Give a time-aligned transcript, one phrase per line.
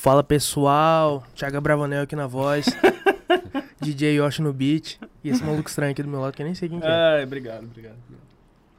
[0.00, 2.66] Fala pessoal, Thiago Bravanel aqui na voz,
[3.82, 6.54] DJ Yoshi no beat e esse maluco estranho aqui do meu lado que eu nem
[6.54, 6.88] sei quem que é.
[6.88, 7.96] Ai, obrigado, obrigado.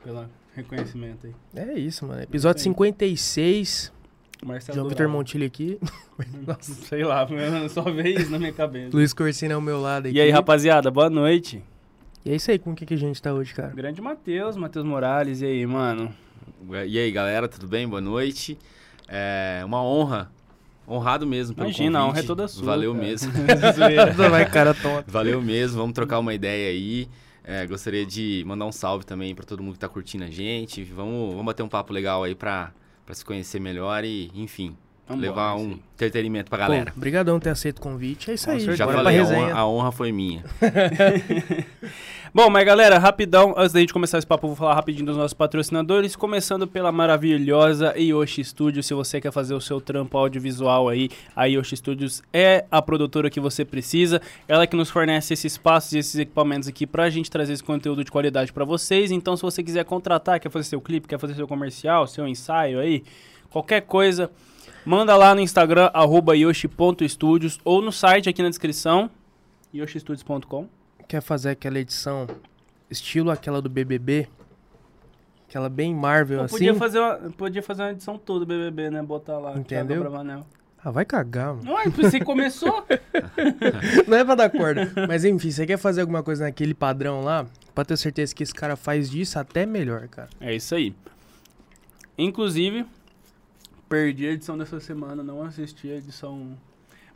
[0.02, 1.36] Pelo reconhecimento aí.
[1.54, 2.21] É isso, mano.
[2.21, 3.92] Episódio 56,
[4.46, 5.10] Marcelo João Vitor.
[5.10, 5.78] Montilho aqui,
[6.62, 7.28] Sei lá,
[7.70, 8.96] só veio isso na minha cabeça.
[8.96, 10.16] Luiz Corsini ao meu lado aqui.
[10.16, 11.62] E aí, rapaziada, boa noite.
[12.24, 13.74] E é isso aí, com o que, que a gente tá hoje, cara?
[13.76, 16.16] Grande Matheus, Matheus Morales, e aí, mano?
[16.88, 17.86] E aí, galera, tudo bem?
[17.86, 18.58] Boa noite.
[19.06, 20.32] É uma honra,
[20.90, 22.12] honrado mesmo pelo Imagina, a convite.
[22.12, 22.66] honra é toda sua.
[22.66, 23.05] Valeu cara.
[23.05, 23.32] mesmo.
[24.30, 25.05] Vai, cara, tonto.
[25.12, 27.08] Valeu mesmo, vamos trocar uma ideia aí.
[27.44, 30.84] É, gostaria de mandar um salve também pra todo mundo que tá curtindo a gente.
[30.84, 32.72] Vamos, vamos bater um papo legal aí pra,
[33.05, 34.76] pra se conhecer melhor e, enfim,
[35.08, 35.80] Vambora, levar um sim.
[35.96, 36.94] entretenimento pra Pô, galera.
[36.96, 38.30] brigadão por ter aceito o convite.
[38.30, 38.77] É isso Com aí, certeza.
[38.77, 40.44] Já bora falei, a honra, a honra foi minha.
[42.32, 45.34] Bom, mas galera, rapidão, antes da gente começar esse papo, vou falar rapidinho dos nossos
[45.34, 48.86] patrocinadores, começando pela maravilhosa Yoshi Studios.
[48.86, 53.32] Se você quer fazer o seu trampo audiovisual aí, a Yoshi Studios é a produtora
[53.32, 54.22] que você precisa.
[54.48, 58.04] Ela que nos fornece esses espaços e esses equipamentos aqui pra gente trazer esse conteúdo
[58.04, 59.10] de qualidade pra vocês.
[59.10, 62.80] Então, se você quiser contratar, quer fazer seu clipe, quer fazer seu comercial, seu ensaio
[62.80, 63.04] aí,
[63.49, 64.30] qualquer coisa,
[64.86, 69.09] manda lá no Instagram, arroba yoshi.studios ou no site aqui na descrição,
[69.74, 70.78] yoshistudios.com.
[71.09, 72.28] Quer fazer aquela edição
[72.88, 74.28] estilo aquela do BBB?
[75.47, 76.57] Aquela bem Marvel Pô, assim?
[76.57, 79.02] podia, fazer uma, podia fazer uma edição toda do BBB, né?
[79.02, 79.57] Botar lá.
[79.57, 80.06] Entendeu?
[80.78, 81.74] Ah, vai cagar, mano.
[81.74, 82.85] Ué, você começou?
[84.07, 84.94] Não é pra dar corda.
[85.07, 87.47] Mas enfim, você quer fazer alguma coisa naquele padrão lá?
[87.74, 90.30] Pra ter certeza que esse cara faz disso até melhor, cara.
[90.40, 90.94] é isso aí.
[92.19, 92.85] Inclusive,
[93.90, 96.56] perdi a edição dessa semana, não assisti a edição.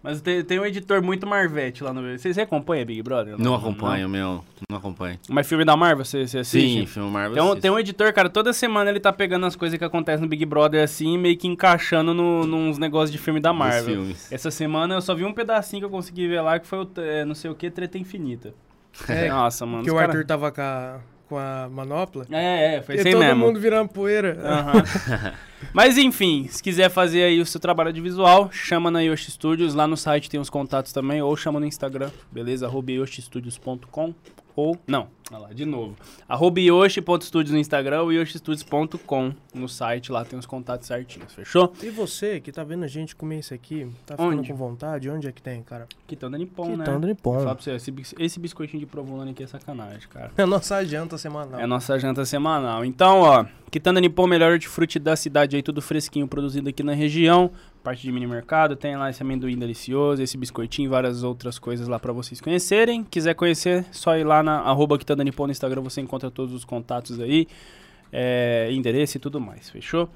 [0.04, 2.02] Mas tem, tem um editor muito Marvete lá no.
[2.18, 3.36] Você, você acompanha Big Brother?
[3.40, 4.44] Não acompanho, meu.
[4.70, 5.18] Não acompanho.
[5.30, 6.80] Mas filme da Marvel, você, você assiste?
[6.82, 7.34] Sim, filme Marvel.
[7.34, 10.22] Tem um, tem um editor, cara, toda semana ele tá pegando as coisas que acontecem
[10.22, 13.96] no Big Brother assim, e meio que encaixando no, nos negócios de filme da Marvel.
[13.96, 14.30] filmes.
[14.30, 16.90] Essa semana eu só vi um pedacinho que eu consegui ver lá, que foi o
[16.98, 18.54] é, não sei o que, Treta Infinita.
[19.08, 19.78] É, Nossa, mano.
[19.80, 21.00] Porque os o cara- Arthur tava com a,
[21.34, 22.28] com a manopla.
[22.30, 23.40] É, é, foi isso aí todo mesmo.
[23.48, 24.38] mundo virando poeira.
[25.74, 29.74] Mas enfim, se quiser fazer aí o seu trabalho de visual, chama na Yoshi Studios,
[29.74, 32.68] lá no site tem os contatos também, ou chama no Instagram, beleza?
[32.68, 34.14] Arroba yoshistudios.com
[34.56, 35.96] ou, não, olha lá, de novo.
[36.28, 41.74] Arroba yoshi.studios no Instagram ou yoshistudios.com no site, lá tem os contatos certinhos, fechou?
[41.82, 44.50] E você que tá vendo a gente comer isso aqui, tá ficando Onde?
[44.52, 45.10] com vontade?
[45.10, 45.88] Onde é que tem, cara?
[46.08, 46.78] Quitanda Nippon, né?
[46.86, 47.40] Quitanda Vou Nippon.
[47.40, 50.32] Falar pra você, esse, esse biscoitinho de provolone aqui é sacanagem, cara.
[50.38, 51.60] É a nossa janta semanal.
[51.60, 52.84] É a nossa janta semanal.
[52.84, 57.50] Então, ó, Quitanda Nippon, melhor hortifruti da cidade aí, tudo fresquinho, produzido aqui na região.
[57.84, 61.86] Parte de mini mercado, tem lá esse amendoim delicioso, esse biscoitinho e várias outras coisas
[61.86, 63.04] lá pra vocês conhecerem.
[63.04, 66.64] Quiser conhecer, só ir lá na arroba Quitanda Nippon no Instagram, você encontra todos os
[66.64, 67.46] contatos aí,
[68.10, 70.10] é, endereço e tudo mais, fechou?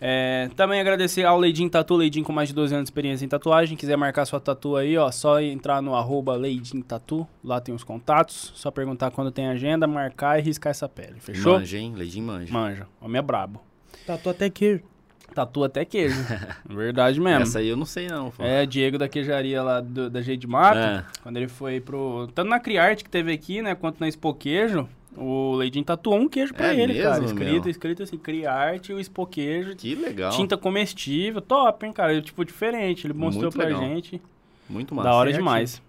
[0.00, 3.28] É, também agradecer ao Leidin Tatu, Leidin com mais de 12 anos de experiência em
[3.28, 3.76] tatuagem.
[3.76, 7.84] Quiser marcar sua tatu aí, ó, só entrar no arroba Leidin Tatu, lá tem os
[7.84, 8.52] contatos.
[8.54, 11.58] Só perguntar quando tem agenda, marcar e riscar essa pele, fechou?
[11.58, 11.94] Manja, hein?
[11.94, 12.52] Leidinho manja.
[12.52, 13.60] Manja, homem é brabo.
[14.06, 14.93] Tatu até queijo.
[15.34, 16.16] Tatu até queijo.
[16.68, 17.42] Verdade mesmo.
[17.42, 18.42] Essa aí eu não sei não, pô.
[18.42, 20.78] É, Diego da queijaria lá do- da Jeito de Mato.
[20.78, 21.04] É.
[21.22, 22.28] Quando ele foi pro.
[22.34, 23.74] Tanto na Criarte que teve aqui, né?
[23.74, 27.20] Quanto na Expo Queijo, o Leidinho tatuou um queijo pra É ele, cara.
[27.20, 27.70] mesmo, Escrito, meu?
[27.70, 29.74] escrito assim, Criarte e o Expo Queijo.
[29.76, 30.30] Que legal.
[30.32, 32.20] Tinta comestível, top, hein, cara?
[32.22, 33.06] Tipo, diferente.
[33.06, 33.80] Ele mostrou Muito pra legal.
[33.82, 34.20] gente.
[34.68, 35.08] Muito massa.
[35.08, 35.82] Da hora demais.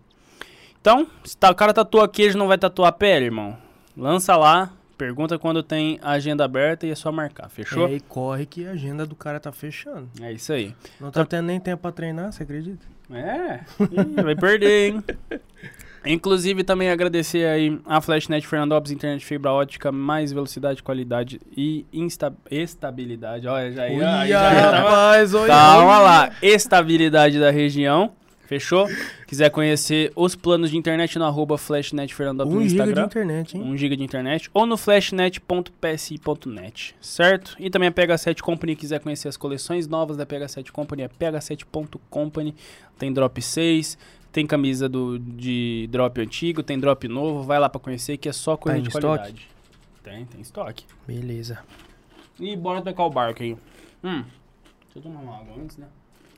[0.81, 3.57] Então, se tá- o cara tatua queijo não vai tatuar pele, irmão.
[3.97, 7.87] Lança lá, pergunta quando tem agenda aberta e é só marcar, fechou?
[7.87, 10.09] É, e corre que a agenda do cara tá fechando.
[10.21, 10.73] É isso aí.
[10.99, 12.85] Não tá tendo nem tempo pra treinar, você acredita?
[13.11, 15.03] É, Ih, vai perder, hein?
[16.07, 22.31] Inclusive, também agradecer aí a Flashnet Fernandópolis, internet fibra ótica, mais velocidade, qualidade e insta
[22.49, 23.47] estabilidade.
[23.47, 23.95] Olha, já ia.
[23.95, 25.47] aí Olha, já ia tava- rapaz, olha.
[25.47, 28.11] Calma lá, estabilidade da região.
[28.47, 28.87] Fechou?
[29.27, 33.05] Quiser conhecer os planos de internet no arroba Flashnet Fernandópolis 1 no giga de Instagram.
[33.07, 33.63] internet, hein?
[33.63, 37.55] 1 GB de internet ou no flashnet.psi.net, certo?
[37.59, 42.53] E também a PH7 Company, quiser conhecer as coleções novas da PH7 Company, é ph7.company,
[42.99, 43.97] tem drop 6,
[44.31, 48.33] tem camisa do, de drop antigo, tem drop novo, vai lá pra conhecer que é
[48.33, 49.05] só coisa Tá de estoque?
[49.17, 49.47] qualidade.
[50.03, 50.85] Tem, tem estoque.
[51.07, 51.59] Beleza.
[52.39, 53.53] E bora tocar o barco aí.
[54.03, 54.23] Hum,
[54.93, 55.87] deixa eu tomar uma água antes, né?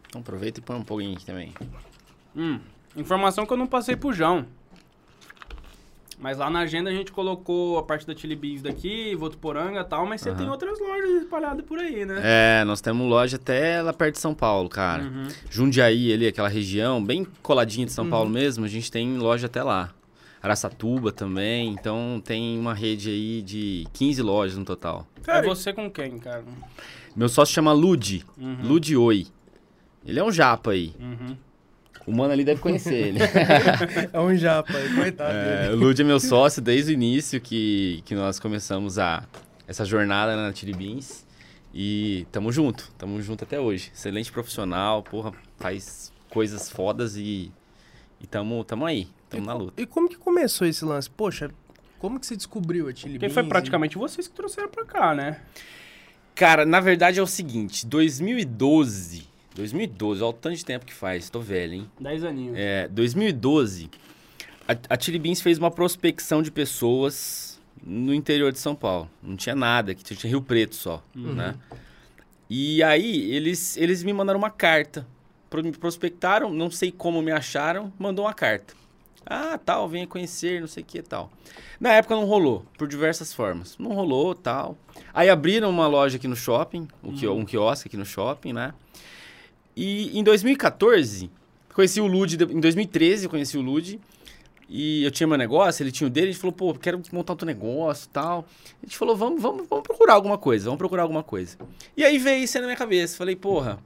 [0.08, 1.52] Então aproveita e põe um pouquinho aqui também.
[2.38, 2.60] Hum,
[2.96, 4.46] informação que eu não passei pro João.
[6.20, 9.84] Mas lá na agenda a gente colocou a parte da Chili Beans daqui, Votuporanga e
[9.84, 10.38] tal, mas você Aham.
[10.40, 12.20] tem outras lojas espalhadas por aí, né?
[12.24, 15.04] É, nós temos loja até lá perto de São Paulo, cara.
[15.04, 15.28] Uhum.
[15.48, 18.10] Jundiaí ali, aquela região, bem coladinha de São Uhum.
[18.10, 19.92] Paulo mesmo, a gente tem loja até lá.
[20.42, 25.06] Araçatuba também, então tem uma rede aí de 15 lojas no total.
[25.28, 26.44] É você com quem, cara?
[27.16, 28.58] Meu sócio chama Ludi, Uhum.
[28.64, 29.28] Ludi Oi.
[30.04, 30.96] Ele é um japa aí.
[31.00, 31.38] Uhum.
[32.08, 33.20] O mano ali deve conhecer ele.
[34.14, 35.74] É um japa coitado É, dele.
[35.74, 39.24] o Lud é meu sócio desde o início que, que nós começamos a,
[39.68, 41.26] essa jornada na Chili Beans.
[41.74, 43.92] E tamo junto, tamo junto até hoje.
[43.94, 47.52] Excelente profissional, porra, faz coisas fodas e,
[48.22, 49.80] e tamo, tamo aí, tamo na luta.
[49.82, 51.10] E como que começou esse lance?
[51.10, 51.52] Poxa,
[52.00, 55.14] como que você descobriu a Chili Porque foi e- praticamente vocês que trouxeram pra cá,
[55.14, 55.42] né?
[56.34, 59.28] Cara, na verdade é o seguinte, 2012,
[59.58, 61.92] 2012, olha o tanto de tempo que faz, tô velho, hein?
[62.00, 62.56] 10 aninhos.
[62.58, 63.90] É, 2012,
[64.68, 69.10] a, a Chili Beans fez uma prospecção de pessoas no interior de São Paulo.
[69.22, 71.56] Não tinha nada, que tinha Rio Preto só, né?
[72.50, 75.06] E aí, eles, eles me mandaram uma carta.
[75.64, 78.74] Me prospectaram, não sei como me acharam, mandou uma carta.
[79.26, 81.30] Ah, tal, venha conhecer, não sei o que tal.
[81.80, 83.78] Na época não rolou, por diversas formas.
[83.78, 84.78] Não rolou, tal.
[85.14, 88.74] Aí abriram uma loja aqui no shopping, um, quio- um quiosque aqui no shopping, né?
[89.80, 91.30] E em 2014,
[91.74, 94.00] conheci o Lud, em 2013 eu conheci o Lud.
[94.70, 97.32] E eu tinha meu negócio, ele tinha o dele, a gente falou, pô, quero montar
[97.34, 98.46] outro negócio e tal.
[98.84, 101.56] A gente falou, vamos, vamos, vamos procurar alguma coisa, vamos procurar alguma coisa.
[101.96, 103.16] E aí veio isso aí na minha cabeça.
[103.16, 103.80] Falei, porra,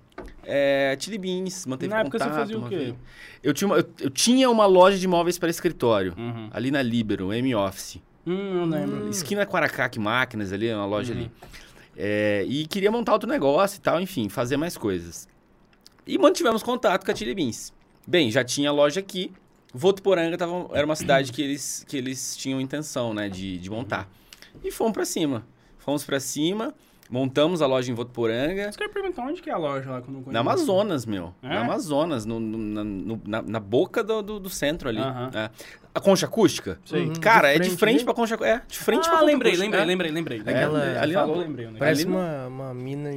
[0.43, 2.39] é, Chili Beans, manteve Na época você contato.
[2.39, 2.95] fazia o quê?
[3.43, 6.49] Eu tinha, uma, eu, eu tinha uma loja de móveis para escritório, Uhum.
[6.51, 8.01] ali na Libero, M-Office.
[8.25, 9.09] Hum, eu lembro.
[9.09, 11.19] Esquina Quaracaque Máquinas ali, uma loja Uhum.
[11.19, 11.31] ali.
[11.95, 15.27] É, e queria montar outro negócio e tal, enfim, fazer mais coisas.
[16.11, 17.71] E mantivemos contato com a Chili Beans.
[18.05, 19.31] Bem, já tinha loja aqui.
[19.73, 24.09] Votuporanga tava, era uma cidade que eles, que eles tinham intenção, né, de, de montar.
[24.61, 25.45] E fomos pra cima.
[25.77, 26.75] Fomos pra cima,
[27.09, 28.69] montamos a loja em Votuporanga.
[28.71, 30.29] Você quer perguntar onde que é a loja lá conheço?
[30.31, 31.33] Na Amazonas, meu.
[31.41, 31.47] É?
[31.47, 34.99] Na Amazonas, no- no- na, no- na- na boca do, do, do centro ali.
[35.33, 35.49] É.
[35.93, 36.79] A concha acústica?
[36.85, 37.07] Sei.
[37.07, 37.13] Uhum.
[37.15, 38.03] Cara, De é de frente, né?
[38.05, 39.65] pra concha É, de frente pra ah, concha lembrei, acústica.
[39.65, 39.85] lembrei, É.
[39.85, 40.39] lembrei, lembrei.
[40.39, 40.97] Aquela- Lembrei.
[40.97, 41.65] ali falou, lembrei.
[41.65, 41.79] negócio.
[41.79, 43.09] Parece Ali uma, uma mina,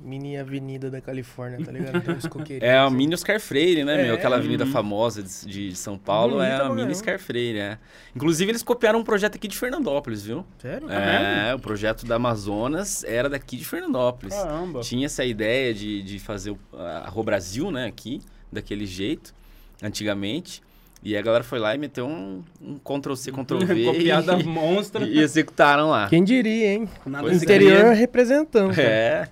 [0.00, 2.00] mini avenida da Califórnia, tá ligado?
[2.00, 2.24] Tem uns.
[2.62, 2.96] É a assim.
[2.96, 4.14] mini Oscar Freire, né, É, meu?
[4.14, 4.70] Aquela avenida uhum.
[4.72, 6.90] famosa de, de São Paulo Bonita é a pra mini.
[6.92, 7.78] Oscar Freire, é.
[8.16, 10.46] Inclusive, eles copiaram um projeto aqui de Fernandópolis, viu?
[10.58, 10.90] Sério?
[10.90, 14.34] É, o projeto da Amazonas era daqui de Fernandópolis.
[14.34, 14.80] Caramba.
[14.80, 19.34] Tinha essa ideia de, de fazer o, a Rô Brasil, né, aqui, daquele jeito,
[19.82, 20.62] antigamente.
[21.04, 25.04] E a galera foi lá e meteu um, um Ctrl-C, Ctrl-V Copiada e, monstra.
[25.06, 26.08] e executaram lá.
[26.08, 26.88] Quem diria, hein?
[27.04, 27.34] Nada é.
[27.34, 27.96] Interior segredo.
[27.96, 28.78] representando.
[28.78, 29.28] É.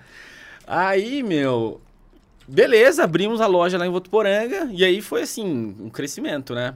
[0.67, 1.81] Aí, meu.
[2.49, 4.69] Beleza, abrimos a loja lá em Votuporanga.
[4.73, 6.75] E aí foi assim, um crescimento, né?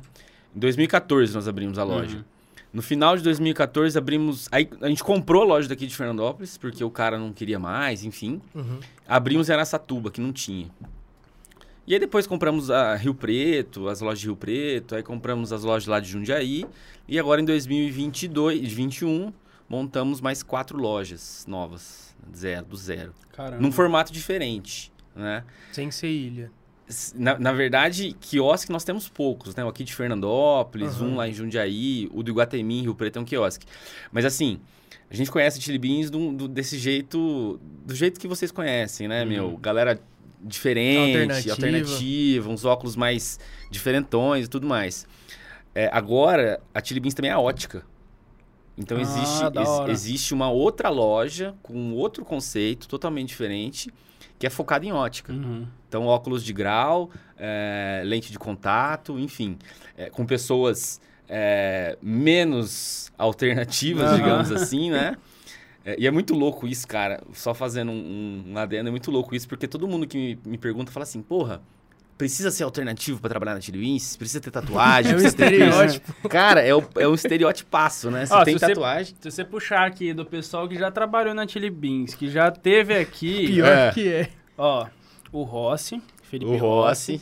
[0.54, 2.18] Em 2014 nós abrimos a loja.
[2.18, 2.24] Uhum.
[2.72, 4.48] No final de 2014 abrimos.
[4.52, 8.04] Aí a gente comprou a loja daqui de Fernandópolis, porque o cara não queria mais,
[8.04, 8.40] enfim.
[8.54, 8.78] Uhum.
[9.08, 10.68] Abrimos em Araçatuba, que não tinha.
[11.86, 15.62] E aí depois compramos a Rio Preto, as lojas de Rio Preto, aí compramos as
[15.64, 16.64] lojas lá de Jundiaí.
[17.06, 19.32] E agora em 2022, 2021,
[19.68, 23.12] montamos mais quatro lojas novas, zero, do zero.
[23.32, 23.60] Caramba.
[23.60, 25.44] Num formato diferente, né?
[25.72, 26.50] Sem ser ilha.
[27.14, 29.64] Na, na verdade, quiosque nós temos poucos, né?
[29.64, 31.06] O aqui de Fernandópolis, Aham.
[31.08, 33.66] um lá em Jundiaí, o do Iguatemi, Rio Preto é um quiosque.
[34.12, 34.58] Mas assim,
[35.10, 39.22] a gente conhece Chili Beans do, do- desse jeito, do jeito que vocês conhecem, né,
[39.22, 39.28] Uhum.
[39.28, 39.56] meu?
[39.58, 39.98] Galera
[40.44, 41.52] diferente, Alternativa.
[41.54, 43.38] alternativa, uns óculos mais
[43.70, 45.06] diferentões e tudo mais.
[45.74, 47.84] É, agora, a Chili Beans também é a ótica.
[48.76, 53.90] Então Ah, existe, ex- existe uma outra loja com outro conceito totalmente diferente,
[54.38, 55.32] que é focada em ótica.
[55.32, 55.66] Uhum.
[55.88, 57.08] Então, óculos de grau,
[57.38, 59.56] é, lente de contato, enfim,
[59.96, 64.16] é, com pessoas é, menos alternativas, Aham.
[64.16, 65.16] digamos assim, né?
[65.84, 67.22] É, e é muito louco isso, cara.
[67.32, 70.52] Só fazendo um, um, um adendo, é muito louco isso, porque todo mundo que me,
[70.52, 71.60] me pergunta fala assim, porra,
[72.16, 74.16] precisa ser alternativo pra trabalhar na Chili Beans?
[74.16, 75.12] Precisa ter tatuagem?
[75.12, 76.28] É um estereótipo.
[76.28, 78.24] Cara, é, o, é um estereotipaço, né?
[78.24, 79.14] Você Ó, tem se você- tatuagem.
[79.20, 82.96] Se você puxar aqui do pessoal que já trabalhou na Chili Beans, que já teve
[82.96, 83.90] aqui, Pior É.
[83.92, 84.30] que é.
[84.56, 84.86] ó,
[85.32, 87.20] o Rossi, Felipe O Rossi,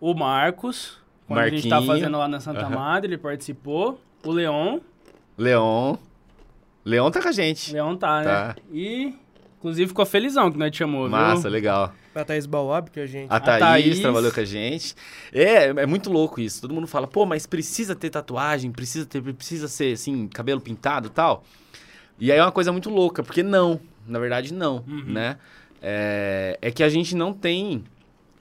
[0.00, 1.92] o Marcos, quando a gente tá Marquinho.
[1.94, 2.74] fazendo lá na Santa Aham.
[2.76, 4.78] Madre, ele participou, o Leon,
[5.36, 5.96] Leon.
[6.84, 7.72] Leon tá com a gente.
[7.72, 8.24] Leon tá, né?
[8.24, 8.56] Tá.
[8.72, 9.14] E,
[9.58, 11.50] inclusive, ficou felizão que nós te chamou, Massa, viu?
[11.50, 11.92] legal.
[12.14, 13.28] A Thaís Bauab, que a gente...
[13.30, 14.00] A Thaís, Thaís.
[14.00, 14.94] trabalhou com a gente.
[15.32, 16.60] É, é muito louco isso.
[16.60, 21.06] Todo mundo fala, pô, mas precisa ter tatuagem, precisa ter, precisa ser assim, cabelo pintado
[21.06, 21.42] e tal.
[22.18, 23.80] E aí é uma coisa muito louca, porque não.
[24.06, 25.04] Na verdade, não, Uhum.
[25.06, 25.38] né?
[25.80, 27.82] É, é que a gente não tem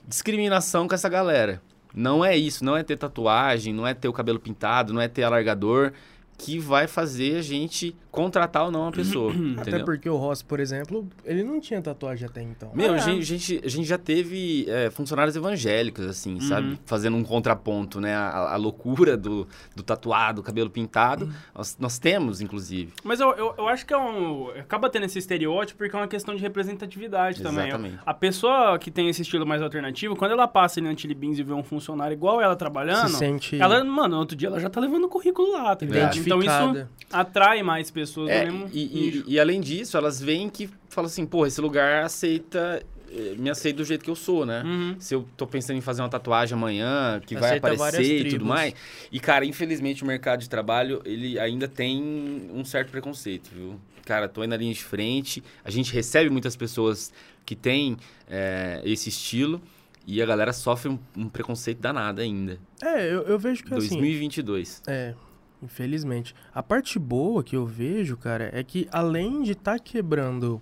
[0.07, 1.61] discriminação com essa galera.
[1.93, 5.07] Não é isso, não é ter tatuagem, não é ter o cabelo pintado, não é
[5.07, 5.93] ter alargador.
[6.37, 9.31] que vai fazer a gente contratar ou não a pessoa.
[9.57, 12.69] Até porque o Ross, por exemplo, ele não tinha tatuagem até então.
[12.73, 12.99] Meu, a É.
[12.99, 16.41] gente, a gente, a gente já teve é, funcionários evangélicos, assim, Uhum.
[16.41, 16.79] sabe?
[16.85, 18.13] Fazendo um contraponto, né?
[18.13, 21.25] A, a loucura do, do tatuado, cabelo pintado.
[21.25, 21.31] Uhum.
[21.55, 22.91] Nós, nós temos, inclusive.
[23.03, 24.49] Mas eu, eu, eu acho que é um.
[24.59, 27.67] Acaba tendo esse estereótipo porque é uma questão de representatividade também.
[27.69, 27.99] Exatamente.
[28.05, 31.39] A pessoa que tem esse estilo mais alternativo, quando ela passa ali na Chili Beans
[31.39, 34.59] e vê um funcionário igual ela trabalhando, Se sente ela, mano, no outro dia ela
[34.59, 36.17] já tá levando o currículo lá, tá ligado?
[36.17, 40.49] Então isso atrai mais pessoas É, do mesmo e, e, e além disso, elas veem
[40.49, 44.45] que falam assim, pô, esse lugar aceita, eh, me aceita do jeito que eu sou,
[44.45, 44.63] né?
[44.63, 44.95] Uhum.
[44.99, 48.29] Se eu tô pensando em fazer uma tatuagem amanhã, que vai Aceita várias aparecer e
[48.29, 48.73] tudo mais.
[49.11, 53.79] E, cara, infelizmente o mercado de trabalho, ele ainda tem um certo preconceito, viu?
[54.05, 57.13] Cara, tô aí na linha de frente, a gente recebe muitas pessoas
[57.45, 57.97] que têm
[58.29, 59.61] eh, esse estilo
[60.05, 62.57] e a galera sofre um, um preconceito danado ainda.
[62.81, 63.89] É, eu, eu vejo que assim.
[63.89, 64.81] 2022.
[64.87, 65.13] É,
[65.61, 66.35] infelizmente.
[66.53, 70.61] A parte boa que eu vejo, cara, é que além de estar quebrando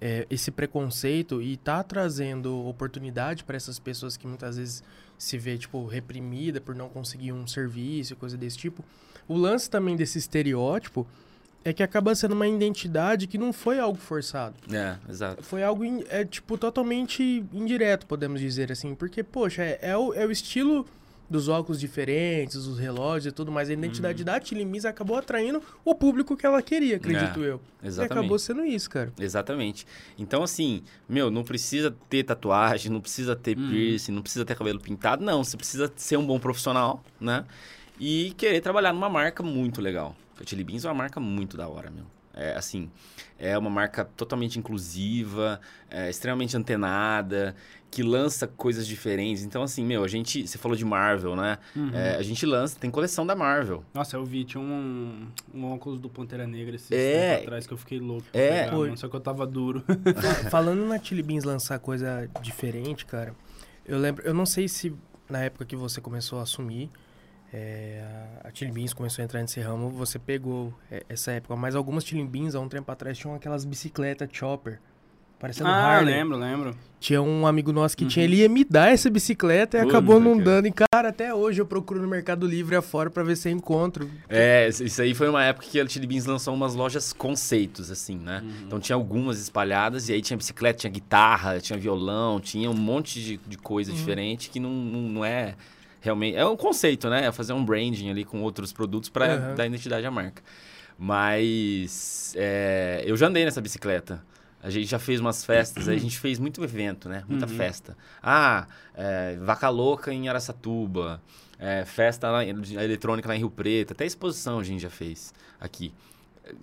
[0.00, 4.82] é, esse preconceito e tá trazendo oportunidade para essas pessoas que muitas vezes
[5.18, 8.84] se vê, tipo, reprimida por não conseguir um serviço, coisa desse tipo,
[9.26, 11.06] o lance também desse estereótipo
[11.64, 14.54] é que acaba sendo uma identidade que não foi algo forçado.
[14.72, 15.42] É, exato.
[15.42, 18.94] Foi algo, é, tipo, totalmente indireto, podemos dizer assim.
[18.94, 20.86] Porque, poxa, é, é o, é o estilo
[21.28, 23.68] dos óculos diferentes, os relógios e tudo mais.
[23.68, 24.26] A identidade Uhum.
[24.26, 27.60] da Tilimis acabou atraindo o público que ela queria, acredito É, eu.
[27.82, 28.12] E Exatamente.
[28.20, 29.12] acabou sendo isso, cara.
[29.18, 29.86] Exatamente.
[30.18, 33.68] Então, assim, meu, não precisa ter tatuagem, não precisa ter Uhum.
[33.68, 35.42] piercing, não precisa ter cabelo pintado, não.
[35.44, 37.44] Você precisa ser um bom profissional, né?
[37.98, 40.14] E querer trabalhar numa marca muito legal.
[40.40, 42.04] A Chili Beans é uma marca muito da hora, meu.
[42.38, 42.90] É, assim,
[43.38, 45.58] é uma marca totalmente inclusiva,
[45.90, 47.56] é, extremamente antenada,
[47.96, 49.42] que lança coisas diferentes.
[49.42, 50.46] Então, assim, meu, a gente...
[50.46, 51.56] Você falou de Marvel, né?
[51.74, 51.90] Uhum.
[51.94, 52.78] É, a gente lança...
[52.78, 53.82] Tem coleção da Marvel.
[53.94, 57.30] Nossa, eu vi, tinha um, um óculos do Pantera Negra esses É.
[57.30, 58.26] tempos atrás que eu fiquei louco.
[58.34, 58.64] É.
[58.64, 59.82] pegar, mano, só que eu tava duro.
[60.44, 63.34] Fa- Falando na Chili Beans lançar coisa diferente, cara,
[63.86, 64.92] eu lembro, eu não sei se
[65.28, 66.90] na época que você começou a assumir,
[67.52, 68.04] é,
[68.44, 72.04] a Chili Beans começou a entrar nesse ramo, você pegou é, essa época, mas algumas
[72.04, 74.80] Chili Beans há um tempo atrás tinham aquelas bicicletas chopper,
[75.38, 76.14] parecendo ah, Harley.
[76.14, 76.76] lembro, lembro.
[76.98, 78.08] Tinha um amigo nosso que Uhum.
[78.10, 80.66] tinha, ele ia me dar essa bicicleta e Puta, acabou não dando.
[80.66, 84.10] E, cara, até hoje eu procuro no Mercado Livre afora pra ver se eu encontro.
[84.28, 88.16] É, isso aí foi uma época que a Chili Beans lançou umas lojas conceitos, assim,
[88.16, 88.40] né?
[88.42, 88.50] Uhum.
[88.66, 93.20] Então tinha algumas espalhadas, e aí tinha bicicleta, tinha guitarra, tinha violão, tinha um monte
[93.22, 93.96] de, de coisa Uhum.
[93.96, 95.54] diferente que não, não, não é
[96.00, 96.36] realmente.
[96.36, 97.26] É um conceito, né?
[97.26, 99.54] É fazer um branding ali com outros produtos para Uhum.
[99.54, 100.42] dar identidade à marca.
[100.98, 104.24] Mas é, eu já andei nessa bicicleta.
[104.66, 107.22] A gente já fez umas festas, a gente fez muito evento, né?
[107.28, 107.52] Muita Uhum.
[107.56, 107.96] festa.
[108.20, 111.22] Ah, é, Vaca Louca em Araçatuba,
[111.56, 115.94] é, festa lá, eletrônica lá em Rio Preto, até exposição a gente já fez aqui.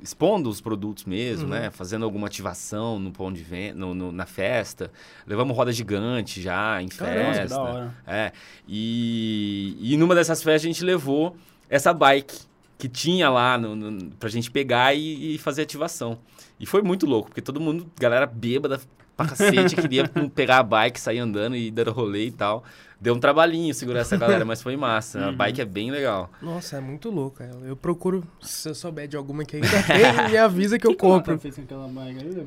[0.01, 1.51] Expondo os produtos mesmo, Uhum.
[1.51, 1.72] né?
[1.72, 4.91] Fazendo alguma ativação no pão de venda, no, no- na festa.
[5.25, 7.55] Levamos roda gigante já em Caramba, festa.
[7.55, 7.93] da hora.
[8.05, 8.31] É.
[8.67, 11.38] E, e numa dessas festas a gente levou
[11.69, 12.38] essa bike
[12.84, 16.18] que tinha lá no, no, pra gente pegar e, e fazer ativação.
[16.60, 18.78] E foi muito louco, porque todo mundo, galera bêbada
[19.16, 22.62] pra cacete, queria pegar a bike, sair andando e dar rolê e tal.
[23.00, 25.25] Deu um trabalhinho segurar essa galera, mas foi massa.
[25.25, 25.36] A Uhum.
[25.38, 26.30] bike é bem legal.
[26.42, 27.42] Nossa, é muito louco.
[27.42, 27.62] ela.
[27.66, 30.98] Eu procuro, se eu souber de alguma que ainda tem, me avisa que eu Que
[30.98, 31.40] compro.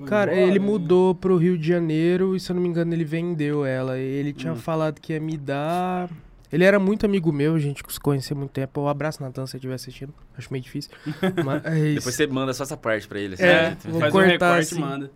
[0.07, 0.65] Cara, embora, ele né?
[0.67, 3.99] mudou pro Rio de Janeiro e, se eu não me engano, ele vendeu ela.
[3.99, 4.57] Ele tinha Hum.
[4.57, 6.11] falado que ia me dar.
[6.53, 8.81] Ele era muito amigo meu, a gente se conhecia há muito tempo.
[8.81, 10.15] Um abraço, Natan, se você estiver assistindo.
[10.39, 10.91] Acho meio difícil.
[11.45, 11.63] Mas
[11.95, 13.35] Depois você manda só essa parte pra ele.
[13.35, 13.77] assim, É, né?
[13.85, 14.81] vou Faz um cortar recorte e assim.
[14.81, 15.11] manda.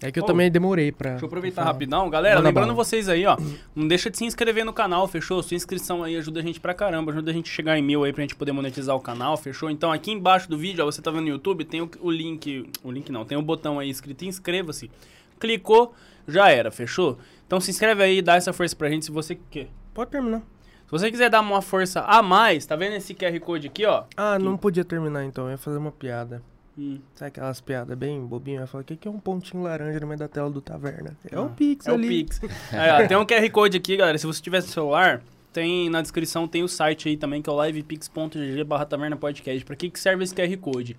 [0.00, 1.10] é que eu Ô, também demorei pra.
[1.10, 1.72] Deixa eu aproveitar falar.
[1.72, 2.08] rapidão.
[2.08, 2.76] Galera, Manda lembrando bala.
[2.84, 3.36] vocês aí, ó.
[3.76, 5.42] Não deixa de se inscrever no canal, fechou?
[5.42, 7.12] Sua inscrição aí ajuda a gente pra caramba.
[7.12, 9.68] Ajuda a gente a chegar em mil aí pra gente poder monetizar o canal, fechou?
[9.70, 12.68] Então aqui embaixo do vídeo, ó, você tá vendo no YouTube, tem o, o link.
[12.82, 14.90] O link não, tem o botão aí escrito inscreva-se.
[15.38, 15.94] Clicou,
[16.26, 17.18] já era, fechou?
[17.46, 19.68] Então se inscreve aí, dá essa força pra gente se você quer.
[19.94, 20.40] Pode terminar.
[20.40, 24.04] Se você quiser dar uma força a mais, tá vendo esse QR Code aqui, ó?
[24.16, 25.44] Ah, não podia terminar então.
[25.46, 26.42] Eu ia fazer uma piada.
[26.78, 26.98] Hum.
[27.14, 28.60] Sabe aquelas piadas bem bobinhas?
[28.60, 30.60] Eu ia falar, o que, que é um pontinho laranja no meio da tela do
[30.60, 31.16] taverna?
[31.30, 32.08] É o Ah, Pix É o ali.
[32.24, 32.40] Pix.
[32.72, 34.16] Aí, ó, tem um QR Code aqui, galera.
[34.18, 35.22] Se você tiver celular,
[35.52, 39.64] tem na descrição tem o site aí também, que é o livepix.gg barra taverna podcast.
[39.64, 40.96] Pra que, que serve esse QR Code?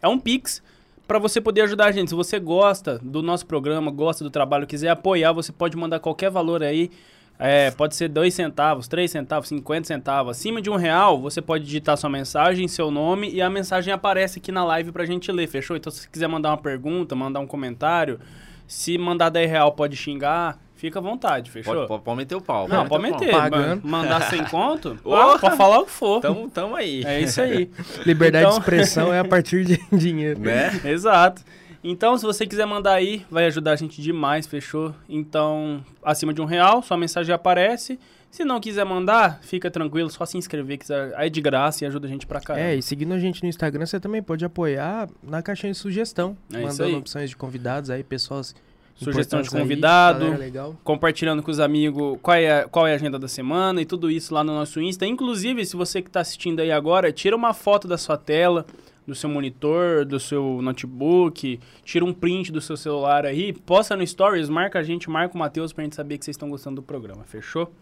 [0.00, 0.62] É um Pix
[1.06, 2.08] pra você poder ajudar a gente.
[2.10, 6.30] Se você gosta do nosso programa, gosta do trabalho, quiser apoiar, você pode mandar qualquer
[6.30, 6.90] valor aí.
[7.38, 10.36] É, pode ser 2 centavos, 3 centavos, 50 centavos.
[10.36, 14.38] Acima de um real, você pode digitar sua mensagem, seu nome e a mensagem aparece
[14.40, 15.76] aqui na live pra gente ler, fechou?
[15.76, 18.18] Então, se você quiser mandar uma pergunta, mandar um comentário,
[18.66, 21.74] se mandar 10 real pode xingar, fica à vontade, fechou?
[21.74, 22.66] Pode, pode, pode meter o pau.
[22.66, 23.20] Não, pode o pau.
[23.20, 23.30] meter.
[23.32, 23.82] Pagando.
[23.86, 25.38] Ma- Mandar sem conto, Porra.
[25.38, 26.20] pode falar o que for.
[26.20, 27.04] Tamo, tamo aí.
[27.04, 27.70] É isso aí.
[28.04, 30.40] Liberdade Então- de expressão é a partir de dinheiro.
[30.40, 30.80] Né?
[30.84, 31.42] Exato.
[31.90, 34.94] Então, se você quiser mandar aí, vai ajudar a gente demais, fechou?
[35.08, 37.98] Então, acima de um real, sua mensagem aparece.
[38.30, 42.06] Se não quiser mandar, fica tranquilo, só se inscrever, que é de graça e ajuda
[42.06, 42.66] a gente pra caramba.
[42.66, 46.36] É, e seguindo a gente no Instagram, você também pode apoiar na caixinha de sugestão.
[46.52, 46.94] É mandando aí.
[46.94, 48.54] opções de convidados aí, pessoas.
[48.94, 50.36] Sugestão de aí, convidado.
[50.36, 50.76] legal.
[50.84, 54.10] compartilhando com os amigos qual é, a, qual é a agenda da semana e tudo
[54.10, 55.06] isso lá no nosso Insta.
[55.06, 58.66] Inclusive, se você que está assistindo aí agora, tira uma foto da sua tela,
[59.08, 64.06] do seu monitor, do seu notebook, tira um print do seu celular aí, posta no
[64.06, 66.82] Stories, marca a gente, marca o Matheus pra gente saber que vocês estão gostando do
[66.82, 67.72] programa, fechou?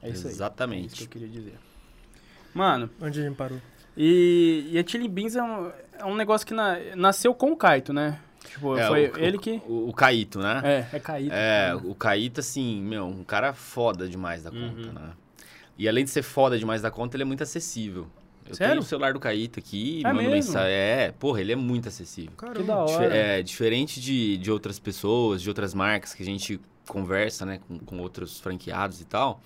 [0.00, 0.08] É isso aí.
[0.08, 1.02] É isso que Exatamente.
[1.02, 1.54] eu queria dizer.
[2.54, 3.58] Mano, Onde a gente parou?
[3.96, 7.56] e, e a Chili Beans é um, é um negócio que na- nasceu com o
[7.56, 8.18] Kaito, né?
[8.48, 9.60] Tipo, É, foi o- ele que...
[9.66, 10.60] O, o Caíto, né?
[10.92, 11.30] É, é Kaito.
[11.32, 14.68] É, o Caíto, assim, meu, um cara foda demais da Uhum.
[14.76, 15.10] conta, né?
[15.76, 18.06] E além de ser foda demais da conta, ele é muito acessível.
[18.48, 18.72] Eu Sério?
[18.74, 20.34] tenho o celular do Caíto aqui, É mando mesmo?
[20.34, 20.72] mensagem.
[20.72, 22.32] É, porra, ele é muito acessível.
[22.54, 23.14] Que da hora.
[23.16, 27.78] é, diferente de, de outras pessoas, de outras marcas que a gente conversa, né, com,
[27.80, 29.40] com outros franqueados e tal,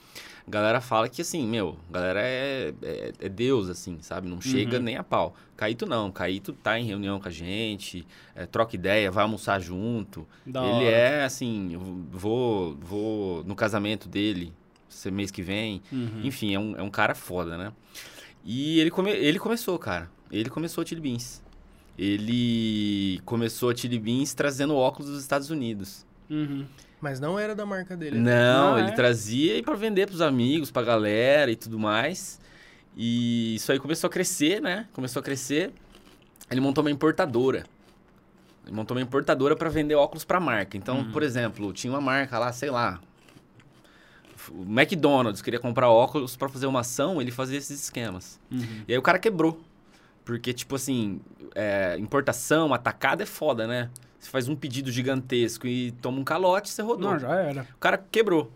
[0.46, 4.28] a galera fala que, assim, meu, a galera é, é, é Deus, assim, sabe?
[4.28, 4.82] Não chega Uhum.
[4.82, 5.34] nem a pau.
[5.56, 10.26] Caíto não, Caíto tá em reunião com a gente, é, troca ideia, vai almoçar junto.
[10.44, 10.96] Da ele hora.
[10.96, 11.78] é, assim,
[12.10, 14.52] vou, vou no casamento dele,
[15.10, 15.80] mês que vem.
[15.90, 16.20] Uhum.
[16.24, 17.72] Enfim, é um, é um cara foda, né?
[18.44, 20.10] E ele, come, ele começou, cara.
[20.30, 21.42] Ele começou a Chili Beans.
[21.98, 26.06] Ele começou a Chili Beans trazendo óculos dos Estados Unidos.
[26.28, 26.64] Uhum.
[27.00, 28.18] Mas não era da marca dele.
[28.18, 28.94] Não, Ah, ele é?
[28.94, 32.40] trazia e para vender pros amigos, pra galera e tudo mais.
[32.96, 34.86] E isso aí começou a crescer, né?
[34.92, 35.72] Começou a crescer.
[36.50, 37.64] Ele montou uma importadora.
[38.66, 40.76] Ele montou uma importadora para vender óculos para marca.
[40.76, 41.12] Então, Uhum.
[41.12, 43.00] por exemplo, tinha uma marca lá, sei lá,
[44.50, 48.40] o McDonald's queria comprar óculos para fazer uma ação, ele fazia esses esquemas.
[48.50, 48.84] Uhum.
[48.86, 49.60] E aí o cara quebrou.
[50.24, 51.20] Porque, tipo assim,
[51.54, 53.90] é, importação, atacada é foda, né?
[54.18, 57.12] Você faz um pedido gigantesco e toma um calote, você rodou.
[57.12, 57.62] Não, já era.
[57.74, 58.52] O cara quebrou.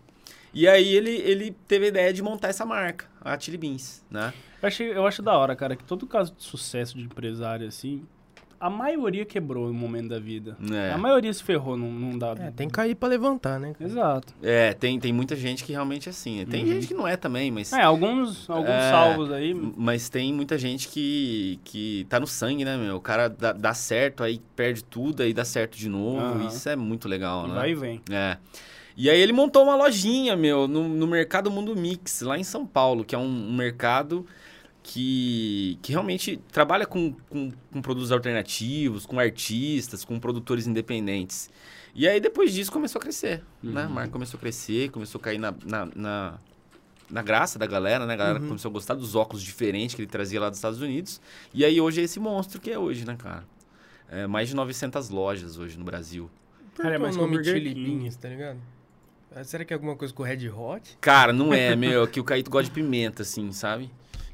[0.53, 4.33] E aí ele, ele teve a ideia de montar essa marca, a Chili Beans, né?
[4.61, 8.05] Eu acho, eu acho da hora, cara, que todo caso de sucesso de empresário, assim,
[8.59, 10.57] a maioria quebrou no momento da vida.
[10.71, 10.91] É.
[10.91, 12.41] A maioria se ferrou num, num dado.
[12.41, 13.73] É, tem que cair pra levantar, né?
[13.79, 14.33] Exato.
[14.41, 16.45] É, tem, tem muita gente que realmente é assim.
[16.45, 16.67] Tem Uhum.
[16.69, 17.71] gente que não é também, mas...
[17.73, 18.91] É, alguns, alguns É.
[18.91, 19.53] salvos aí.
[19.75, 22.95] Mas tem muita gente que, que tá no sangue, né, meu?
[22.95, 26.19] O cara dá, dá certo, aí perde tudo, aí dá certo de novo.
[26.19, 26.47] Aham.
[26.47, 27.55] Isso é muito legal, né?
[27.55, 28.01] Vai e vem.
[28.09, 28.37] É.
[28.97, 32.65] E aí ele montou uma lojinha, meu, no, no Mercado Mundo Mix, lá em São
[32.65, 34.25] Paulo, que é um, um mercado
[34.87, 41.49] que, que realmente trabalha com, com, com produtos alternativos, com artistas, com produtores independentes.
[41.95, 43.81] E aí depois disso começou a crescer, né?
[43.81, 43.93] A Uhum.
[43.93, 46.37] marca começou a crescer, começou a cair na, na, na,
[47.09, 48.13] na graça da galera, né?
[48.13, 48.47] A galera Uhum.
[48.49, 51.19] começou a gostar dos óculos diferentes que ele trazia lá dos Estados Unidos.
[51.51, 53.43] E aí hoje é esse monstro que é hoje, né, cara?
[54.07, 56.29] É, mais de 900 lojas hoje no Brasil.
[56.77, 57.73] Cara, é mais o que o nome Burger Chili.
[57.73, 58.59] Beans, tá ligado?
[59.45, 60.95] Será que é alguma coisa com Red Hot?
[61.01, 63.89] Cara, não é, meu, é que o Caíto gosta de pimenta, assim, sabe?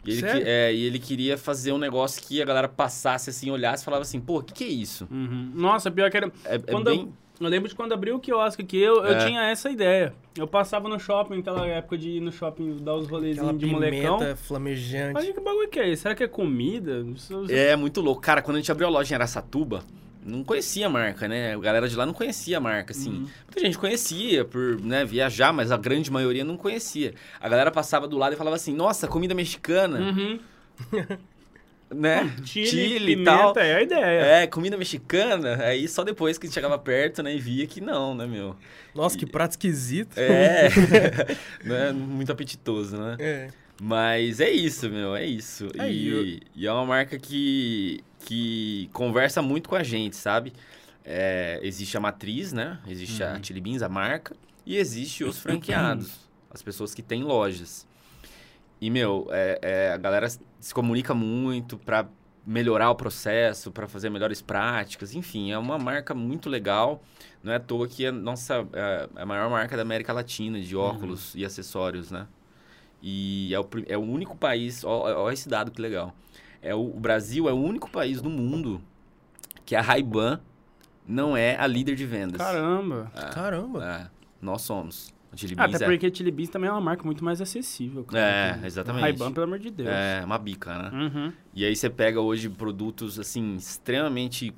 [0.06, 3.52] E ele, que- é, e ele queria fazer um negócio que a galera passasse assim,
[3.52, 5.08] olhasse e falava assim, pô, o que, que é isso?
[5.12, 5.52] Uhum.
[5.54, 6.32] Nossa, pior que era.
[6.46, 7.14] É, é Quando bem.
[7.40, 9.26] Eu lembro de quando abriu o quiosque aqui, eu, eu É.
[9.26, 10.14] tinha essa ideia.
[10.38, 14.18] Eu passava no shopping, naquela época de ir no shopping dar os rolezinhos de molecão.
[14.20, 15.14] pimenta flamejante.
[15.14, 16.04] Mas que bagulho que é esse?
[16.04, 17.04] Será que é comida?
[17.16, 18.22] Isso- isso- É muito louco.
[18.22, 19.84] Cara, quando a gente abriu a loja em Araçatuba,
[20.26, 21.54] não conhecia a marca, né?
[21.56, 23.10] A galera de lá não conhecia a marca, assim.
[23.10, 23.28] Uhum.
[23.46, 27.14] Muita gente conhecia por né, viajar, mas a grande maioria não conhecia.
[27.40, 30.40] A galera passava do lado e falava assim, nossa, comida mexicana, Uhum.
[31.94, 32.32] né?
[32.46, 33.58] Chile, e pimenta, tal.
[33.58, 34.22] é a ideia.
[34.22, 35.58] É, comida mexicana.
[35.64, 38.56] Aí só depois que chegava perto, né, e via que não, né, meu?
[38.96, 40.18] Nossa, que prato esquisito.
[40.18, 40.70] É,
[41.64, 41.92] né?
[41.92, 43.16] muito apetitoso, né?
[43.20, 43.48] É.
[43.82, 45.68] Mas é isso, meu, é isso.
[45.80, 50.54] É, e, e e é uma marca que, que conversa muito com a gente, sabe?
[51.04, 52.80] É, existe a matriz, né?
[52.88, 53.44] Existe a Uhum.
[53.44, 57.88] Chili Beans, a marca, e existe os franqueados, as pessoas que têm lojas.
[58.80, 62.08] E, meu, é, é, a galera se comunica muito pra
[62.46, 67.04] melhorar o processo, pra fazer melhores práticas, enfim, é uma marca muito legal.
[67.44, 70.76] Não é à toa que é nossa, é a maior marca da América Latina de
[70.76, 72.28] óculos e acessórios, né?
[73.02, 76.16] E é o, é o único país, ó esse dado que legal.
[76.62, 78.82] É o, o Brasil é o único país do mundo
[79.66, 80.40] que a Ray-Ban
[81.08, 82.38] não é a líder de vendas.
[82.42, 83.12] Caramba.
[83.16, 83.86] É, Caramba.
[83.86, 84.08] é,
[84.42, 85.14] nós somos.
[85.58, 88.04] Ah, até é, porque Chili Beans também é uma marca muito mais acessível.
[88.04, 88.60] cara.
[88.62, 89.02] É, exatamente.
[89.02, 89.90] Ray-Ban, pelo amor de Deus.
[89.90, 90.90] é uma bica, né?
[90.92, 91.34] Uhum.
[91.54, 94.54] E aí você pega hoje produtos, assim, extremamente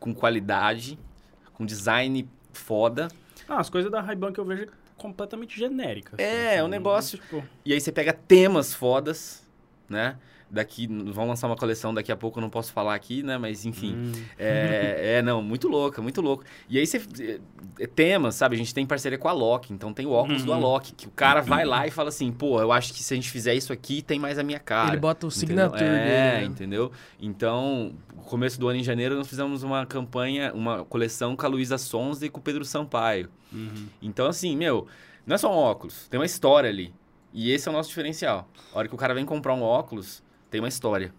[0.00, 0.98] com qualidade,
[1.54, 3.06] com design foda.
[3.48, 6.16] Ah, as coisas da Ray-Ban que eu vejo completamente genérica.
[6.16, 6.70] assim, É, é um sabe?
[6.72, 9.46] negócio- Tipo, E aí você pega temas fodas,
[9.88, 10.16] né?
[10.50, 13.36] Daqui, vão lançar uma coleção daqui a pouco, eu não posso falar aqui, né?
[13.36, 13.94] Mas enfim.
[13.94, 16.42] hum, É, é, não, muito louca, muito louco.
[16.70, 17.02] E aí você.
[17.20, 17.40] é,
[17.82, 18.54] é, temas, sabe?
[18.54, 20.56] A gente tem parceria com a Loki, então tem o óculos do Uhum.
[20.56, 23.16] Alok, que o cara vai lá e fala assim, pô, eu acho que se a
[23.16, 24.88] gente fizer isso aqui, tem mais a minha cara.
[24.92, 25.48] Ele bota o Entendeu?
[25.70, 26.46] signature é, dele.
[26.46, 26.92] entendeu?
[27.20, 31.48] Então, no começo do ano, em janeiro, nós fizemos uma campanha, uma coleção com a
[31.48, 33.28] Luísa Sonza e com o Pedro Sampaio.
[33.52, 33.86] uhum.
[34.00, 34.86] Então, assim, meu,
[35.26, 36.94] não é só um óculos, tem uma história ali.
[37.34, 38.48] E esse é o nosso diferencial.
[38.74, 41.12] A hora que o cara vem comprar um óculos, tem uma história,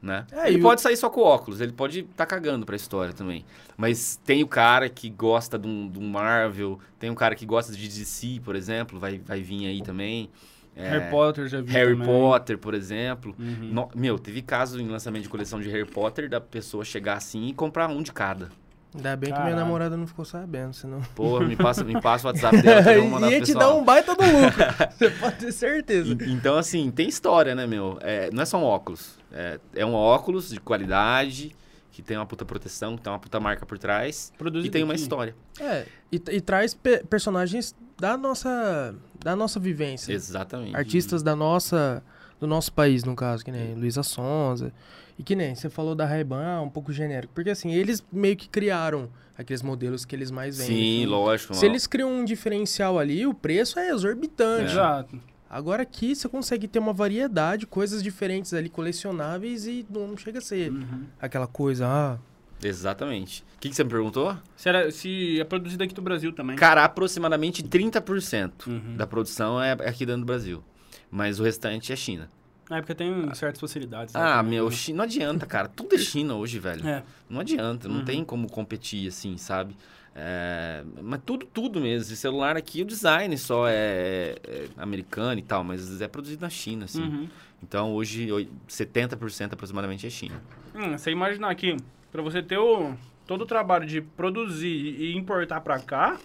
[0.00, 0.26] né?
[0.32, 2.76] É, ele e o- pode sair só com óculos, ele pode estar tá cagando pra
[2.76, 3.44] história também.
[3.76, 7.44] Mas tem o cara que gosta de um, de um Marvel, tem um cara que
[7.46, 10.30] gosta de DC, por exemplo, vai, vai vir aí também.
[10.78, 12.06] É, Harry Potter já vi Harry também.
[12.06, 13.34] Potter, por exemplo.
[13.38, 13.70] Uhum.
[13.72, 17.46] No- meu, teve caso em lançamento de coleção de Harry Potter da pessoa chegar assim
[17.46, 18.50] e comprar um de cada.
[18.96, 19.56] Ainda bem que minha Caralho.
[19.64, 21.00] namorada não ficou sabendo, senão.
[21.14, 23.54] Porra, me passa, me passa o WhatsApp dela que eu vou mandar pro Ia te
[23.54, 24.64] dar um baita do lucro.
[24.98, 26.12] Você pode ter certeza.
[26.24, 27.98] E- Então, assim, tem história, né, meu?
[28.00, 29.18] É, não é só um óculos.
[29.32, 31.54] É, é um óculos de qualidade,
[31.92, 34.32] que tem uma puta proteção, que tem uma puta marca por trás.
[34.36, 35.02] Produzido e tem uma aqui.
[35.02, 35.34] história.
[35.60, 40.12] É, e, e traz pe- personagens da nossa, da nossa vivência.
[40.12, 40.76] Exatamente.
[40.76, 42.02] Artistas da nossa,
[42.38, 44.72] do nosso país, no caso, que nem Luísa Sonza.
[45.18, 47.32] E que nem você falou da Ray-Ban, ah, um pouco genérico.
[47.34, 50.76] Porque assim, eles meio que criaram aqueles modelos que eles mais vendem.
[50.76, 51.06] Sim, sabe?
[51.10, 51.54] lógico.
[51.54, 54.72] Se eles criam um diferencial ali, o preço é exorbitante.
[54.72, 55.18] Exato.
[55.48, 60.38] Agora aqui você consegue ter uma variedade, coisas diferentes ali, colecionáveis e não não chega
[60.38, 61.04] a ser Uhum.
[61.20, 62.18] aquela coisa, ah,
[62.62, 63.42] Exatamente.
[63.56, 64.36] O que, que você me perguntou?
[64.56, 66.56] Se, era- se é produzido aqui do Brasil também.
[66.56, 68.96] Cara, aproximadamente 30% Uhum.
[68.96, 70.64] da produção é aqui dentro do Brasil.
[71.10, 72.30] Mas o restante é China.
[72.68, 74.12] Na época tem certas facilidades.
[74.14, 74.76] né, Ah, meu, né?
[74.94, 75.68] Não adianta, cara.
[75.68, 76.86] Tudo é China hoje, velho.
[76.86, 77.02] É.
[77.30, 78.04] Não adianta, não Uhum.
[78.04, 79.76] tem como competir assim, sabe?
[80.18, 82.02] É, mas tudo, tudo mesmo.
[82.06, 86.48] Esse celular aqui, o design só é, é americano e tal, mas é produzido na
[86.50, 87.02] China, assim.
[87.02, 87.28] Uhum.
[87.62, 90.40] Então hoje, oi- 70% aproximadamente é China.
[90.74, 91.76] Hum, você imaginar aqui,
[92.10, 92.94] pra você ter o,
[93.26, 94.68] todo o trabalho de produzir
[95.00, 96.18] e importar pra cá,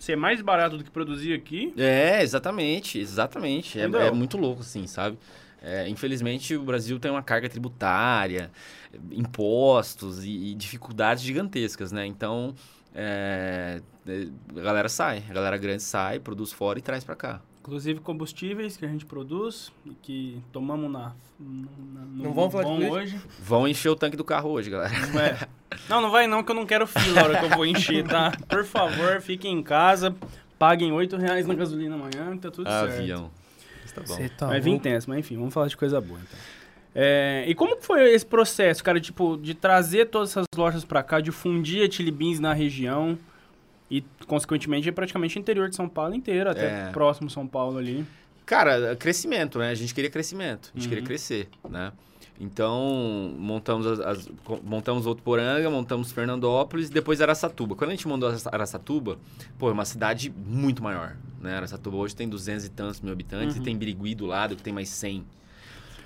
[0.00, 3.78] ser mais barato do que produzir aqui, É, exatamente, exatamente.
[3.78, 5.18] É, é muito louco, assim, sabe?
[5.66, 8.52] É, infelizmente, o Brasil tem uma carga tributária,
[9.10, 12.06] impostos e, e dificuldades gigantescas, né?
[12.06, 12.54] Então,
[12.94, 17.40] é, é, a galera sai, a galera grande sai, produz fora e traz pra cá.
[17.62, 22.68] inclusive combustíveis que a gente produz e que tomamos na, na no Não vamos falar
[22.68, 23.20] hoje.
[23.40, 24.94] Vão encher o tanque do carro hoje, galera.
[25.08, 25.48] Não, é.
[25.90, 28.06] não, não vai não, que eu não quero fila na hora que eu vou encher,
[28.06, 28.30] tá?
[28.48, 30.14] Por favor, fiquem em casa,
[30.56, 33.00] paguem 8 reais na gasolina amanhã, tá tudo certo.
[33.00, 33.22] Avião.
[33.24, 33.45] Mas
[34.02, 34.14] tá bom.
[34.14, 34.82] você tá Vai vir louco.
[34.84, 36.38] tenso, mas enfim, vamos falar de coisa boa então.
[36.94, 41.20] É, e como foi esse processo, cara, tipo, de trazer todas essas lojas pra cá,
[41.20, 43.18] de fundir a Chili Beans na região
[43.90, 46.90] e, consequentemente, praticamente interior de São Paulo inteiro, até É.
[46.92, 48.04] próximo São Paulo ali.
[48.46, 49.70] Cara, crescimento, né?
[49.70, 50.88] A gente queria crescimento, a gente Uhum.
[50.88, 51.92] queria crescer, né?
[52.38, 54.30] Então, montamos, as, as-
[54.62, 57.74] montamos Votuporanga, montamos Fernandópolis depois Araçatuba.
[57.74, 59.18] Quando a gente Araça- Araçatuba,
[59.58, 61.56] pô, é uma cidade muito maior, né?
[61.56, 63.62] Araçatuba hoje tem 200 e tantos mil habitantes Uhum.
[63.62, 65.24] e tem Birigui do lado que tem mais 100.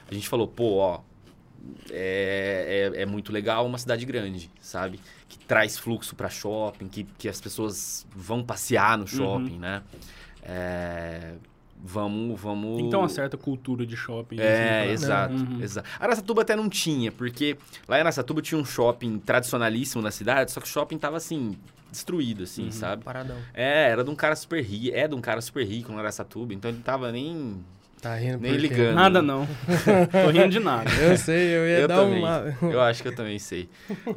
[0.08, 1.00] A gente falou, pô, ó,
[1.90, 5.00] é, é, é muito legal uma cidade grande, sabe?
[5.28, 9.82] Que traz fluxo para shopping, que, que as pessoas vão passear no shopping, né?
[10.42, 11.34] É,
[11.82, 12.76] vamos, vamos...
[12.76, 14.38] Tem que ter uma certa cultura de shopping.
[14.40, 15.62] É, assim, exato, Uhum.
[15.62, 15.88] exato.
[15.98, 17.56] Araçatuba até não tinha, porque
[17.88, 21.56] lá em Araçatuba tinha um shopping tradicionalíssimo na cidade, só que o shopping tava assim,
[21.90, 22.72] destruído, assim, Uhum.
[22.72, 23.02] sabe?
[23.04, 23.36] Paradão.
[23.54, 26.52] É, era de um cara super rico, é de um cara super rico no Araçatuba,
[26.54, 27.56] então ele não tava nem,
[28.00, 28.94] Tá rindo nem ligando.
[28.94, 29.46] Nada não.
[30.10, 30.90] Tô rindo de nada.
[31.02, 32.18] Eu sei, eu ia Eu dar também.
[32.18, 32.56] uma.
[32.62, 33.68] Eu acho que eu também sei.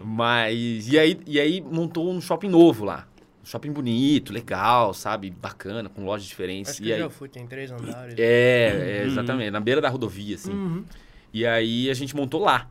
[0.02, 0.88] Mas.
[0.88, 3.06] E aí, e aí montou um shopping novo lá.
[3.44, 5.30] Shopping bonito, legal, sabe?
[5.30, 6.72] Bacana, com lojas diferentes.
[6.72, 8.16] Acho e que eu aí, já fui, tem três andares.
[8.18, 9.08] É, é, Uhum.
[9.12, 9.52] exatamente.
[9.52, 10.52] Na beira da rodovia, assim.
[10.54, 10.86] Uhum.
[11.34, 12.70] E aí a gente montou lá.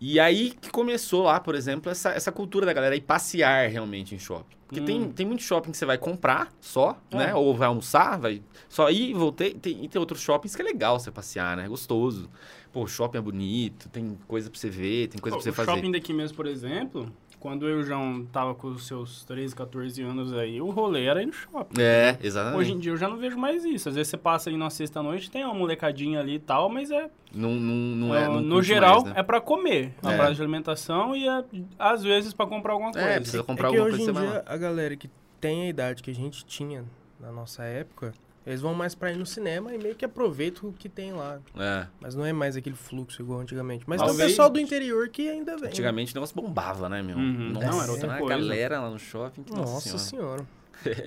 [0.00, 4.14] E aí que começou lá, por exemplo, essa, essa cultura da galera ir passear realmente
[4.14, 4.56] em shopping.
[4.66, 5.12] Porque tem, Hum.
[5.12, 7.16] tem muito shopping que você vai comprar só, É.
[7.16, 7.34] né?
[7.34, 9.54] Ou vai almoçar, vai só ir e voltei.
[9.54, 11.64] Tem, e tem outros shoppings que é legal você passear, né?
[11.64, 12.28] É gostoso.
[12.72, 15.52] Pô, o shopping é bonito, tem coisa pra você ver, tem coisa o pra você
[15.52, 15.70] fazer.
[15.72, 17.10] shopping daqui mesmo, por exemplo,
[17.46, 17.96] quando eu já
[18.32, 21.80] tava com os seus 13, 14 anos aí, o rolê era ir no shopping.
[21.80, 22.58] É, exatamente.
[22.58, 23.88] Hoje em dia eu já não vejo mais isso.
[23.88, 27.08] Às vezes você passa aí numa sexta-noite, tem uma molecadinha ali e tal, mas é.
[27.32, 27.74] Não, não,
[28.08, 28.26] não é.
[28.26, 29.20] no- não no geral, mais, né?
[29.20, 29.94] é pra comer.
[30.04, 30.16] É É.
[30.16, 31.44] praça de alimentação e é,
[31.78, 33.06] às vezes pra comprar alguma coisa.
[33.06, 35.08] É, precisa comprar é que alguma hoje coisa em você vai dia, a galera que
[35.40, 36.84] tem a idade que a gente tinha
[37.20, 38.12] na nossa época,
[38.46, 41.40] eles vão mais pra ir no cinema e meio que aproveitam o que tem lá.
[41.58, 41.86] É.
[42.00, 43.84] Mas não é mais aquele fluxo igual antigamente.
[43.86, 45.68] Mas Talvez- tem o pessoal do interior que ainda vem.
[45.68, 47.16] Antigamente o negócio bombava, né, meu?
[47.16, 47.50] Uhum.
[47.52, 48.36] Nossa, Não, era outra a coisa.
[48.38, 49.42] galera lá no shopping.
[49.42, 50.44] que Nossa senhora.
[50.44, 50.46] senhora.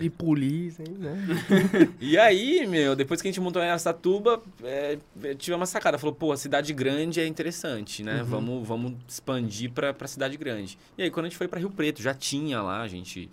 [0.02, 1.16] E polícia, hein, né?
[2.02, 5.98] E aí, meu, depois que a gente montou em Aracatuba, é, é, tive uma sacada.
[5.98, 8.22] Falou, pô, a cidade grande é interessante, né?
[8.26, 10.78] Vamos, vamos expandir pra, pra cidade grande.
[10.98, 13.30] E aí, quando a gente foi pra Rio Preto, já tinha lá, a gente...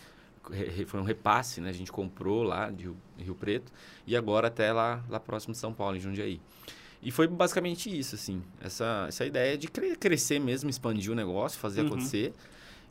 [0.87, 1.71] Foi um repasse, né?
[1.71, 3.73] A gente comprou lá de Rio, Rio Preto.
[4.07, 6.41] E agora até lá, lá próximo de São Paulo, em Jundiaí.
[7.03, 8.43] E foi basicamente isso, assim.
[8.61, 11.87] Essa, essa ideia de cre- crescer mesmo, expandir o negócio, fazer Uhum.
[11.89, 12.33] acontecer.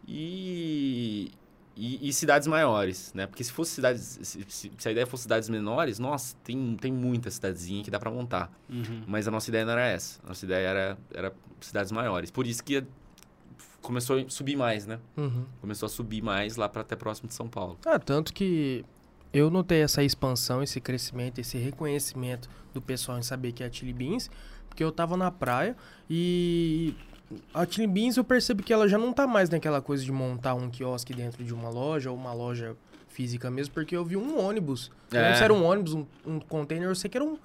[0.07, 1.31] E,
[1.75, 3.27] e, e cidades maiores, né?
[3.27, 4.19] Porque se fosse cidades...
[4.21, 8.09] Se, se- a ideia fosse cidades menores, nossa, tem, tem muita cidadezinha que dá pra
[8.11, 8.51] montar.
[8.69, 9.03] Uhum.
[9.07, 10.19] Mas a nossa ideia não era essa.
[10.23, 12.31] A nossa ideia era, era cidades maiores.
[12.31, 12.83] Por isso que
[13.85, 14.99] começou a subir mais, né?
[15.17, 15.45] Uhum.
[15.61, 17.77] Começou a subir mais lá para até próximo de São Paulo.
[17.85, 18.83] Ah, tanto que
[19.33, 23.71] eu notei essa expansão, esse crescimento, esse reconhecimento do pessoal em saber que é a
[23.71, 24.29] Chili Beans,
[24.69, 25.75] porque eu tava na praia
[26.09, 26.95] e
[27.53, 30.53] a Chili Beans eu percebo que ela já não tá mais naquela coisa de montar
[30.53, 32.75] um quiosque dentro de uma loja ou uma loja
[33.09, 34.91] física mesmo, porque eu vi um ônibus.
[35.11, 35.29] Eu não É.
[35.29, 37.37] sei se era um ônibus, um, um container, eu sei que era um,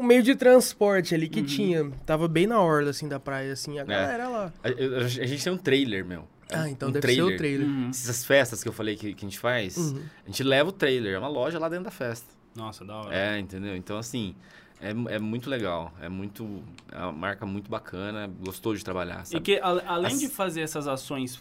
[0.00, 1.90] um meio de transporte ali que tinha.
[2.06, 4.52] Tava bem na orla, assim, da praia, assim, a galera lá.
[4.62, 6.26] A, a- a gente tem um trailer, meu.
[6.48, 7.66] É Ah, então um deve ser o trailer.
[7.66, 7.90] Uhum.
[7.90, 10.02] Essas festas que eu falei que, que a gente faz, Uhum.
[10.24, 11.14] a gente leva o trailer.
[11.14, 12.26] É uma loja lá dentro da festa.
[12.56, 13.14] Nossa, da hora.
[13.14, 13.76] É, entendeu?
[13.76, 14.34] Então, assim,
[14.80, 15.92] é, é muito legal.
[16.00, 16.62] É muito...
[16.90, 18.28] É uma marca muito bacana.
[18.44, 19.40] Gostou de trabalhar, E sabe?
[19.44, 21.40] que a- além As- de fazer essas ações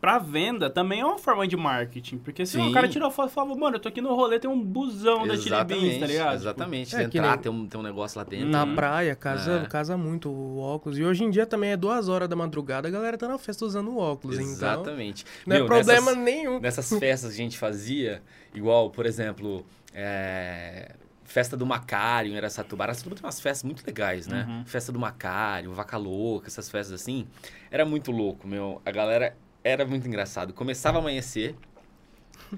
[0.00, 2.18] pra venda, também é uma forma de marketing.
[2.18, 2.68] Porque se Sim.
[2.68, 4.62] o cara tirou a foto e falava, mano, eu tô aqui no rolê, tem um
[4.62, 6.34] busão da Chili Beans, tá ligado?
[6.34, 6.94] Exatamente.
[6.94, 8.48] É, que Entrar, nem- tem, um, tem um negócio lá dentro.
[8.48, 8.74] Na Uhum.
[8.74, 9.66] praia, casa, É.
[9.68, 10.98] casa muito o óculos.
[10.98, 13.64] E hoje em dia também é duas horas da madrugada, a galera tá na festa
[13.64, 14.36] usando o óculos.
[14.38, 15.24] Então, Exatamente.
[15.46, 16.60] não é Meu, problema nessas- nenhum.
[16.60, 18.22] nessas festas que a gente fazia,
[18.54, 20.92] igual, por exemplo, é,
[21.24, 22.84] festa do Macário em Aracatuba.
[22.84, 24.46] Aracatuba tem umas festas muito legais, né?
[24.48, 24.64] Uhum.
[24.66, 27.26] Festa do Macário, Vaca Louca, essas festas assim.
[27.70, 28.80] Era muito louco, meu.
[28.84, 30.52] A galera era muito engraçado.
[30.52, 31.56] Começava a amanhecer,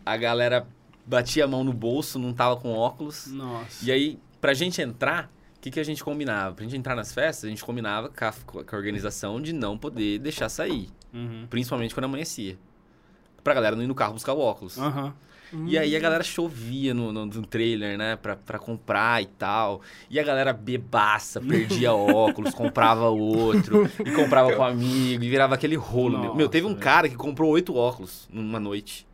[0.04, 0.66] a galera
[1.06, 3.28] batia a mão no bolso, não tava com óculos.
[3.28, 3.84] Nossa.
[3.84, 6.54] E aí, pra gente entrar, o que, que a gente combinava?
[6.54, 9.78] Pra gente entrar nas festas, a gente combinava com a, com a organização de não
[9.78, 10.90] poder deixar sair.
[11.12, 11.46] Uhum.
[11.48, 12.58] Principalmente quando amanhecia.
[13.42, 14.76] Pra galera não ir no carro buscar o óculos.
[15.52, 15.64] Aham.
[15.66, 18.16] E aí a galera chovia no, no, no trailer, né?
[18.16, 19.80] Pra, pra comprar e tal.
[20.10, 25.76] E a galera bebaça, perdia óculos, comprava outro, e comprava com amigo, e virava aquele
[25.76, 26.18] rolo.
[26.18, 26.34] meu.
[26.34, 29.07] meu, teve um Nossa, cara que comprou oito óculos numa noite.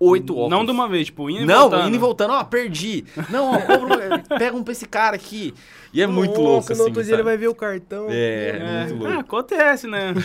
[0.00, 0.50] Oito óculos.
[0.50, 1.88] Não de uma vez, tipo, indo e Não, voltando.
[1.88, 3.04] indo e voltando, ó, perdi.
[3.30, 5.52] Não, ó, compra um- pega um pra esse cara aqui.
[5.92, 6.80] E é muito louco, assim.
[6.80, 8.06] no outro dia ele vai ver o cartão.
[8.08, 9.20] É, É, muito ah, louco.
[9.20, 10.14] acontece, né?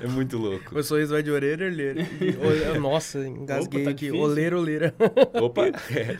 [0.00, 0.78] É muito louco.
[0.78, 2.06] O sorriso vai de orelha a orelha.
[2.78, 4.12] Nossa, engasguei Opa, tá aqui.
[4.12, 4.94] Oleira, oleira.
[5.42, 5.66] Opa.
[5.90, 6.16] É.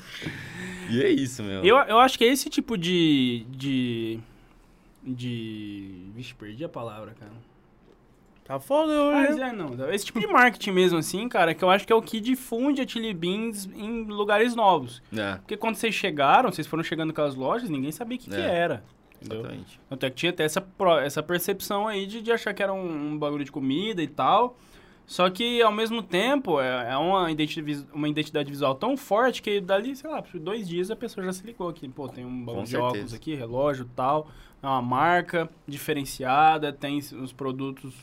[0.90, 1.62] E é isso, meu.
[1.64, 3.46] eu, eu acho que é esse tipo de.
[3.48, 4.18] de.
[5.04, 6.06] de.
[6.16, 7.30] Vixe, perdi a palavra, cara.
[8.48, 9.40] Tá foda Mas hoje.
[9.40, 9.48] né?
[9.50, 9.90] é, não.
[9.92, 12.80] Esse tipo de marketing mesmo, assim, cara, que eu acho que é o que difunde
[12.80, 15.02] a Chili Beans em lugares novos.
[15.14, 18.30] É, Porque quando vocês chegaram, vocês foram chegando com as lojas, ninguém sabia o que,
[18.30, 18.40] que É.
[18.40, 18.82] era.
[19.20, 19.40] Entendeu?
[19.40, 19.80] exatamente.
[19.90, 20.66] Tanto é que tinha até essa,
[21.04, 24.56] essa percepção aí de, de achar que era um, um bagulho de comida e tal.
[25.04, 29.60] Só que, ao mesmo tempo, é, é uma, identidade, uma identidade visual tão forte que
[29.60, 31.88] dali, sei lá, por dois dias a pessoa já se ligou aqui.
[31.88, 34.28] Pô, tem um bagulho de óculos aqui, relógio e tal.
[34.62, 37.94] É uma marca diferenciada, tem os produtos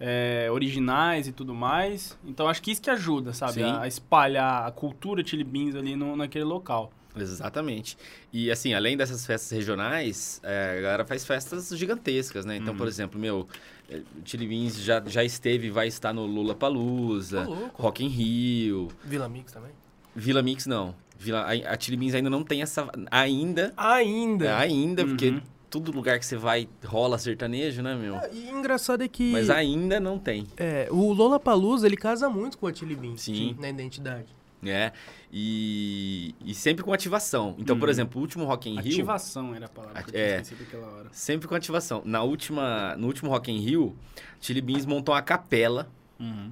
[0.00, 2.18] é, originais e tudo mais.
[2.24, 3.54] Então, acho que isso que ajuda, sabe?
[3.54, 3.64] Sim.
[3.64, 6.90] A, a espalhar a cultura Chili Beans ali no, naquele local.
[7.14, 7.98] Exatamente.
[8.32, 12.56] E assim, além dessas festas regionais, é, a galera faz festas gigantescas, né?
[12.56, 13.46] Então, por exemplo, meu,
[13.90, 17.82] é, Chili Beans já, já esteve e vai estar no Lula Palusa, louco.
[17.82, 19.72] Rock in Rio, Vila Mix também?
[20.14, 20.94] Vila Mix não.
[21.18, 22.88] Vila, a, a Chili Beans ainda não tem essa.
[23.10, 23.74] Ainda.
[23.76, 24.46] Ainda.
[24.46, 25.42] é, ainda, porque Uhum.
[25.70, 28.16] Todo lugar que você vai rola sertanejo, né, meu?
[28.32, 30.46] E engraçado é que Mas ainda não tem.
[30.56, 33.22] é, o Lollapalooza, ele casa muito com a Chili Beans.
[33.22, 33.56] Sim.
[33.58, 34.26] Na identidade.
[34.62, 34.92] né?
[35.32, 37.54] E, e sempre com ativação.
[37.58, 37.90] Então, por Uhum.
[37.92, 38.92] exemplo, o último Rock in Rio.
[38.92, 40.26] Ativação era a palavra que eu É.
[40.28, 41.08] tinha esquecido aquela hora.
[41.12, 42.02] Sempre com ativação.
[42.04, 43.96] Na última, no último Rock in Rio,
[44.38, 46.50] Chili Beans montou uma capela, Uhum.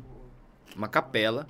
[0.74, 1.46] uma capela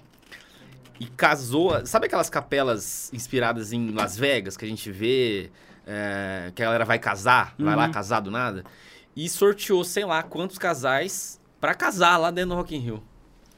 [0.99, 1.87] e casou.
[1.87, 5.51] Sabe aquelas capelas inspiradas em Las Vegas que a gente vê
[5.91, 7.93] é, que a galera vai casar, vai lá Uhum.
[7.93, 8.63] casar do nada?
[9.17, 13.03] E sorteou, sei lá, quantos casais pra casar lá dentro do Rock in Rio.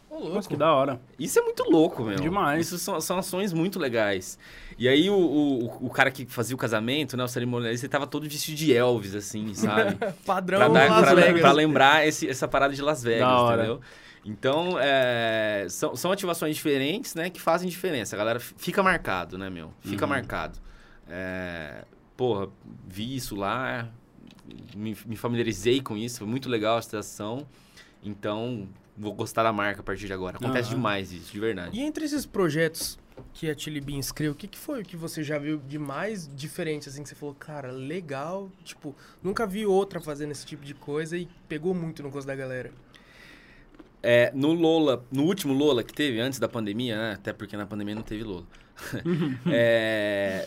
[0.08, 0.34] Ô, louco.
[0.34, 1.00] Nossa, que da hora.
[1.18, 2.16] Isso é muito louco, meu.
[2.16, 2.66] Demais.
[2.66, 4.38] Isso são, são ações muito legais.
[4.78, 8.06] E aí o, o, o cara que fazia o casamento, né, o cerimonialista, ele tava
[8.06, 9.96] todo vestido de Elvis, assim, sabe?
[10.24, 11.40] Padrão pra, dar- Las pra- Vegas.
[11.40, 13.56] pra lembrar esse- essa parada de Las Vegas, Da hora.
[13.62, 13.80] entendeu?
[14.24, 18.16] Então, é, são, são ativações diferentes, né, que fazem diferença.
[18.16, 19.72] A galera fica marcado, né, meu?
[19.80, 20.10] Fica Uhum.
[20.10, 20.58] marcado.
[21.08, 21.84] É,
[22.20, 22.50] porra,
[22.86, 23.90] vi isso lá,
[24.76, 27.46] me, me familiarizei com isso, foi muito legal a situação.
[28.02, 30.36] Então, vou gostar da marca a partir de agora.
[30.36, 30.76] Acontece Aham.
[30.76, 31.78] demais isso, de verdade.
[31.78, 32.98] E entre esses projetos
[33.32, 36.28] que a Beans criou, o que, que foi o que você já viu de mais
[36.28, 40.74] diferente, assim, que você falou, cara, legal, tipo, nunca vi outra fazendo esse tipo de
[40.74, 42.70] coisa e pegou muito no gosto da galera.
[44.02, 47.12] É, no Lola, no último Lola que teve, antes da pandemia, né?
[47.14, 48.44] Até porque na pandemia não teve Lola.
[49.50, 50.46] é,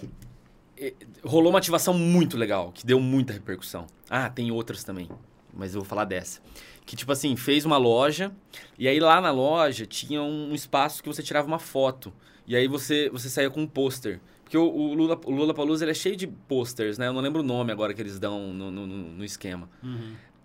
[1.23, 3.87] rolou uma ativação muito legal, que deu muita repercussão.
[4.09, 5.09] Ah, tem outras também,
[5.53, 6.41] mas eu vou falar dessa.
[6.85, 8.31] Que, tipo assim, fez uma loja,
[8.77, 12.11] e aí lá na loja tinha um espaço que você tirava uma foto.
[12.45, 14.19] E aí você, você saía com um pôster.
[14.43, 17.07] Porque o, o Lula, o Lula Palusa, ele é cheio de posters, né?
[17.07, 19.69] Eu não lembro o nome agora que eles dão no, no, no- esquema.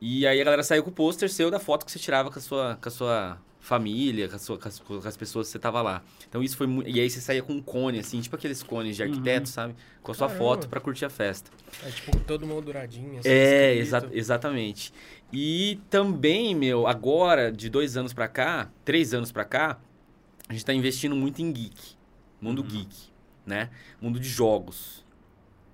[0.01, 2.39] E aí a galera saiu com o pôster seu da foto que você tirava com
[2.39, 5.53] a sua, com a sua família, com, a sua, com, as, com as pessoas que
[5.53, 6.03] você tava lá.
[6.29, 6.89] Então isso foi muito...
[6.89, 9.75] E aí você saía com um cone, assim, tipo aqueles cones de arquiteto, sabe?
[10.03, 10.45] Com a sua Caramba.
[10.45, 11.51] foto pra curtir a festa.
[11.85, 14.93] É tipo, todo molduradinho, assim, É, exa exatamente.
[15.33, 19.79] E também, meu, agora, de dois anos pra cá, três anos pra cá,
[20.49, 21.97] a gente tá investindo muito em geek.
[22.41, 22.95] Mundo geek,
[23.45, 23.71] né?
[24.01, 25.05] Mundo de jogos.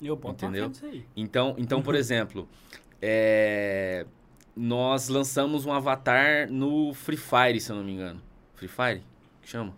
[0.02, 0.72] Eu boto Entendeu?
[0.82, 1.06] aí.
[1.16, 2.48] Então, então por exemplo,
[3.00, 4.06] é,
[4.56, 8.20] nós lançamos um avatar no Free Fire, se eu não me engano.
[8.54, 9.02] Free Fire?
[9.42, 9.74] Que chama?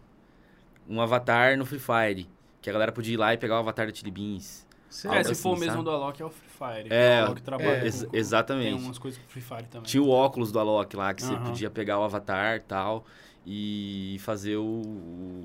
[0.88, 2.28] Um avatar no Free Fire.
[2.60, 4.66] Que a galera podia ir lá e pegar o avatar da Chili Beans.
[4.88, 5.84] Você- Algo É, se assim, for o mesmo sabe?
[5.84, 6.88] do Alok, é o Free Fire.
[6.92, 8.74] É, o Alok trabalha é, com- com- exatamente.
[8.76, 9.86] Tem umas coisas com Free Fire também.
[9.86, 11.44] Tinha o óculos do Alok lá, que você Aham.
[11.44, 13.04] podia pegar o avatar e tal.
[13.44, 14.62] E fazer o,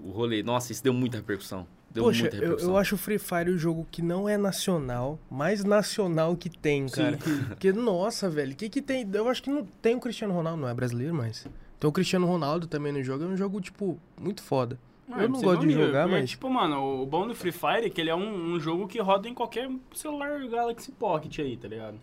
[0.05, 0.41] o rolê.
[0.41, 1.67] Nossa, isso deu muita repercussão.
[1.93, 5.19] Deu Poxa, muita eu, eu acho o Free Fire o jogo que não é nacional,
[5.29, 7.17] mais nacional que tem, cara.
[7.49, 9.05] Porque, nossa, velho, o que que tem?
[9.13, 11.45] Eu acho que não tem o Cristiano Ronaldo, não é brasileiro, mas...
[11.79, 14.79] Tem o Cristiano Ronaldo também no jogo, é um jogo, tipo, muito foda.
[15.05, 16.29] Mano, eu não você gosto de jogar, mas...
[16.29, 19.01] Tipo, mano, o bom do Free Fire é que ele é um, um jogo que
[19.01, 21.99] roda em qualquer celular Galaxy Pocket aí, tá ligado?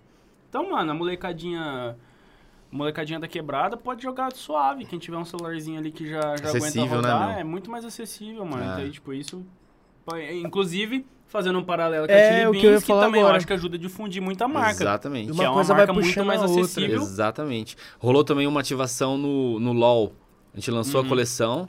[0.51, 1.97] Então, mano, a molecadinha...
[2.71, 4.85] Molecadinha da quebrada pode jogar suave.
[4.85, 7.39] Quem tiver um celularzinho ali que já, já aguenta Acessível, né, rodar, meu?
[7.39, 8.63] é muito mais acessível, mano.
[8.63, 8.67] Ah.
[8.67, 9.43] Então, aí, tipo, isso...
[10.43, 13.05] Inclusive, fazendo um paralelo com É, a o Chili que eu ia Beans, que, falar
[13.05, 13.37] também eu agora.
[13.39, 14.83] acho que ajuda a difundir muito a marca.
[14.83, 15.31] Exatamente.
[15.31, 17.03] E Que é uma coisa marca vai muito puxando mais acessível.
[17.03, 17.77] Exatamente.
[17.99, 20.13] Rolou também uma ativação no, no LoL.
[20.55, 21.07] A gente lançou Uhum.
[21.07, 21.69] a coleção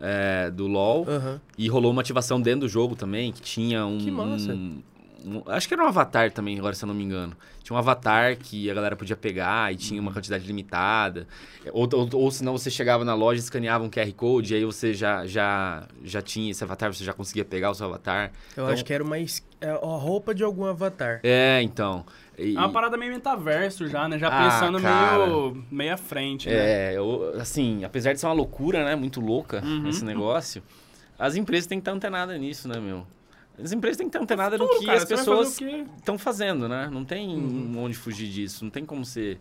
[0.00, 1.40] é, do LoL Aham.
[1.56, 3.98] e rolou uma ativação dentro do jogo também, que tinha um...
[3.98, 4.52] Que massa.
[4.52, 4.82] um-
[5.26, 7.36] um- acho que era um avatar também, agora se eu não me engano.
[7.62, 11.26] Tinha um avatar que a galera podia pegar e tinha uma quantidade limitada.
[11.72, 14.94] Ou, ou, ou senão você chegava na loja, escaneava um QR Code e aí você
[14.94, 18.30] já, já, já tinha esse avatar, você já conseguia pegar o seu avatar.
[18.56, 21.18] Eu Então- acho que era uma es- é a roupa de algum avatar.
[21.24, 22.06] É, então.
[22.38, 24.18] E- É uma parada meio metaverso já, né?
[24.18, 25.26] Já Ah, pensando cara.
[25.26, 26.92] meio, meio à frente, né?
[26.92, 28.94] É, eu- assim, apesar de ser uma loucura, né?
[28.94, 29.88] Muito louca Uhum.
[29.88, 30.62] esse negócio,
[31.18, 33.06] as empresas têm que estar antenadas nisso, né, meu?
[33.62, 35.58] As empresas têm que estar antenadas no que cara, as pessoas
[35.98, 36.88] estão fazendo, né?
[36.92, 37.74] Não tem Uhum.
[37.78, 39.38] onde fugir disso, não tem como você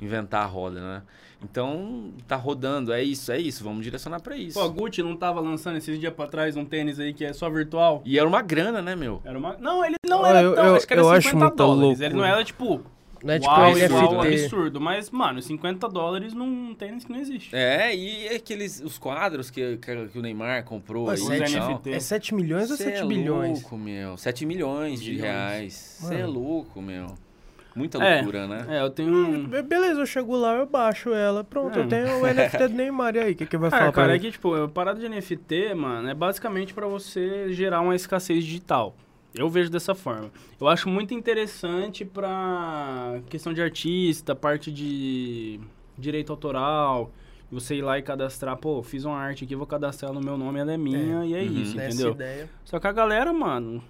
[0.00, 1.02] inventar a roda, né?
[1.42, 4.58] Então, tá rodando, é isso, é isso, vamos direcionar pra isso.
[4.58, 7.32] Pô, a Gucci não tava lançando esses dias pra trás um tênis aí que é
[7.32, 8.02] só virtual?
[8.04, 9.20] E era uma grana, né, meu?
[9.24, 9.56] Era uma...
[9.58, 10.66] Não, ele não Ah, era eu- tão...
[10.66, 12.00] eu- acho que era eu 50 acho dólares.
[12.00, 12.80] Ele não era, tipo...
[13.22, 13.92] Não é tipo uau, NFT.
[13.92, 14.44] uau, NFT.
[14.44, 14.80] absurdo.
[14.80, 17.54] Mas, mano, 50 dólares num tênis que não existe.
[17.54, 21.58] É, e aqueles, os quadros que, que, que o Neymar comprou Pô, aí sete- e
[21.58, 21.68] tal.
[21.70, 21.90] NFT.
[21.92, 23.60] É 7 milhões ou Cê 7 é bilhões?
[23.62, 24.16] louco, meu.
[24.16, 25.24] 7 milhões de Bilhões.
[25.30, 25.98] reais.
[26.00, 27.06] Você é louco, meu.
[27.76, 28.16] Muita É.
[28.16, 28.66] loucura, né?
[28.68, 29.46] É, eu tenho um...
[29.46, 31.44] Be- Beleza, eu chego lá, eu baixo ela.
[31.44, 31.82] Pronto, É.
[31.82, 33.14] eu tenho o NFT do Neymar.
[33.14, 34.98] E aí, o que, que vai falar Ah, pra cara, é que, tipo, a parada
[34.98, 38.96] de NFT, mano, é basicamente pra você gerar uma escassez digital.
[39.34, 40.30] Eu vejo dessa forma.
[40.60, 45.60] Eu acho muito interessante pra questão de artista, parte de
[45.96, 47.12] direito autoral,
[47.50, 50.58] você ir lá e cadastrar, pô, fiz uma arte aqui, vou cadastrar no meu nome,
[50.60, 51.62] ela é minha, e é Uhum.
[51.62, 52.12] isso, Nessa entendeu?
[52.12, 52.48] ideia.
[52.64, 53.82] Só que a galera, mano,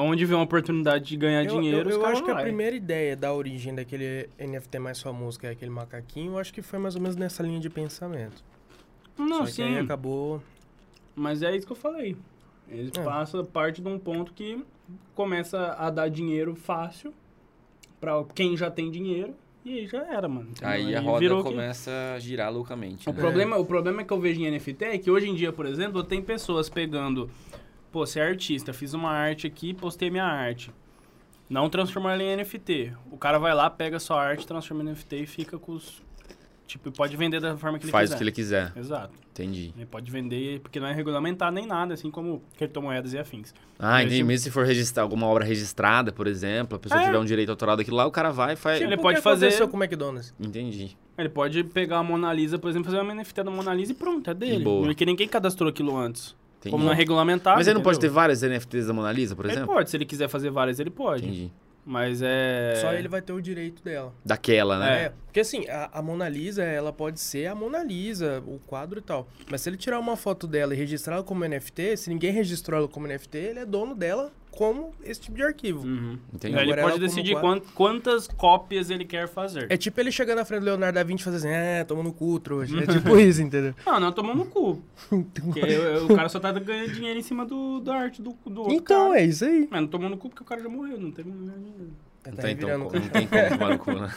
[0.00, 2.42] onde vê uma oportunidade de ganhar Eu, dinheiro, eu, eu acho que a vai.
[2.44, 6.62] primeira ideia da origem daquele NFT mais famoso, que é aquele macaquinho, eu acho que
[6.62, 8.42] foi mais ou menos nessa linha de pensamento.
[9.18, 9.54] Não, Só sim.
[9.56, 10.42] que aí acabou.
[11.14, 12.16] Mas é isso que eu falei.
[12.68, 13.02] Eles É.
[13.02, 14.62] passam parte de um ponto que
[15.14, 17.12] começa a dar dinheiro fácil
[18.00, 20.50] pra quem já tem dinheiro e aí já era, mano.
[20.50, 20.68] entendeu?
[20.68, 23.08] Aí a roda virou que- começa a girar loucamente.
[23.08, 23.18] O, né?
[23.18, 26.02] problema, o problema que eu vejo em NFT é que hoje em dia, por exemplo,
[26.04, 27.30] tem pessoas pegando...
[27.90, 30.70] Pô, você é artista, fiz uma arte aqui, postei minha arte.
[31.48, 32.92] Não transformar ela em NFT.
[33.10, 36.02] O cara vai lá, pega sua arte, transforma em NFT e fica com os...
[36.66, 38.14] Tipo, pode vender da forma que ele Faz quiser.
[38.14, 38.72] o que ele quiser.
[38.76, 39.14] Exato.
[39.30, 39.72] Entendi.
[39.76, 43.54] Ele pode vender, porque não é regulamentado nem nada, assim como criptomoedas e afins.
[43.78, 44.24] Ah, entendi.
[44.24, 47.04] Mesmo se for registrar alguma obra registrada, por exemplo, a pessoa É.
[47.04, 48.80] tiver um direito autoral daquilo lá, o cara vai e faz.
[48.80, 50.34] Ele Tipo o pode fazer- aconteceu com o McDonald's.
[50.40, 50.96] Entendi.
[51.16, 53.94] Ele pode pegar a Mona Lisa, por exemplo, fazer uma NFT da Mona Lisa e
[53.94, 54.64] pronto, é dele.
[54.64, 54.86] boa.
[54.86, 56.34] Porque ninguém cadastrou aquilo antes.
[56.58, 56.72] entendi.
[56.72, 57.56] Como não é regulamentado.
[57.58, 59.72] Mas ele não pode ter várias NFTs da Mona Lisa, por Ele exemplo?
[59.72, 61.22] pode, se ele quiser fazer várias, ele pode.
[61.24, 61.52] Entendi.
[61.88, 62.74] Mas é.
[62.80, 64.12] Só ele vai ter o direito dela.
[64.24, 65.04] Daquela, né?
[65.04, 68.98] É, porque assim, a, a Mona Lisa, ela pode ser a Mona Lisa, o quadro
[68.98, 69.28] e tal.
[69.48, 72.80] Mas se ele tirar uma foto dela e registrar ela como NFT, se ninguém registrou
[72.80, 75.86] ela como NFT, ele é dono dela como esse tipo de arquivo.
[75.86, 76.18] Uhum.
[76.32, 76.56] Entendi.
[76.56, 77.60] Ele pode como decidir quadro.
[77.60, 79.66] quan- quantas cópias ele quer fazer.
[79.70, 82.02] É tipo ele chegar na frente do Leonardo da Vinci e fazer assim, é, toma
[82.02, 82.76] no cu, trouxa.
[82.82, 83.74] É tipo isso, entendeu?
[83.84, 84.82] Não, não tomou no cu.
[85.08, 88.60] Porque eu- o cara só tá ganhando dinheiro em cima do, da arte do, do
[88.62, 89.20] outro Então, cara.
[89.20, 89.68] é isso aí.
[89.70, 91.90] Mas não tomou no cu porque o cara já morreu, não teve dinheiro.
[92.26, 94.12] Não Tá tem, então, não tem como tomar no cu, né?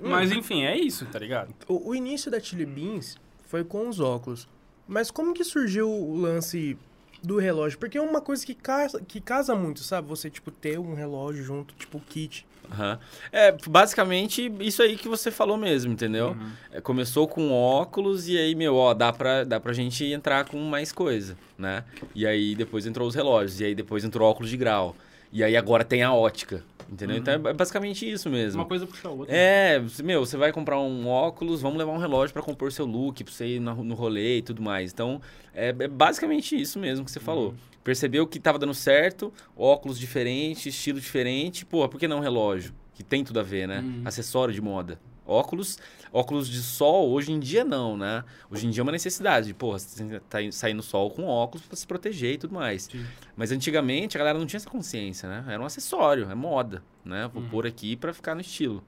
[0.00, 1.52] Mas enfim, é isso, tá ligado?
[1.68, 3.18] O, o início da Chili Beans
[3.48, 4.48] foi com os óculos.
[4.88, 6.76] Mas como que surgiu o lance
[7.22, 7.78] do relógio?
[7.78, 10.08] Porque é uma coisa que casa, que casa muito, sabe?
[10.08, 12.46] Você, tipo, ter um relógio junto, tipo, kit.
[12.70, 12.98] Aham.
[13.32, 16.28] É, basicamente, isso aí que você falou mesmo, entendeu?
[16.28, 16.50] Uhum.
[16.72, 20.58] É, começou com óculos e aí, meu, ó, dá pra, dá pra gente entrar com
[20.58, 21.84] mais coisa, né?
[22.14, 24.94] E aí depois entrou os relógios, e aí depois entrou óculos de grau.
[25.32, 27.16] E aí agora tem a ótica, entendeu?
[27.16, 28.60] Então é basicamente isso mesmo.
[28.60, 29.34] Uma coisa puxa a outra.
[29.34, 33.22] É, meu, você vai comprar um óculos, vamos levar um relógio pra compor seu look,
[33.22, 34.92] pra você ir no, no rolê e tudo mais.
[34.92, 35.20] Então,
[35.54, 37.54] é, é basicamente isso mesmo que você falou.
[37.84, 42.74] Percebeu que tava dando certo, óculos diferente, estilo diferente, pô, por que não um relógio?
[42.94, 43.80] Que tem tudo a ver, né?
[43.80, 44.02] Uhum.
[44.04, 45.00] Acessório de moda.
[45.26, 45.78] Óculos,
[46.12, 48.24] óculos de sol, hoje em dia não, né?
[48.50, 49.52] Hoje em dia é uma necessidade.
[49.54, 52.84] Porra, você tá in- sair no sol com óculos pra se proteger e tudo mais.
[52.84, 53.04] Sim.
[53.36, 55.44] Mas antigamente a galera não tinha essa consciência, né?
[55.48, 57.28] Era um acessório, é moda, né?
[57.32, 57.48] Vou Uhum.
[57.48, 58.82] pôr aqui pra ficar no estilo.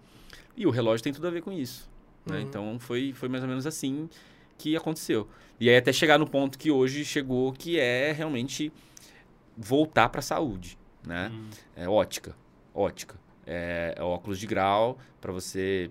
[0.57, 1.91] E o relógio tem tudo a ver com isso.
[2.27, 2.37] né?
[2.37, 2.43] Uhum.
[2.43, 4.09] Então foi, foi mais ou menos assim
[4.59, 5.29] que aconteceu.
[5.59, 8.73] E aí até chegar no ponto que hoje chegou, que é realmente
[9.57, 11.31] voltar para a saúde, né?
[11.33, 11.51] Uhum.
[11.77, 12.35] É ótica,
[12.75, 13.17] ótica.
[13.47, 15.91] É, é óculos de grau para você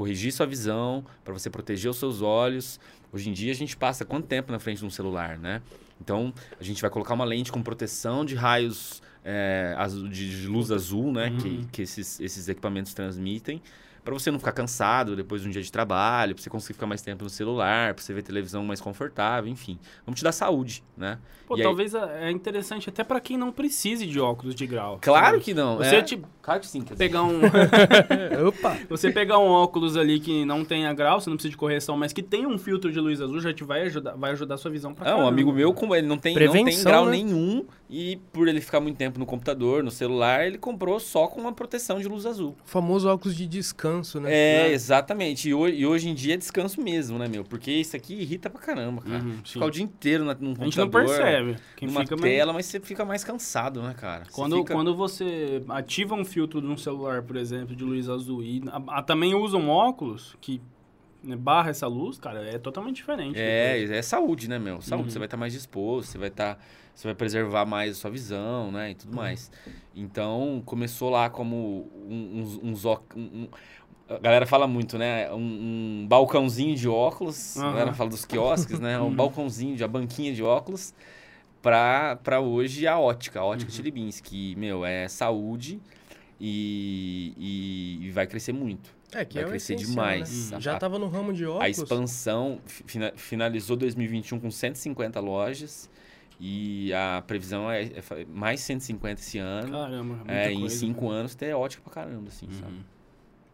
[0.00, 2.80] corrigir sua visão, para você proteger os seus olhos.
[3.12, 5.60] Hoje em dia a gente passa quanto tempo na frente de um celular, né?
[6.00, 10.46] Então a gente vai colocar uma lente com proteção de raios é, azul- de, de
[10.46, 11.28] luz azul, né?
[11.28, 11.36] Uhum.
[11.36, 13.60] Que, que esses, esses equipamentos transmitem.
[14.04, 16.86] Para você não ficar cansado depois de um dia de trabalho, para você conseguir ficar
[16.86, 19.78] mais tempo no celular, para você ver televisão mais confortável, enfim.
[20.06, 21.18] Vamos te dar saúde, né?
[21.46, 24.66] Pô, E aí- talvez é é interessante até pra quem não precise de óculos de
[24.66, 24.98] grau.
[25.02, 25.40] Claro sabe?
[25.40, 25.76] que não.
[25.78, 26.02] Você, é...
[26.02, 26.80] tipo, Claro que sim.
[26.80, 27.04] quer dizer.
[27.08, 27.40] pegar um.
[28.48, 28.76] Opa!
[28.88, 32.12] Você pegar um óculos ali que não tenha grau, você não precisa de correção, mas
[32.12, 34.70] que tenha um filtro de luz azul, já te vai ajudar, vai ajudar a sua
[34.70, 35.28] visão pra É, um caramba.
[35.28, 37.12] amigo meu, como ele não tem, não tem Prevenção, grau né?
[37.12, 41.40] nenhum, e por ele ficar muito tempo no computador, no celular, ele comprou só com
[41.40, 42.56] uma proteção de luz azul.
[42.64, 43.89] O famoso óculos de descanso,
[44.20, 44.28] né?
[44.32, 44.72] É, Né?
[44.72, 45.48] exatamente.
[45.48, 47.44] E hoje, e hoje em dia é descanso mesmo, né, meu?
[47.44, 49.22] Porque isso aqui irrita pra caramba, cara.
[49.24, 49.38] Uhum.
[49.44, 51.56] Ficar o dia inteiro na, num A gente não percebe.
[51.76, 54.24] Quem numa fica mais- tela, mas você fica mais cansado, né, cara?
[54.24, 58.08] Você Quando, fica- quando você ativa um filtro de um celular, por exemplo, de luz
[58.08, 60.60] azul, e a- a- também usa um óculos que
[61.22, 63.38] né, barra essa luz, cara, é totalmente diferente.
[63.38, 64.80] É, é saúde, né, meu?
[64.80, 65.04] Saúde.
[65.04, 65.10] Uhum.
[65.10, 66.58] Você vai estar mais disposto, você vai estar.
[66.94, 68.90] você vai preservar mais a sua visão, né?
[68.90, 69.50] E tudo mais.
[69.94, 73.48] Então, começou lá como um, uns- uns um- um-
[74.10, 75.30] a galera fala muito, né?
[75.32, 77.56] Um, um balcãozinho de óculos.
[77.56, 77.70] A Aham.
[77.72, 78.98] galera fala dos quiosques, né?
[79.00, 79.14] Um Uhum.
[79.14, 80.92] balcãozinho, de, a banquinha de óculos.
[81.62, 84.10] Pra, pra hoje a ótica, a ótica Uhum.
[84.22, 85.78] Que, meu, é saúde
[86.40, 88.90] e, e- e vai crescer muito.
[89.12, 90.50] É, que Vai é crescer essencial, demais.
[90.50, 90.56] né?
[90.56, 91.64] A- Já tava no ramo de óculos.
[91.64, 95.90] A expansão fi- fina- finalizou 2021 com 150 lojas
[96.40, 99.70] e a previsão é, é mais 150 esse ano.
[99.72, 101.12] Caramba, é, em cinco cara.
[101.12, 102.74] anos ter ótica pra caramba, assim, sabe?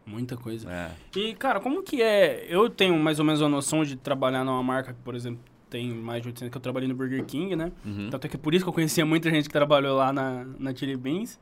[0.07, 0.71] Muita coisa.
[0.71, 0.91] É.
[1.19, 2.45] E, cara, como que é?
[2.49, 5.39] Eu tenho mais ou menos a noção de trabalhar numa marca que, por exemplo,
[5.69, 7.71] tem mais de 800 que eu trabalhei no Burger King, né?
[7.85, 8.09] Uhum.
[8.09, 10.73] Tanto é que por isso que eu conhecia muita gente que trabalhou lá na, na
[10.73, 11.37] Chili Beans.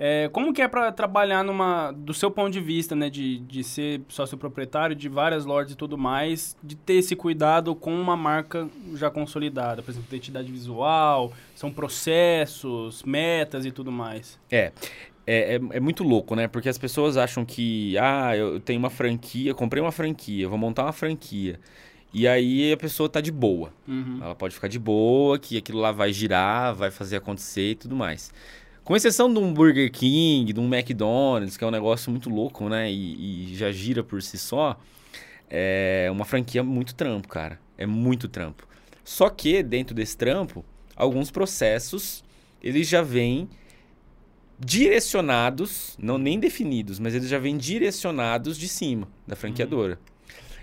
[0.00, 1.90] É, como que é pra trabalhar numa...
[1.90, 3.10] Do seu ponto de vista, né?
[3.10, 6.56] De, de ser sócio proprietário de várias lojas e tudo mais.
[6.62, 9.82] De ter esse cuidado com uma marca já consolidada.
[9.82, 14.38] Por exemplo, identidade visual, são processos, metas e tudo mais.
[14.50, 14.72] É,
[15.30, 16.48] é, é, é muito louco, né?
[16.48, 20.84] Porque as pessoas acham que, ah, eu tenho uma franquia, comprei uma franquia, vou montar
[20.84, 21.60] uma franquia.
[22.14, 23.70] E aí a pessoa tá de boa.
[23.86, 24.20] Uhum.
[24.22, 27.94] Ela pode ficar de boa, que aquilo lá vai girar, vai fazer acontecer e tudo
[27.94, 28.32] mais.
[28.82, 32.66] Com exceção de um Burger King, de um McDonald's, que é um negócio muito louco,
[32.70, 32.90] né?
[32.90, 34.80] E, e já gira por si só,
[35.50, 37.60] é uma franquia muito trampo, cara.
[37.76, 38.66] É muito trampo.
[39.04, 40.64] Só que dentro desse trampo,
[40.96, 42.24] alguns processos,
[42.62, 43.46] eles já vêm
[44.58, 49.98] direcionados, não nem definidos, mas eles já vêm direcionados de cima da franqueadora.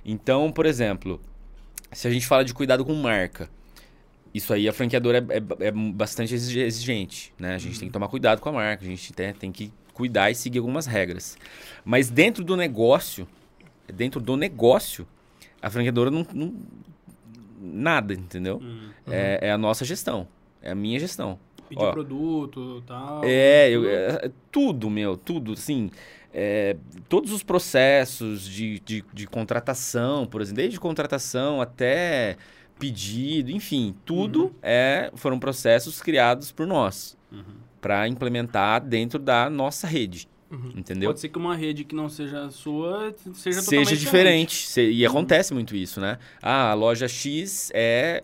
[0.03, 1.19] Então, por exemplo,
[1.91, 3.49] se a gente fala de cuidado com marca,
[4.33, 7.55] isso aí a franqueadora é, é- é bastante exige- exigente, né?
[7.55, 10.29] A gente tem que tomar cuidado com a marca, a gente tem, tem que cuidar
[10.29, 11.37] e seguir algumas regras.
[11.85, 13.25] Mas dentro do negócio,
[13.93, 15.07] dentro do negócio,
[15.61, 16.53] a franqueadora não, não-
[17.61, 18.57] nada, entendeu?
[18.57, 18.89] Uhum.
[19.07, 20.27] É, é a nossa gestão,
[20.61, 21.39] é a minha gestão.
[21.69, 23.21] Pedir Ó, produto tal.
[23.23, 25.89] É, eu- é, tudo, meu, tudo, assim.
[26.33, 26.75] é,
[27.09, 32.35] todos os processos de, de, de contratação, por exemplo, desde contratação até
[32.77, 37.41] pedido, enfim, tudo é, foram processos criados por nós Uhum.
[37.81, 40.71] para implementar dentro da nossa rede, Uhum.
[40.75, 41.09] entendeu?
[41.09, 44.67] Pode ser que uma rede que não seja sua seja, Seja diferente.
[44.67, 46.19] Se- E acontece muito isso, né?
[46.41, 48.23] Ah, a loja X é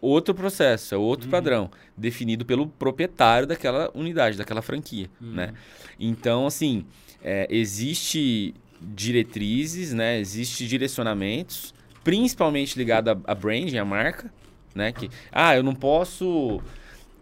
[0.00, 1.30] outro processo, é outro Uhum.
[1.30, 5.32] padrão, definido pelo proprietário daquela unidade, daquela franquia, Uhum.
[5.32, 5.52] né?
[5.98, 6.84] Então, assim,
[7.22, 10.18] é, existe diretrizes, né?
[10.18, 14.32] Existe direcionamentos, principalmente ligado a, a branding, a marca,
[14.74, 14.92] né?
[14.92, 16.60] Que, ah, eu não posso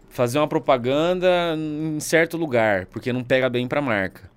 [0.09, 1.27] fazer uma propaganda
[1.57, 4.29] em certo lugar, porque não pega bem para a marca.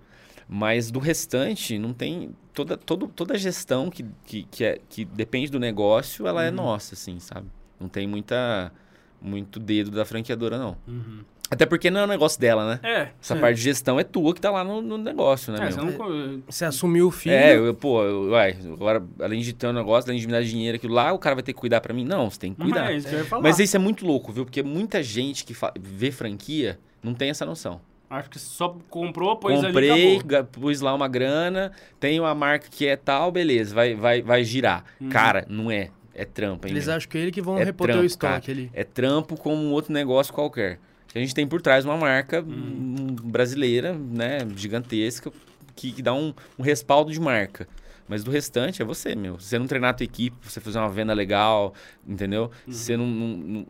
[0.49, 2.31] Mas do restante, não tem.
[2.53, 6.51] Toda, todo, toda a gestão que, que, que, é, que depende do negócio, ela é
[6.51, 6.57] Uhum.
[6.57, 7.47] nossa, assim, sabe?
[7.83, 8.73] Não tem muita,
[9.21, 10.77] muito dedo da franqueadora, não.
[10.87, 11.21] Uhum.
[11.51, 12.81] Até porque não é um negócio dela, né?
[12.83, 13.09] É.
[13.21, 13.39] Essa é.
[13.41, 15.71] parte de gestão é tua que tá lá no, no negócio, né, É, meu?
[15.71, 16.43] você não...
[16.47, 17.35] Você assumiu o filho.
[17.35, 20.43] É, eu, pô, eu, uai, agora, além de ter um negócio, além de me dar
[20.43, 22.07] dinheiro, aquilo lá, o cara vai ter que cuidar pra mim?
[22.07, 22.91] Não, você tem que cuidar.
[22.91, 23.43] É, ia falar.
[23.43, 24.47] Mas isso é muito louco, viu?
[24.47, 27.83] Porque muita gente que fa- vê franquia não tem essa noção.
[28.09, 31.71] Acho que só comprou, pôs ali Comprei, ga- pus lá uma grana,
[32.01, 34.85] tem uma marca que é tal, beleza, vai, vai, vai girar.
[34.99, 35.09] Uhum.
[35.11, 35.91] Cara, não é.
[36.15, 36.73] É trampo, hein?
[36.75, 38.71] Eles acham que é ele que vão É trampo, teu estoque ali.
[38.73, 40.79] É trampo como um outro negócio qualquer.
[41.15, 42.53] A gente tem por trás uma marca Uhum.
[42.53, 45.31] hum, brasileira, né, gigantesca,
[45.75, 47.67] que, que dá um, um respaldo de marca.
[48.09, 49.39] Mas do restante é você, meu.
[49.39, 51.73] Se você não treinar a tua equipe, você fazer uma venda legal,
[52.07, 52.51] entendeu?
[52.67, 52.73] Uhum.
[52.73, 53.67] Você não, não- não-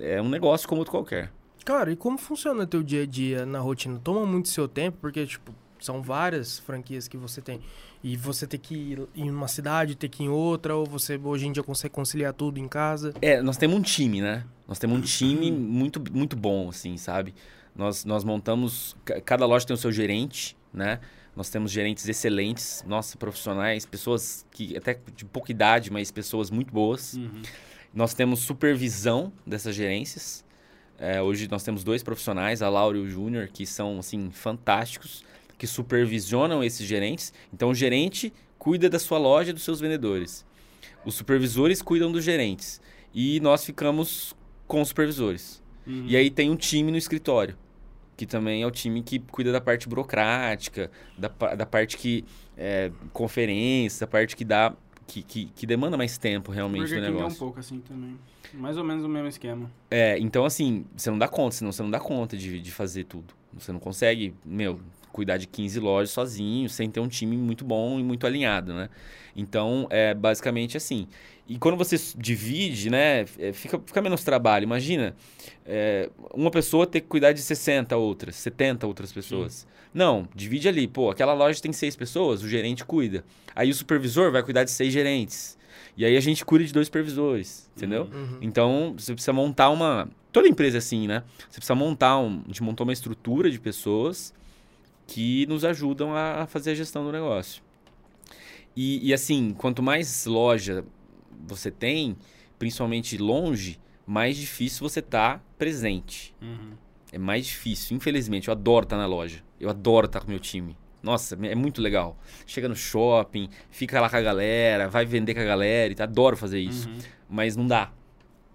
[0.00, 1.30] É um negócio como outro qualquer.
[1.64, 4.00] Cara, e como funciona teu dia a dia na rotina?
[4.02, 7.60] Toma muito seu tempo, porque, tipo, são várias franquias que você tem.
[8.02, 11.16] E você ter que ir em uma cidade, ter que ir em outra, ou você
[11.22, 13.12] hoje em dia consegue conciliar tudo em casa.
[13.20, 14.44] É, nós temos um time, né?
[14.68, 17.34] Nós temos um time muito, muito bom, assim, sabe?
[17.74, 18.96] Nós, nós montamos.
[19.04, 21.00] ca- Cada loja tem o seu gerente, né?
[21.34, 26.72] Nós temos gerentes excelentes, nossa, profissionais, pessoas que até de pouca idade, mas pessoas muito
[26.72, 27.14] boas.
[27.14, 27.42] Uhum.
[27.94, 30.44] Nós temos supervisão dessas gerências.
[30.98, 35.24] É, hoje nós temos dois profissionais, a Laura e o Júnior, que são assim fantásticos,
[35.58, 37.32] que supervisionam esses gerentes.
[37.52, 40.46] Então o gerente cuida da sua loja e dos seus vendedores.
[41.04, 42.80] Os supervisores cuidam dos gerentes.
[43.12, 44.34] E nós ficamos
[44.66, 45.62] com os supervisores.
[45.86, 46.04] Uhum.
[46.06, 47.56] E aí tem um time no escritório,
[48.16, 52.24] que também é o time que cuida da parte burocrática, da, da parte que
[52.56, 54.74] é, conferência, da parte que dá
[55.06, 57.38] que, que, que demanda mais tempo realmente Burger do King é um negócio.
[57.38, 58.18] pouco assim também.
[58.52, 59.70] Mais ou menos o mesmo esquema.
[59.90, 63.04] É, então assim, você não dá conta, senão você não dá conta de, de fazer
[63.04, 63.32] tudo.
[63.54, 64.78] Você não consegue, meu,
[65.18, 68.88] cuidar de 15 lojas sozinho, sem ter um time muito bom e muito alinhado, né?
[69.34, 71.08] Então, é basicamente assim.
[71.48, 74.62] E quando você divide, né, é, fica, fica menos trabalho.
[74.62, 75.16] Imagina,
[75.66, 79.66] é, uma pessoa ter que cuidar de 60 outras, 70 outras pessoas.
[79.92, 80.86] Não, divide ali.
[80.86, 83.24] Pô, aquela loja tem seis pessoas, o gerente cuida.
[83.56, 85.58] Aí o supervisor vai cuidar de seis gerentes.
[85.96, 88.08] E aí a gente cuida de dois supervisores, entendeu?
[88.12, 88.38] Uhum.
[88.40, 90.08] Então, você precisa montar uma.
[90.30, 91.24] Toda empresa é assim, né?
[91.48, 92.42] Você precisa montar um.
[92.44, 94.32] A gente montou uma estrutura de pessoas
[95.08, 97.62] que nos ajudam a fazer a gestão do negócio.
[98.76, 100.84] E, e, assim, quanto mais loja
[101.46, 102.14] você tem,
[102.58, 106.34] principalmente longe, mais difícil você tá presente.
[106.40, 106.72] Uhum.
[107.10, 108.48] É mais difícil, infelizmente.
[108.48, 109.42] Eu adoro estar na loja.
[109.58, 110.76] Eu adoro estar com o meu time.
[111.02, 112.18] Nossa, é muito legal.
[112.46, 115.90] Chega no shopping, fica lá com a galera, vai vender com a galera.
[115.90, 116.86] e tá- Adoro fazer isso.
[116.88, 116.98] Uhum.
[117.30, 117.90] Mas não dá.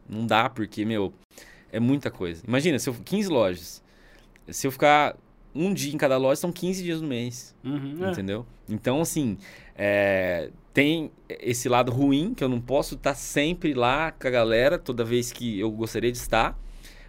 [0.07, 1.11] Não dá porque, meu,
[1.71, 2.43] é muita coisa.
[2.47, 3.83] Imagina, se eu 15 lojas.
[4.49, 5.15] Se eu ficar
[5.55, 7.55] um dia em cada loja, são 15 dias no mês.
[7.63, 8.05] Uhum.
[8.05, 8.11] É.
[8.11, 8.45] Entendeu?
[8.67, 9.37] Então, assim,
[9.75, 14.77] é, tem esse lado ruim, que eu não posso estar sempre lá com a galera
[14.77, 16.57] toda vez que eu gostaria de estar.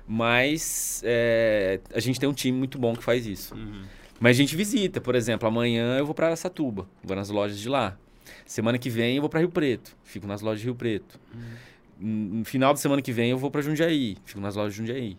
[0.07, 3.55] Mas é, a gente tem um time muito bom que faz isso.
[3.55, 3.82] Uhum.
[4.20, 7.68] Mas a gente visita, por exemplo, amanhã eu vou para Satuba, vou nas lojas de
[7.68, 7.97] lá.
[8.47, 11.18] Semana que vem eu vou para Rio Preto, fico nas lojas de Rio Preto.
[11.34, 12.38] Uhum.
[12.38, 15.16] No final de semana que vem eu vou para Jundiaí, fico nas lojas de Jundiaí.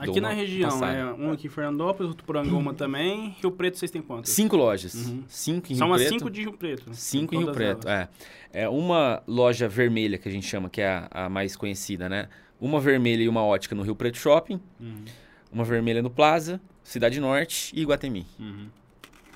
[0.00, 0.92] Aqui na região, passada.
[0.98, 3.34] é um aqui em Fernandópolis, outro Poranga uma também.
[3.40, 4.30] Rio Preto vocês têm quantas?
[4.30, 4.94] Cinco lojas.
[4.94, 5.24] Uhum.
[5.28, 6.18] Cinco em São Rio umas Preto.
[6.18, 6.94] cinco de Rio Preto.
[6.94, 8.08] Cinco em Rio Todas Preto, é.
[8.52, 12.28] É uma loja vermelha que a gente chama, que é a, a mais conhecida, né?
[12.60, 15.04] Uma vermelha e uma ótica no Rio Preto Shopping, Uhum.
[15.52, 18.66] uma vermelha no Plaza, Cidade Norte e Iguatemi, Uhum.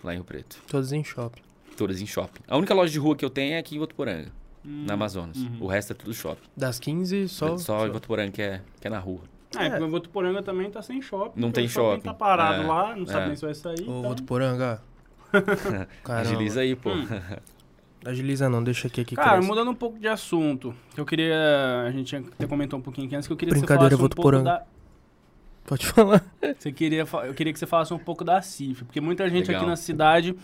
[0.02, 0.62] lá em Rio Preto.
[0.66, 1.42] Todos em shopping.
[1.76, 2.40] Todas em shopping.
[2.48, 4.30] A única loja de rua que eu tenho é aqui em Votuporanga,
[4.64, 4.84] Hum.
[4.86, 5.36] na Amazonas.
[5.36, 5.56] Uhum.
[5.60, 6.46] O resto é tudo shopping.
[6.56, 7.56] Das 15, só.
[7.58, 9.20] Só, em Votuporanga que é, que é na rua.
[9.58, 9.70] É, É.
[9.70, 11.40] porque o Votuporanga também tá sem shopping.
[11.40, 11.88] Não tem shopping.
[11.96, 12.02] shopping.
[12.02, 13.26] tá parado É, lá, não sabe é.
[13.28, 13.80] nem se vai sair.
[13.80, 14.02] Ô, então...
[14.02, 14.80] Votuporanga.
[16.04, 16.90] Agiliza aí, pô.
[16.90, 17.06] Hum.
[18.04, 19.46] Agiliza não, deixa aqui que Cara, cresce.
[19.46, 21.84] mudando um pouco de assunto, eu queria.
[21.86, 24.08] A gente tinha até comentou um pouquinho aqui antes que eu queria que Brincadeira, você
[24.16, 24.64] falasse um da.
[25.64, 26.24] Pode falar.
[26.58, 29.46] Você queria, fa- eu queria que você falasse um pouco da CIF, porque muita gente
[29.46, 29.62] Legal.
[29.62, 30.34] aqui na cidade,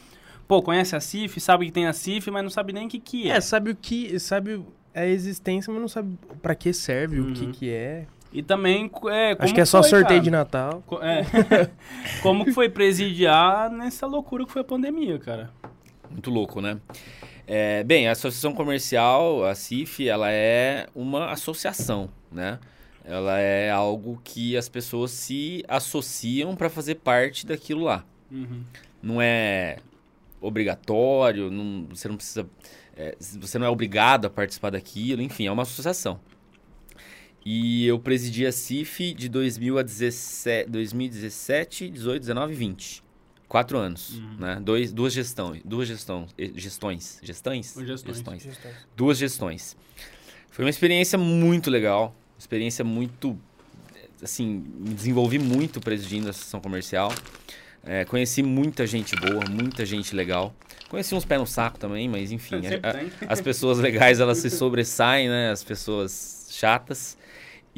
[0.47, 3.01] pô, conhece a CIF, sabe que tem a CIF, mas não sabe nem o que,
[3.01, 3.37] que é.
[3.37, 4.17] É, sabe o que.
[4.21, 7.51] Sabe a existência, mas não sabe pra que serve, o que Uhum.
[7.53, 8.07] que é.
[8.33, 10.21] E também, é, como Acho que é só foi, sorteio cara?
[10.21, 10.83] de Natal.
[10.87, 11.25] Co- é.
[12.23, 15.51] como que foi presidiar nessa loucura que foi a pandemia, cara?
[16.11, 16.79] Muito louco, né?
[17.47, 22.59] É, bem, a associação comercial, a CIF, ela é uma associação, né?
[23.03, 28.05] Ela é algo que as pessoas se associam para fazer parte daquilo lá.
[28.31, 28.63] Uhum.
[29.03, 29.79] Não é
[30.43, 32.47] obrigatório, não- você não precisa,
[32.97, 36.21] é, você não é obrigado a participar daquilo, enfim, é uma associação.
[37.51, 43.03] E eu presidi a CIF de 2000 a 17, 2017, 18, 19 e 20.
[43.49, 44.37] Quatro anos, Uhum.
[44.39, 44.61] né?
[44.63, 48.47] Dois, duas gestões, duas gestões, gestões, gestões, Ou gestões.
[48.95, 49.77] duas gestões.
[50.51, 53.39] Foi uma experiência muito legal, experiência muito,
[54.23, 57.11] assim, me desenvolvi muito presidindo a associação comercial.
[57.83, 60.55] É, conheci muita gente boa, muita gente legal.
[60.91, 64.51] Conheci uns pés no saco também, mas enfim, a- a- as pessoas legais elas se
[64.51, 65.51] sobressaem, né?
[65.51, 67.17] As pessoas chatas.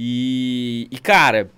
[0.03, 1.51] E, e cara,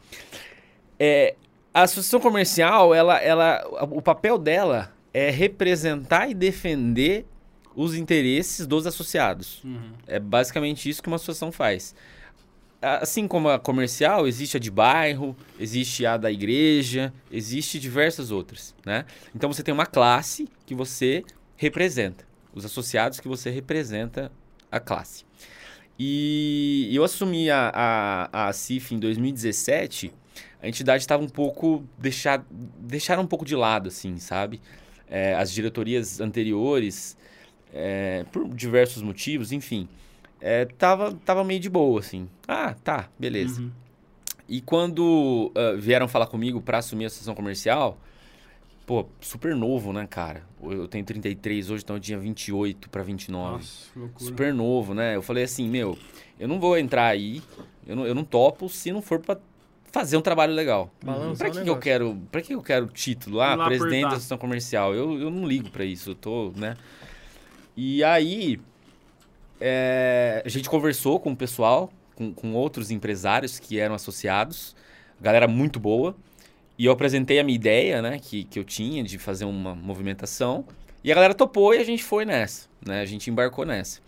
[0.98, 1.36] é,
[1.72, 7.24] a associação comercial, ela, ela, o papel dela é representar e defender
[7.72, 9.62] os interesses dos associados.
[9.62, 9.92] Uhum.
[10.08, 11.94] É basicamente isso que uma associação faz.
[12.80, 18.74] Assim como a comercial, existe a de bairro, existe a da igreja, existe diversas outras,
[18.84, 19.04] né?
[19.32, 21.24] Então você tem uma classe que você
[21.56, 24.32] representa, os associados que você representa
[24.68, 25.24] a classe.
[26.04, 27.70] E eu assumi a,
[28.32, 30.12] a, a CIF em 2017,
[30.60, 34.60] a entidade estava um pouco deixar, deixaram um pouco de lado, assim, sabe?
[35.08, 37.16] É, as diretorias anteriores,
[37.72, 39.88] é, por diversos motivos, enfim,
[40.40, 42.28] é, tava, tava meio de boa, assim.
[42.48, 43.60] Ah, tá, beleza.
[43.60, 43.70] Uhum.
[44.48, 47.96] E quando ah, vieram falar comigo para assumir a associação comercial,
[48.86, 50.42] pô, super novo, né, cara?
[50.62, 53.52] Eu tenho 33 hoje, então eu tinha 28 para 29.
[53.52, 54.24] Nossa, loucura.
[54.24, 55.16] Super novo, né?
[55.16, 55.98] Eu falei assim, meu,
[56.38, 57.42] eu não vou entrar aí,
[57.86, 59.38] eu não, eu não topo se não for pra
[59.90, 60.90] fazer um trabalho legal.
[61.04, 63.40] Balançar Pra que, que eu quero, pra que eu quero título?
[63.40, 64.08] Ah, lá presidente apertar.
[64.08, 64.94] da associação comercial.
[64.94, 66.76] Eu, eu não ligo pra isso, eu tô, né?
[67.76, 68.60] E aí,
[69.60, 74.74] é, a gente conversou com o pessoal, com, com outros empresários que eram associados,
[75.20, 76.16] galera muito boa,
[76.82, 80.64] e eu apresentei a minha ideia, né, que, que eu tinha de fazer uma movimentação,
[81.04, 84.00] e a galera topou e a gente foi nessa, né, a gente embarcou nessa.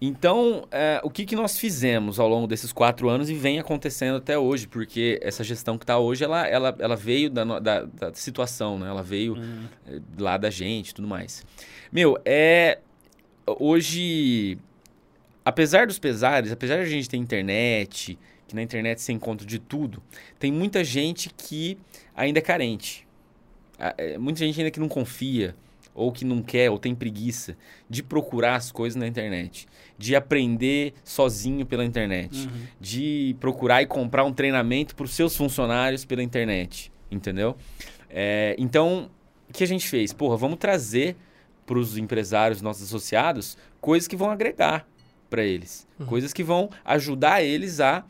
[0.00, 4.16] Então, é, o que, que nós fizemos ao longo desses quatro anos e vem acontecendo
[4.16, 8.14] até hoje, porque essa gestão que está hoje, ela, ela, ela veio da, da, da
[8.14, 8.88] situação, né?
[8.88, 9.64] Ela veio Uhum.
[9.86, 11.44] eh, lá da gente e tudo mais.
[11.92, 12.78] Meu, é.
[13.58, 14.56] Hoje,
[15.44, 19.58] apesar dos pesares, apesar de a gente ter internet, que na internet você encontra de
[19.58, 20.02] tudo,
[20.38, 21.76] tem muita gente que
[22.18, 23.06] ainda é carente.
[23.78, 25.54] É, Muita gente ainda que não confia,
[25.94, 27.56] ou que não quer, ou tem preguiça
[27.88, 29.66] de procurar as coisas na internet,
[29.96, 32.66] de aprender sozinho pela internet Uhum.
[32.80, 37.56] de procurar e comprar um treinamento para os seus funcionários pela internet, entendeu?
[38.10, 39.10] É, então,
[39.48, 40.12] o que a gente fez?
[40.12, 41.16] Porra, vamos trazer
[41.66, 44.86] para os empresários, nossos associados, coisas que vão agregar
[45.28, 48.04] para eles, coisas que vão ajudar eles a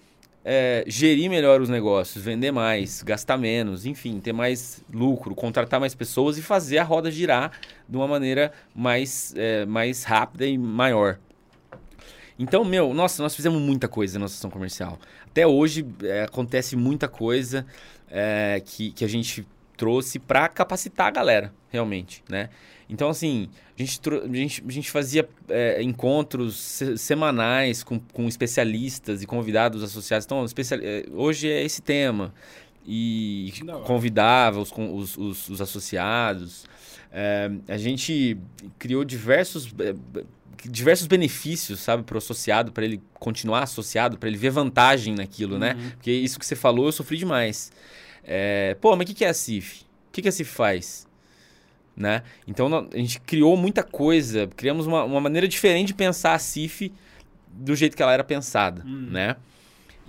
[0.44, 5.94] é, gerir melhor os negócios, vender mais, gastar menos, enfim, ter mais lucro, contratar mais
[5.94, 7.52] pessoas e fazer a roda girar
[7.88, 11.18] de uma maneira mais, é, mais rápida e maior.
[12.38, 14.98] Então, meu, nossa, nós fizemos muita coisa na associação comercial.
[15.26, 17.66] Até hoje é, acontece muita coisa
[18.08, 22.48] é, que, que a gente trouxe para capacitar a galera, realmente, né?
[22.88, 28.26] Então, assim, a gente, a gente, a gente fazia é, encontros se- semanais com, com
[28.26, 30.24] especialistas e convidados associados.
[30.24, 32.32] Então, especial, é, hoje é esse tema.
[32.86, 33.84] E hora.
[33.84, 36.64] convidava os, os, os, os associados.
[37.12, 38.38] É, a gente
[38.78, 39.94] criou diversos é,
[40.64, 45.74] diversos benefícios, sabe, pro associado, para ele continuar associado, para ele ver vantagem naquilo, né?
[45.74, 45.90] Uhum.
[45.90, 47.70] Porque isso que você falou, eu sofri demais.
[48.24, 49.82] É, pô, mas o que, que é a CIF?
[49.82, 51.06] O que, que a CIF faz?
[51.98, 52.22] Né?
[52.46, 56.92] Então a gente criou muita coisa, criamos uma, uma maneira diferente de pensar a CIF
[57.48, 59.08] do jeito que ela era pensada, Uhum.
[59.10, 59.34] né?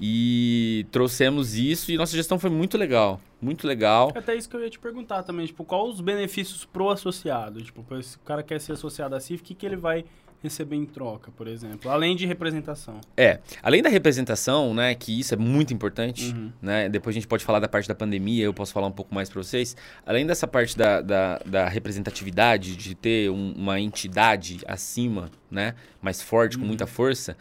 [0.02, 4.12] E trouxemos isso e nossa gestão foi muito legal, muito legal.
[4.16, 7.62] É Até isso que eu ia te perguntar também, tipo, qual os benefícios pro associado?
[7.62, 10.06] Tipo, se o cara quer ser associado à CIF, o que, que ele vai
[10.42, 11.92] receber em troca, por exemplo?
[11.92, 13.02] Além de representação.
[13.18, 16.52] É, além da representação, né, que isso é muito importante, Uhum.
[16.62, 19.14] né, depois a gente pode falar da parte da pandemia, eu posso falar um pouco
[19.14, 19.76] mais para vocês.
[20.06, 26.22] Além dessa parte da, da, da representatividade, de ter um- uma entidade acima, né, mais
[26.22, 27.36] forte, com muita força,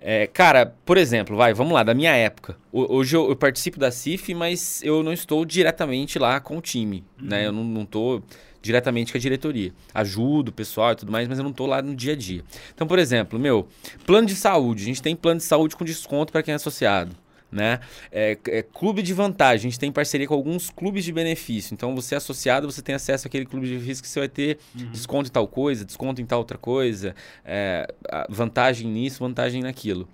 [0.00, 2.56] é, cara, por exemplo, vai, vamos lá, da minha época.
[2.70, 6.60] Ho- Hoje eu, eu participo da CIF, mas eu não estou diretamente lá com o
[6.60, 8.22] time, né, eu não, não tô
[8.66, 9.72] diretamente com a diretoria.
[9.94, 12.42] Ajudo o pessoal e tudo mais, mas eu não tô lá no dia a dia.
[12.74, 13.68] Então, por exemplo, meu,
[14.04, 14.82] plano de saúde.
[14.82, 17.16] A gente tem plano de saúde com desconto para quem é associado.
[17.50, 17.78] Né?
[18.10, 19.68] É, é clube de vantagem.
[19.68, 21.72] A gente tem parceria com alguns clubes de benefício.
[21.72, 24.58] Então, você é associado, você tem acesso àquele clube de benefício que você vai ter
[24.90, 27.14] desconto em tal coisa, desconto em tal outra coisa,
[27.44, 27.86] é,
[28.28, 30.08] vantagem nisso, vantagem naquilo.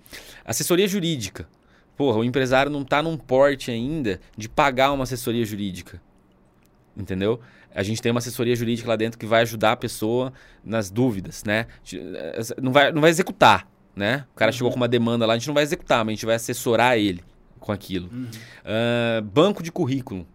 [0.45, 1.47] Assessoria jurídica.
[1.97, 6.01] Porra, o empresário não está num porte ainda de pagar uma assessoria jurídica.
[6.95, 7.39] Entendeu?
[7.75, 10.31] A gente tem uma assessoria jurídica lá dentro que vai ajudar a pessoa
[10.63, 11.67] nas dúvidas, né?
[12.61, 14.25] Não vai, não vai executar, né?
[14.33, 16.25] O cara chegou com uma demanda lá, a gente não vai executar, mas a gente
[16.25, 17.23] vai assessorar ele
[17.59, 18.09] com aquilo.
[18.63, 20.27] Ah, banco de currículo.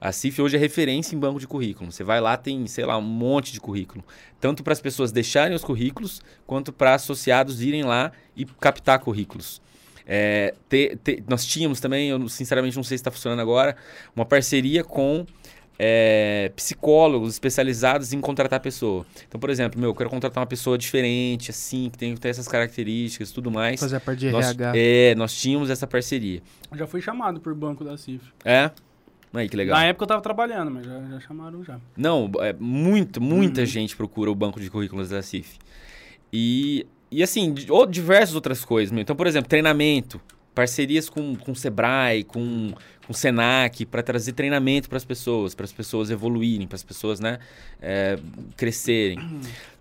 [0.00, 1.90] A CIF hoje é referência em banco de currículo.
[1.90, 4.04] Você vai lá, tem, sei lá, um monte de currículo.
[4.38, 9.62] Tanto para as pessoas deixarem os currículos, quanto para associados irem lá e captar currículos.
[10.06, 13.74] É, te- te- nós tínhamos também, eu sinceramente não sei se está funcionando agora,
[14.14, 15.24] uma parceria com
[15.78, 19.04] é, psicólogos especializados em contratar pessoa.
[19.28, 22.28] Então, por exemplo, meu, eu quero contratar uma pessoa diferente, assim, que tem que ter
[22.28, 23.80] essas características e tudo mais.
[23.80, 24.72] Fazer a parte de Nós, RH.
[24.76, 26.40] é, nós tínhamos essa parceria.
[26.70, 28.24] Eu já fui chamado por banco da CIF.
[28.44, 28.70] É?
[29.32, 29.76] Aí, que legal.
[29.76, 31.80] Na época eu tava trabalhando, mas já, já chamaram já.
[31.96, 33.66] Não, é, muito, muita Uhum.
[33.66, 35.58] gente procura o banco de currículos da CIF.
[36.32, 38.92] E, e assim, ou diversas outras coisas.
[38.92, 39.02] meu.
[39.02, 40.20] Então, por exemplo, treinamento.
[40.54, 42.72] Parcerias com, com o Sebrae, com,
[43.06, 46.82] com o Senac, para trazer treinamento para as pessoas, para as pessoas evoluírem, para as
[46.82, 47.38] pessoas né,
[47.82, 48.18] é,
[48.56, 49.18] crescerem.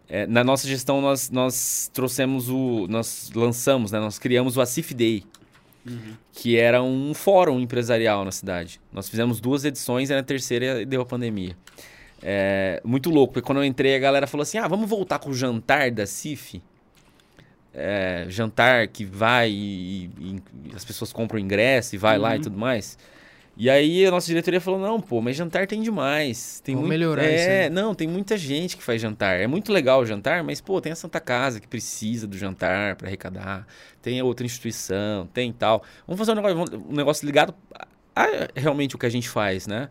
[0.10, 2.88] É, na nossa gestão, nós, nós trouxemos o.
[2.88, 5.24] Nós lançamos, né, nós criamos o Acif Day,
[6.32, 8.82] que era um fórum empresarial na cidade.
[8.92, 11.56] Nós fizemos duas edições e na terceira deu a pandemia.
[12.22, 15.30] É, muito louco, porque quando eu entrei a galera falou assim: ah, vamos voltar com
[15.30, 16.62] o jantar da CIF?
[17.74, 22.38] É, jantar que vai e, e- e as pessoas compram ingresso e vai lá e
[22.38, 22.44] Uhum.
[22.44, 22.98] tudo mais.
[23.56, 26.60] E aí a nossa diretoria falou: não, pô, mas jantar tem demais.
[26.64, 27.00] Tem Vamos muito...
[27.00, 27.70] melhorar é, isso aí.
[27.70, 29.40] não, tem muita gente que faz jantar.
[29.40, 32.96] É muito legal o jantar, mas, pô, tem a Santa Casa que precisa do jantar
[32.96, 33.68] para arrecadar.
[34.02, 35.84] Tem a outra instituição, tem tal.
[36.08, 37.54] Vamos fazer um negócio, um negócio ligado
[38.16, 39.90] a, a realmente o que a gente faz, né?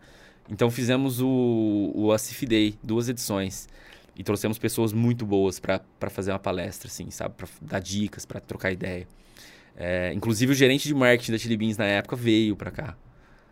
[0.49, 3.67] Então fizemos o, o Acif Day, duas edições.
[4.15, 7.33] E trouxemos pessoas muito boas para fazer uma palestra, assim, sabe?
[7.35, 9.07] Para dar dicas, para trocar ideia.
[9.75, 12.95] É, inclusive o gerente de marketing da Chili Beans na época veio para cá.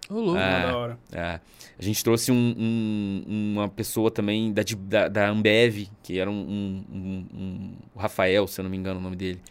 [0.09, 0.38] Louco.
[0.38, 0.62] É.
[0.62, 0.99] Da hora.
[1.12, 1.39] É,
[1.80, 6.84] a gente trouxe um- um- uma pessoa também da, da, da Ambev, que era um-
[6.91, 9.41] um- o Rafael, se eu não me engano o nome dele.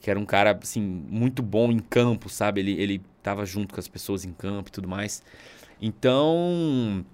[0.00, 2.60] Que era um cara, assim, muito bom em campo, sabe?
[2.60, 5.22] Ele, ele tava junto com as pessoas em campo e tudo mais.
[5.80, 7.04] Então,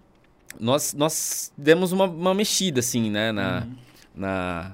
[0.61, 3.33] nós, nós demos uma, uma mexida, assim, né?
[3.33, 3.67] Na,
[4.15, 4.73] na,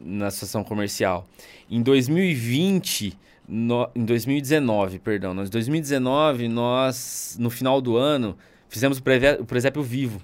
[0.00, 1.26] na associação comercial.
[1.70, 3.16] Em 2020,
[3.48, 8.36] no- em 2019, perdão, nós, em 2019, nós, no final do ano,
[8.68, 10.20] fizemos o presépio vivo.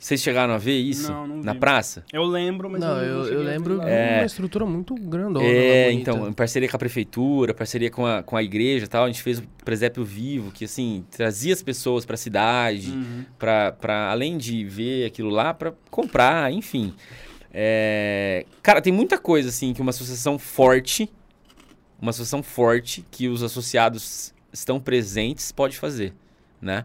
[0.00, 1.12] Vocês chegaram a ver isso?
[1.12, 1.58] Não, não na vi.
[1.58, 2.02] praça?
[2.10, 3.86] Eu lembro, mas Não, eu, eu, a lembro lá.
[3.88, 4.16] É.
[4.20, 5.44] uma estrutura muito grandona.
[5.44, 9.04] É, então, em parceria com a prefeitura, parceria com a, com a igreja e tal,
[9.04, 13.24] a gente fez o presépio vivo, que assim, trazia as pessoas pra cidade, Uhum.
[13.38, 16.94] pra, pra, além de ver aquilo lá, pra comprar, enfim.
[17.52, 21.10] É, Cara, tem muita coisa assim que uma associação forte,
[22.00, 26.14] uma associação forte que os associados estão presentes pode fazer,
[26.60, 26.84] né?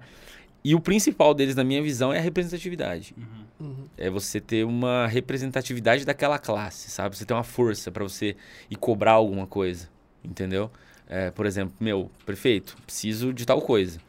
[0.68, 3.14] E o principal deles, na minha visão, é a representatividade.
[3.60, 3.86] Uhum.
[3.96, 7.16] É você ter uma representatividade daquela classe, sabe?
[7.16, 8.36] Você ter uma força pra você
[8.68, 9.88] ir cobrar alguma coisa,
[10.24, 10.72] entendeu?
[11.08, 14.00] É, por exemplo, meu, prefeito, preciso de tal coisa.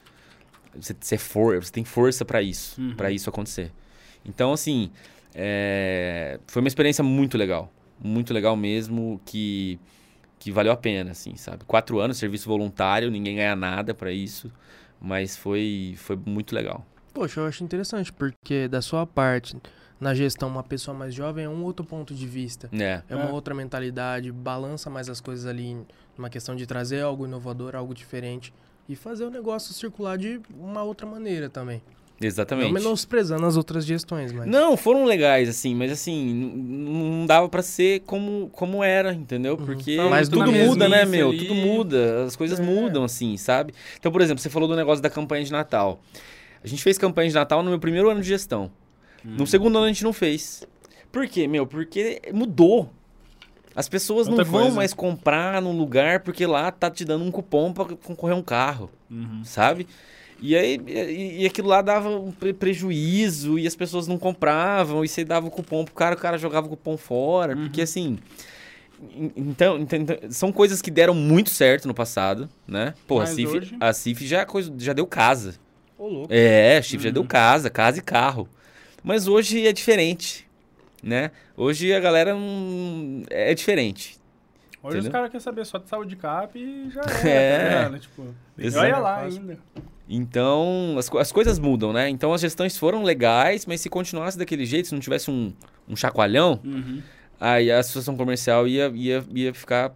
[0.75, 2.95] Você, você, for, você tem força pra isso, Uhum.
[2.97, 3.71] pra isso acontecer.
[4.25, 4.91] Então, assim,
[5.35, 7.71] é, foi uma experiência muito legal.
[8.03, 9.79] Muito legal mesmo, que,
[10.39, 11.65] que valeu a pena, assim, sabe?
[11.67, 14.51] Quatro anos, serviço voluntário, ninguém ganha nada pra isso,
[15.01, 16.85] mas foi, foi muito legal.
[17.13, 19.57] Poxa, eu acho interessante, porque da sua parte,
[19.99, 22.69] na gestão, uma pessoa mais jovem é um outro ponto de vista.
[22.73, 23.33] É, É uma É.
[23.33, 25.79] outra mentalidade, balança mais as coisas ali
[26.17, 28.53] numa questão de trazer algo inovador, algo diferente
[28.89, 31.83] e fazer o negócio circular de uma outra maneira também.
[32.21, 32.67] Exatamente.
[32.67, 34.47] Não menosprezando as outras gestões, mas.
[34.47, 39.57] Não, foram legais, assim, mas assim, não dava pra ser como, como era, entendeu?
[39.59, 39.67] Uhum.
[39.67, 41.31] Porque Tava mais tudo na muda, né, meu?
[41.31, 41.39] ali.
[41.39, 42.63] Tudo muda, as coisas É.
[42.63, 43.73] mudam, assim, sabe?
[43.99, 46.01] Então, por exemplo, você falou do negócio da campanha de Natal.
[46.63, 48.71] A gente fez campanha de Natal no meu primeiro ano de gestão.
[49.25, 49.37] Uhum.
[49.39, 50.67] No segundo ano a gente não fez.
[51.13, 51.67] Por quê, meu?
[51.67, 52.91] Porque mudou.
[53.75, 54.77] As pessoas Outra não vão coisa.
[54.77, 58.91] mais comprar num lugar porque lá tá te dando um cupom pra concorrer um carro,
[59.11, 59.43] Uhum.
[59.45, 59.87] sabe?
[60.41, 65.05] E aí e, e aquilo lá dava um pre- prejuízo e as pessoas não compravam
[65.05, 67.63] e você dava o cupom pro cara, o cara jogava o cupom fora, Uhum.
[67.65, 68.19] porque assim,
[69.15, 72.93] en- então, enten- então, são coisas que deram muito certo no passado, né?
[73.07, 75.55] Pô, a Cif, hoje- a Cif já é coisa, já deu casa.
[75.99, 76.29] Ô, louco.
[76.31, 77.15] É, Chifre já Uhum.
[77.15, 78.47] deu casa, casa e carro.
[79.03, 80.47] Mas hoje é diferente,
[81.03, 81.31] né?
[81.57, 83.23] Hoje a galera não...
[83.31, 84.19] é diferente.
[84.83, 85.13] Hoje os Entendeu?
[85.13, 87.59] caras querem saber só de saúde cap e já é, É.
[87.59, 87.99] tá ligado?
[88.01, 88.35] Tipo,
[88.79, 89.59] olha lá ainda.
[90.09, 92.09] Então, as, as coisas mudam, né?
[92.09, 95.53] Então as gestões foram legais, mas se continuasse daquele jeito, se não tivesse um,
[95.89, 97.03] um chacoalhão, Uhum.
[97.41, 99.93] aí a associação comercial ia, ia, ia ficar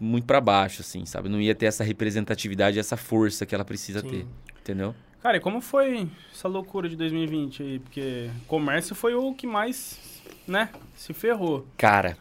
[0.00, 1.28] muito pra baixo, assim, sabe?
[1.28, 4.08] Não ia ter essa representatividade, essa força que ela precisa Sim.
[4.08, 4.26] ter,
[4.60, 4.94] entendeu?
[5.22, 7.78] Cara, e como foi essa loucura de 2020 aí?
[7.80, 9.98] Porque comércio foi o que mais,
[10.46, 11.66] né, se ferrou.
[11.76, 12.16] Cara,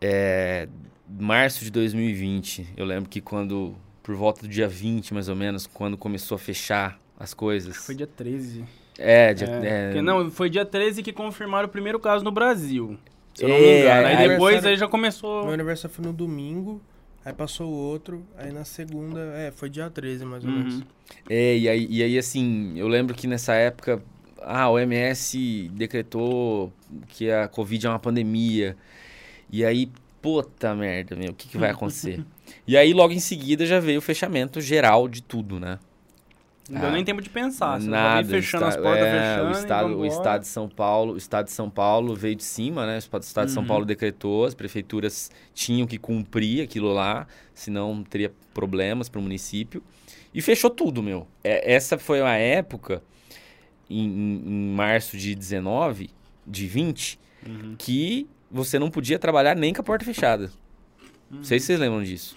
[0.00, 0.68] é,
[1.08, 5.66] março de 2020, eu lembro que quando, por volta do dia 20, mais ou menos,
[5.66, 7.76] quando começou a fechar as coisas.
[7.76, 8.64] Foi dia 13.
[8.98, 12.98] É, dia, É, é, não, foi dia 13 que confirmaram o primeiro caso no Brasil.
[13.34, 14.06] Se eu não me É, engano.
[14.06, 15.44] Aí aí- depois aí já começou.
[15.44, 16.80] Meu aniversário foi no domingo,
[17.24, 20.56] aí passou o outro, aí na segunda, é, foi dia 13 mais ou Uhum.
[20.58, 20.82] menos.
[21.28, 24.02] É, e aí, e aí, assim, eu lembro que nessa época,
[24.42, 26.72] ah, o MS decretou
[27.08, 28.76] que a Covid é uma pandemia.
[29.50, 29.88] E aí,
[30.20, 32.24] puta merda, meu, o que, que vai acontecer?
[32.66, 35.78] e aí, logo em seguida, já veio o fechamento geral de tudo, né?
[36.68, 37.80] Não deu Ah, nem tempo de pensar.
[37.80, 38.28] Você Nada.
[38.28, 39.48] Fechando o as portas, é, fechando.
[39.48, 42.84] o estado, o estado de São Paulo, o estado de São Paulo veio de cima,
[42.84, 42.96] né?
[42.96, 43.68] O estado de São Uhum.
[43.68, 49.80] Paulo decretou, as prefeituras tinham que cumprir aquilo lá, senão teria problemas para o município.
[50.34, 51.28] E fechou tudo, meu.
[51.44, 53.00] É, essa foi uma época,
[53.88, 56.10] em, em- em março de 19,
[56.44, 57.16] de 20,
[57.46, 57.76] Uhum.
[57.78, 60.50] que você não podia trabalhar nem com a porta fechada.
[61.30, 62.36] Não sei se vocês lembram disso.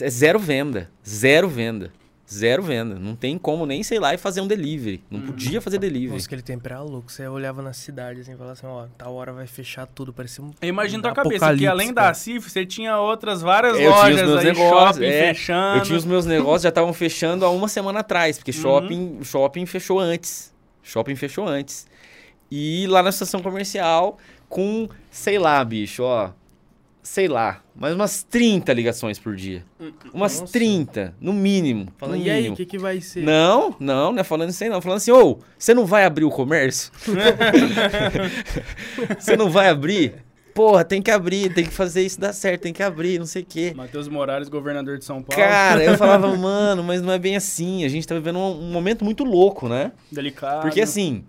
[0.00, 0.90] É zero venda.
[1.06, 1.92] Zero venda.
[2.30, 2.96] Zero venda.
[2.96, 5.02] Não tem como nem, sei lá, e fazer um delivery.
[5.08, 5.26] Não Uhum.
[5.26, 6.12] podia fazer delivery.
[6.14, 7.10] Nossa, aquele tempo era louco.
[7.10, 10.42] Você olhava na cidade assim e falava assim, ó, tal hora vai fechar tudo, parecia
[10.44, 10.50] um.
[10.60, 12.14] Eu imagino um tua cabeça, que além da cara.
[12.14, 15.34] CIF, você tinha outras várias Eu tinha os lojas meus aí, negócios, shopping é.
[15.34, 15.78] fechando.
[15.78, 18.56] Eu tinha os meus negócios, já estavam fechando há uma semana atrás, porque Uhum.
[18.60, 20.52] shopping, shopping fechou antes.
[20.82, 21.86] Shopping fechou antes.
[22.50, 24.18] E lá na estação comercial,
[24.56, 26.30] com, sei lá, bicho, ó.
[27.02, 29.62] Sei lá, mais umas 30 ligações por dia.
[30.14, 30.52] Umas Nossa.
[30.54, 31.92] 30, no mínimo.
[31.98, 33.22] Falando, no e aí, o que, que vai ser?
[33.22, 34.80] Não, não, não é falando isso aí não.
[34.80, 36.90] Falando assim, ô, você não vai abrir o comércio?
[39.20, 40.24] você não vai abrir?
[40.54, 43.42] Porra, tem que abrir, tem que fazer isso dar certo, tem que abrir, não sei
[43.42, 43.74] o quê.
[43.76, 45.40] Matheus Morales, governador de São Paulo.
[45.40, 47.84] Cara, eu falava, mano, mas não é bem assim.
[47.84, 49.92] A gente tá vivendo um, um momento muito louco, né?
[50.10, 50.62] Delicado.
[50.62, 51.24] Porque assim,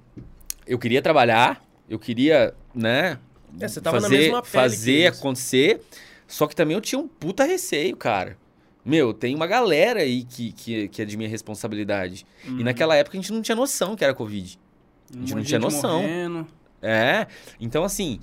[0.66, 3.18] eu queria trabalhar, eu queria, né,
[3.60, 5.82] É, você tava na fazer, mesma pele fazer acontecer.
[6.28, 8.38] Só que também eu tinha um puta receio, cara.
[8.84, 12.26] Meu, tem uma galera aí que, que, que é de minha responsabilidade.
[12.46, 12.60] Uhum.
[12.60, 14.60] E naquela época a gente não tinha noção que era Covid.
[15.14, 16.02] Um a gente não monte de tinha noção.
[16.02, 16.48] morrendo.
[16.82, 17.28] É.
[17.60, 18.20] Então, assim,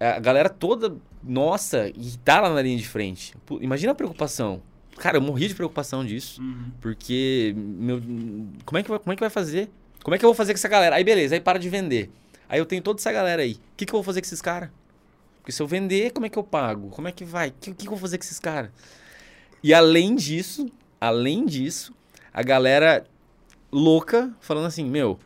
[0.00, 3.34] a galera toda, nossa, e tá lá na linha de frente.
[3.46, 4.62] Pô, Imagina a preocupação.
[4.96, 6.40] Cara, eu morri de preocupação disso.
[6.42, 6.70] Uhum.
[6.80, 8.00] Porque, meu,
[8.64, 9.70] como é, que como é que vai fazer?
[10.02, 10.96] Como é que eu vou fazer com essa galera?
[10.96, 12.10] Aí beleza, aí para de vender.
[12.52, 13.54] Aí eu tenho toda essa galera aí.
[13.54, 14.68] O que, que eu vou fazer com esses caras?
[15.38, 16.90] Porque se eu vender, como é que eu pago?
[16.90, 17.48] Como é que vai?
[17.48, 18.70] O que, que, que eu vou fazer com esses caras?
[19.62, 21.94] E além disso, além disso,
[22.30, 23.06] a galera
[23.72, 25.18] louca falando assim, meu,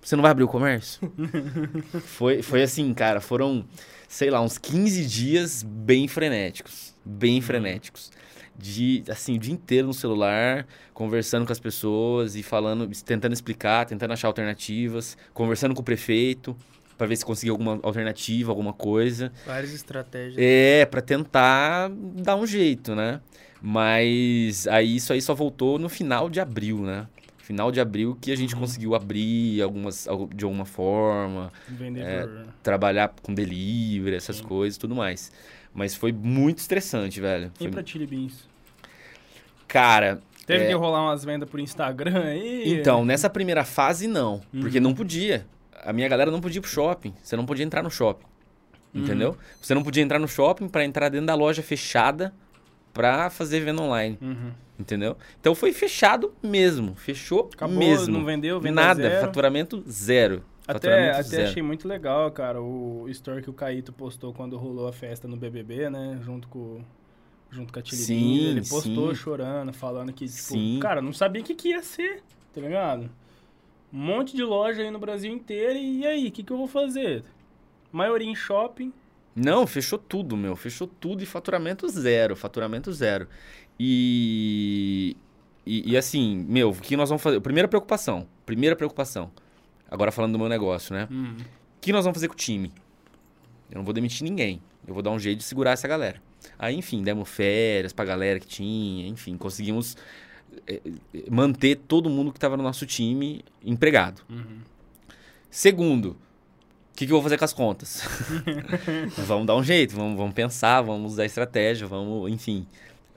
[0.00, 1.12] você não vai abrir o comércio?
[2.06, 3.62] foi, foi assim, cara, foram,
[4.08, 6.94] sei lá, uns 15 dias bem frenéticos.
[7.04, 8.10] Bem frenéticos
[8.58, 13.86] de assim o dia inteiro no celular, conversando com as pessoas e falando, tentando explicar,
[13.86, 16.56] tentando achar alternativas, conversando com o prefeito
[16.96, 19.32] para ver se conseguia alguma alternativa, alguma coisa.
[19.44, 20.36] Várias estratégias.
[20.38, 23.20] É, para tentar dar um jeito, né?
[23.60, 27.06] Mas aí isso aí só voltou no final de abril, né?
[27.38, 32.46] Final de abril que a gente conseguiu abrir algumas de alguma forma, Vendedor.
[32.62, 35.32] trabalhar com delivery, essas coisas, tudo mais.
[35.74, 37.50] Mas foi muito estressante, velho.
[37.58, 38.46] E Foi- pra Chili Beans?
[39.68, 40.68] Cara, Teve É.
[40.68, 42.64] que rolar umas vendas por Instagram aí?
[42.74, 44.40] Então, nessa primeira fase, não.
[44.60, 44.82] Porque Uhum.
[44.82, 45.46] não podia.
[45.84, 47.14] A minha galera não podia ir pro shopping.
[47.22, 48.26] Você não podia entrar no shopping.
[48.92, 49.02] Uhum.
[49.04, 49.36] Entendeu?
[49.60, 52.34] Você não podia entrar no shopping pra entrar dentro da loja fechada
[52.92, 54.18] pra fazer venda online.
[54.20, 54.50] Uhum.
[54.80, 55.16] Entendeu?
[55.40, 56.96] Então foi fechado mesmo.
[56.96, 58.12] Fechou Acabou, mesmo.
[58.12, 59.00] não vendeu, venda Nada.
[59.02, 59.20] zero.
[59.20, 60.42] Faturamento zero.
[60.66, 61.48] Até, até zero.
[61.50, 65.36] achei muito legal, cara, o story que o Caíto postou quando rolou a festa no
[65.36, 66.20] BBB, né?
[66.22, 66.80] Junto com,
[67.50, 68.36] junto com a Sim.
[68.46, 69.14] Ele postou sim.
[69.14, 70.78] chorando, falando que, tipo, Sim.
[70.80, 72.22] cara, não sabia o que, que ia ser,
[72.54, 73.10] tá ligado?
[73.92, 76.68] Um monte de loja aí no Brasil inteiro, e aí, o que, que eu vou
[76.68, 77.24] fazer?
[77.92, 78.92] Maioria em shopping,
[79.34, 80.54] Não, fechou tudo, meu.
[80.56, 82.36] Fechou tudo e faturamento zero.
[82.36, 83.28] Faturamento zero.
[83.78, 85.16] E,
[85.66, 87.40] e, e assim, meu, o que nós vamos fazer?
[87.40, 88.26] Primeira preocupação.
[88.46, 89.30] Primeira preocupação.
[89.92, 91.06] Agora falando do meu negócio, né?
[91.10, 91.36] Uhum.
[91.36, 92.72] O que nós vamos fazer com o time?
[93.70, 94.58] Eu não vou demitir ninguém.
[94.88, 96.18] Eu vou dar um jeito de segurar essa galera.
[96.58, 99.06] Aí, enfim, demos férias pra galera que tinha.
[99.06, 99.94] Enfim, conseguimos
[100.66, 100.80] eh,
[101.14, 104.22] eh, manter todo mundo que estava no nosso time empregado.
[104.30, 104.60] Uhum.
[105.50, 106.16] Segundo,
[106.92, 108.02] o que, que eu vou fazer com as contas?
[109.26, 112.66] vamos dar um jeito, vamos, vamos pensar, vamos usar estratégia, vamos, enfim,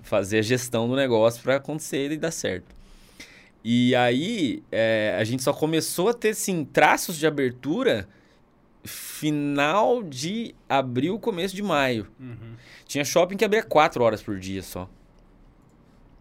[0.02, 2.76] fazer a gestão do negócio para acontecer e dar certo.
[3.68, 8.08] E aí, é, a gente só começou a ter, assim, traços de abertura
[8.84, 12.08] final de abril, começo de maio.
[12.20, 12.54] Uhum.
[12.86, 14.88] Tinha shopping que abria quatro horas por dia só.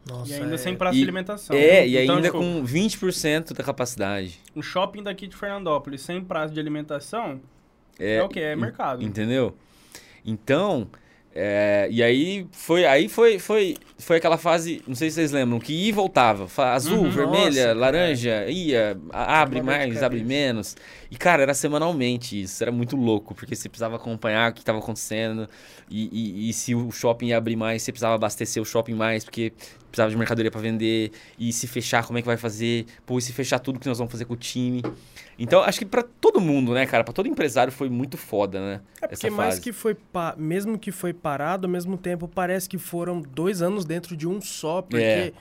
[0.09, 1.55] Nossa, E ainda é- sem praça E- de alimentação.
[1.57, 1.88] é, né?
[1.88, 4.40] e Então, ainda tipo, com 20% da capacidade.
[4.57, 7.40] Um shopping daqui de Fernandópolis sem praça de alimentação
[7.99, 8.40] é, É, o que?
[8.40, 9.03] É mercado.
[9.03, 9.55] Entendeu?
[10.24, 10.88] Então,
[11.35, 15.59] é, e aí foi, aí foi, foi, foi aquela fase, não sei se vocês lembram,
[15.59, 16.47] que ia e voltava.
[16.72, 17.11] Azul, Uhum.
[17.11, 17.78] vermelha, Nossa, cara.
[17.78, 20.76] laranja, ia, abre mais, abre menos.
[21.11, 24.78] E, cara, era semanalmente isso, era muito louco, porque você precisava acompanhar o que estava
[24.78, 25.49] acontecendo.
[25.91, 29.24] E, e- e se o shopping ia abrir mais, você precisava abastecer o shopping mais,
[29.24, 29.53] porque
[29.95, 31.12] precisava de mercadoria para vender.
[31.38, 32.86] E se fechar, como é que vai fazer?
[33.07, 34.82] Pô, e se fechar tudo, que nós vamos fazer com o time?
[35.38, 37.05] Então, acho que para todo mundo, né, cara?
[37.05, 38.80] Para todo empresário foi muito foda, né?
[39.01, 39.97] É porque mais que foi
[40.36, 44.40] mesmo que foi parado, ao mesmo tempo parece que foram dois anos dentro de um
[44.40, 45.32] só, porque É.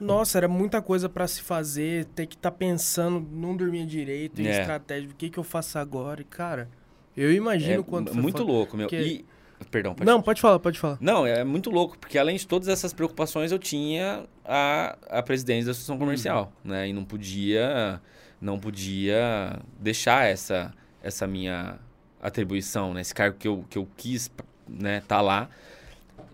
[0.00, 4.46] nossa, era muita coisa pra se fazer, ter que estar pensando, não dormir direito, em
[4.46, 4.60] É.
[4.60, 6.20] estratégia, o que que eu faço agora?
[6.20, 6.68] E cara,
[7.16, 8.88] eu imagino É quanto muito louco, meu.
[8.88, 9.24] porque- E,
[9.70, 10.98] perdão, pode Não, pode falar, pode falar.
[11.00, 15.66] Não, é muito louco, porque além de todas essas preocupações, eu tinha a, a presidência
[15.66, 16.88] da associação comercial, né?
[16.88, 18.00] E não podia,
[18.40, 21.78] não podia deixar essa, essa minha
[22.20, 23.00] atribuição, né?
[23.00, 24.30] Esse cargo que eu, que eu quis,
[24.68, 25.48] né, tá lá.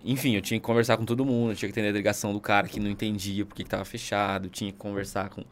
[0.04, 2.40] Enfim, eu tinha que conversar com todo mundo, eu tinha que entender a delegação do
[2.40, 5.44] cara que não entendia porque que tava fechado, tinha que conversar com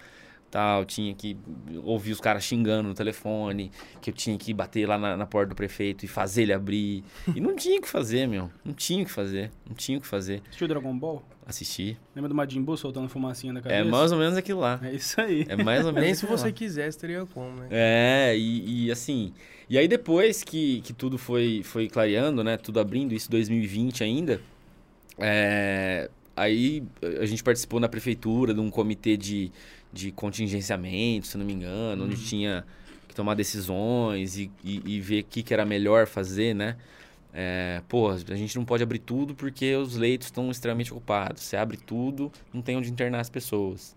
[0.51, 1.36] tal, tinha que
[1.84, 3.70] ouvir os caras xingando no telefone,
[4.01, 7.05] que eu tinha que bater lá na, na porta do prefeito e fazer ele abrir.
[7.34, 8.51] E não tinha o que fazer, meu.
[8.64, 9.51] Não tinha o que fazer.
[9.68, 10.42] Não tinha o que fazer.
[10.48, 11.22] Assistiu Dragon Ball?
[11.46, 11.98] Assistir.
[12.14, 13.84] Lembra do Majin Buu soltando fumacinha da É cabeça?
[13.84, 14.78] mais ou menos aquilo lá.
[14.82, 15.46] É isso aí.
[15.48, 16.53] É mais ou menos Nem se você lá.
[16.53, 17.66] quisesse, teria como, né?
[17.70, 19.32] É, e, e assim.
[19.68, 22.57] E aí depois que, que tudo foi, foi clareando, né?
[22.57, 24.40] Tudo abrindo, isso 2020 ainda.
[25.18, 26.82] é, aí
[27.20, 29.51] a gente participou na prefeitura de um comitê de,
[29.93, 32.64] de contingenciamento, se não me engano, onde tinha
[33.09, 36.76] que tomar decisões e, e, e ver o que, que era melhor fazer, né?
[37.32, 41.43] É, pô, a gente não pode abrir tudo porque os leitos estão extremamente ocupados.
[41.43, 43.95] Você abre tudo, não tem onde internar as pessoas.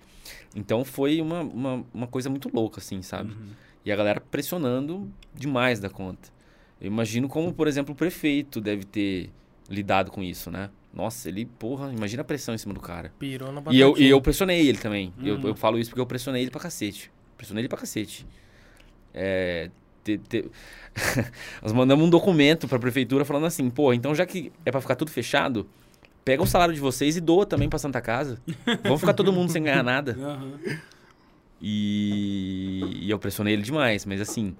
[0.55, 3.31] Então foi uma, uma, uma coisa muito louca, assim, sabe?
[3.33, 3.49] Uhum.
[3.85, 6.29] E a galera pressionando demais da conta.
[6.79, 9.29] Eu imagino como, por exemplo, o prefeito deve ter
[9.69, 10.69] lidado com isso, né?
[10.93, 13.11] Nossa, ele, porra, imagina a pressão em cima do cara.
[13.17, 15.11] Pirou na E eu, e eu pressionei ele também.
[15.23, 15.47] Eu, Uhum.
[15.47, 17.11] eu falo isso porque eu pressionei ele pra cacete.
[17.35, 18.27] Pressionei ele pra cacete.
[19.13, 19.69] É,
[20.03, 20.45] te- te-
[21.63, 24.95] Nós mandamos um documento pra prefeitura falando assim, pô, então já que é pra ficar
[24.95, 25.67] tudo fechado,
[26.23, 28.39] pega o salário de vocês e doa também pra Santa Casa.
[28.83, 30.15] Vamos ficar todo mundo sem ganhar nada.
[30.21, 30.59] Aham.
[31.65, 34.55] E, e eu pressionei ele demais, mas assim,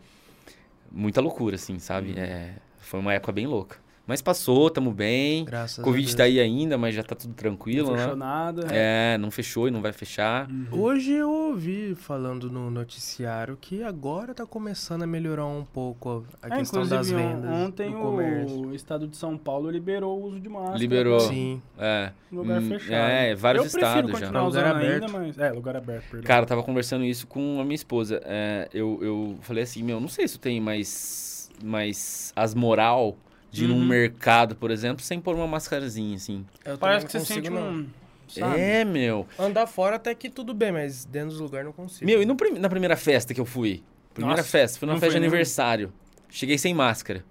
[0.92, 2.14] muita loucura, assim, sabe?
[2.18, 3.78] É, foi uma época bem louca.
[4.06, 5.46] Mas passou, tamo bem.
[5.46, 6.14] Graças a Covid Deus.
[6.14, 8.02] tá aí ainda, mas já tá tudo tranquilo, Não né?
[8.04, 8.68] fechou nada.
[8.70, 10.50] É, não fechou e não vai fechar.
[10.50, 10.68] Uhum.
[10.72, 16.48] Hoje eu ouvi falando no noticiário que agora tá começando a melhorar um pouco a
[16.54, 17.50] É, questão das inclusive, vendas.
[17.50, 18.60] ontem do comércio.
[18.68, 20.78] o estado de São Paulo liberou o uso de máscara.
[20.78, 21.18] Liberou.
[21.20, 21.62] pra Sim.
[21.80, 22.12] É.
[22.30, 22.92] Lugar Hum, fechado.
[22.94, 24.18] É, vários Eu estados já.
[24.20, 25.04] continuar Lugar aberto.
[25.06, 25.38] ainda, mas...
[25.38, 26.28] É, lugar aberto, perdão.
[26.28, 28.22] Cara, eu tava conversando isso com a minha esposa.
[28.26, 33.16] É, eu, eu falei assim, meu, não sei se tenho mais, mais as moral
[33.54, 33.86] de ir num Uhum.
[33.86, 36.44] mercado, por exemplo, sem pôr uma mascarazinha, assim.
[36.66, 37.70] Eu Parece que você sente não.
[37.72, 37.88] um...
[38.28, 38.60] Sabe?
[38.60, 39.28] É, meu.
[39.38, 42.04] Andar fora até que tudo bem, mas dentro dos lugares não consigo.
[42.06, 43.84] Meu, e no prim- na primeira festa que eu fui?
[44.14, 45.32] Primeira Nossa, festa, foi numa não festa de foi nenhum?
[45.34, 45.94] aniversário.
[46.30, 47.24] Cheguei sem máscara.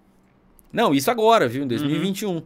[0.72, 1.64] Não, isso agora, viu?
[1.64, 2.42] Em 2021.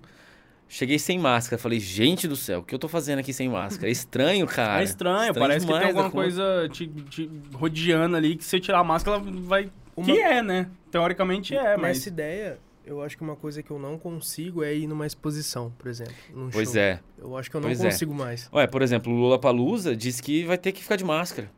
[0.68, 1.60] Cheguei sem máscara.
[1.60, 3.88] Falei, gente do céu, o que eu tô fazendo aqui sem máscara?
[3.88, 4.80] É estranho, cara.
[4.80, 8.60] É estranho, parece que tem demais alguma coisa te, te rodeando ali que se você
[8.60, 9.70] tirar a máscara, ela vai...
[9.94, 10.68] Uma- Que é, né?
[10.90, 11.98] Teoricamente é, mas...
[11.98, 15.72] Nessa ideia, eu acho que uma coisa que eu não consigo é ir numa exposição,
[15.76, 16.14] por exemplo.
[16.34, 16.80] Num Pois show.
[16.80, 17.00] é.
[17.18, 17.90] Eu acho que eu não Pois é.
[17.90, 18.48] consigo mais.
[18.52, 21.50] Ué, por exemplo, o Lula Palusa disse que vai ter que ficar de máscara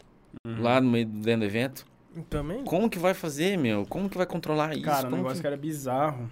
[0.47, 0.63] Uhum.
[0.63, 1.87] lá no meio dentro do evento.
[2.29, 2.65] Também?
[2.65, 3.85] Como que vai fazer, meu?
[3.87, 4.83] Como que vai controlar isso?
[4.83, 5.41] Cara, o Como negócio que...
[5.43, 6.29] que era bizarro.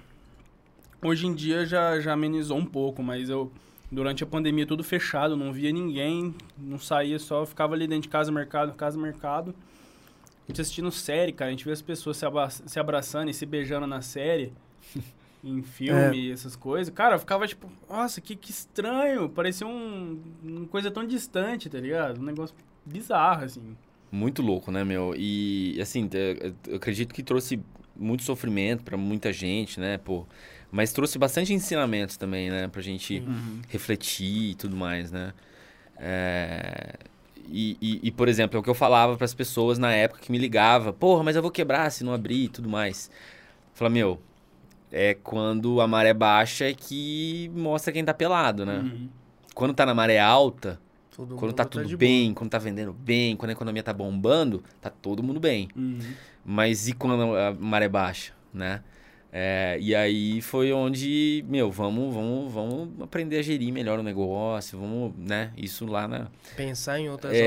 [1.04, 3.52] Hoje em dia já, já amenizou um pouco, mas eu,
[3.92, 8.08] durante a pandemia, tudo fechado, não via ninguém, não saía só, ficava ali dentro de
[8.08, 9.54] casa, mercado, casa, mercado.
[10.48, 13.34] A gente assistindo série, cara, a gente vê as pessoas se, abra- se abraçando e
[13.34, 14.52] se beijando na série.
[15.44, 16.92] em filme, essas coisas.
[16.92, 19.28] Cara, eu ficava tipo, nossa, que, que estranho.
[19.28, 22.20] Parecia um, uma coisa tão distante, tá ligado?
[22.20, 23.76] Um negócio bizarro, assim.
[24.10, 25.14] Muito louco, né, meu?
[25.16, 26.08] E, assim,
[26.66, 27.60] eu acredito que trouxe
[27.94, 30.24] muito sofrimento pra muita gente, né, pô.
[30.70, 33.60] Mas trouxe bastante ensinamentos também, né, pra gente Uhum.
[33.68, 35.32] refletir e tudo mais, né?
[35.98, 36.94] É,
[37.48, 40.32] E, e- e, por exemplo, é o que eu falava pras pessoas na época que
[40.32, 43.08] me ligava, porra, mas eu vou quebrar se não abrir e tudo mais.
[43.74, 44.20] Fala, meu,
[44.96, 48.78] é quando a maré baixa é que mostra quem tá pelado, né?
[48.78, 49.08] Uhum.
[49.54, 50.80] Quando tá na maré alta,
[51.14, 51.96] Todo quando tá de tudo boa.
[51.98, 55.68] bem, quando tá vendendo bem, quando a economia tá bombando, tá todo mundo bem.
[55.76, 55.98] Uhum.
[56.44, 58.82] Mas e quando a maré baixa, né?
[59.38, 64.78] É, e aí foi onde, meu, vamos, vamos, vamos aprender a gerir melhor o negócio,
[64.78, 65.52] vamos, né?
[65.54, 66.28] Isso lá na.
[66.56, 67.42] Pensar em outras É,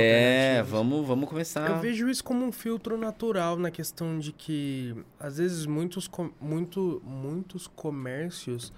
[0.60, 0.70] alternativas.
[0.70, 1.68] vamos, vamos começar.
[1.68, 6.30] Eu vejo isso como um filtro natural na questão de que, às vezes, muitos, com-
[6.40, 8.72] muito, muitos comércios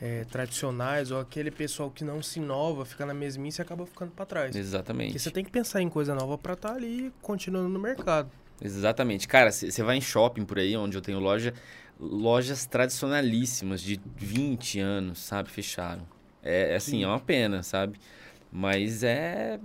[0.00, 4.12] é, tradicionais ou aquele pessoal que não se inova, fica na mesmice e acaba ficando
[4.12, 4.46] pra trás.
[4.50, 5.18] Porque Exatamente.
[5.18, 8.30] você tem que pensar em coisa nova pra estar ali continuando no mercado.
[8.64, 9.26] Exatamente.
[9.26, 11.52] Cara, você vai em shopping por aí, onde eu tenho loja,
[12.02, 15.48] lojas tradicionalíssimas de 20 anos, sabe?
[15.48, 16.02] Fecharam.
[16.42, 17.04] É, é assim, Sim.
[17.04, 17.98] é uma pena, sabe?
[18.50, 19.60] Mas é.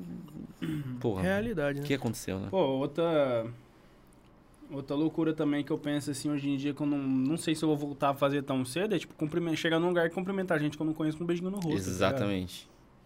[1.01, 1.87] Porra, Realidade, o né?
[1.87, 2.47] que aconteceu, né?
[2.49, 3.45] Pô, outra.
[4.69, 7.55] Outra loucura também que eu penso assim hoje em dia, que eu não, não sei
[7.55, 9.13] se eu vou voltar a fazer tão cedo, é tipo
[9.55, 11.71] chegar num lugar e cumprimentar gente que eu não conheço com um beijinho no rosto.
[12.11, 12.27] tá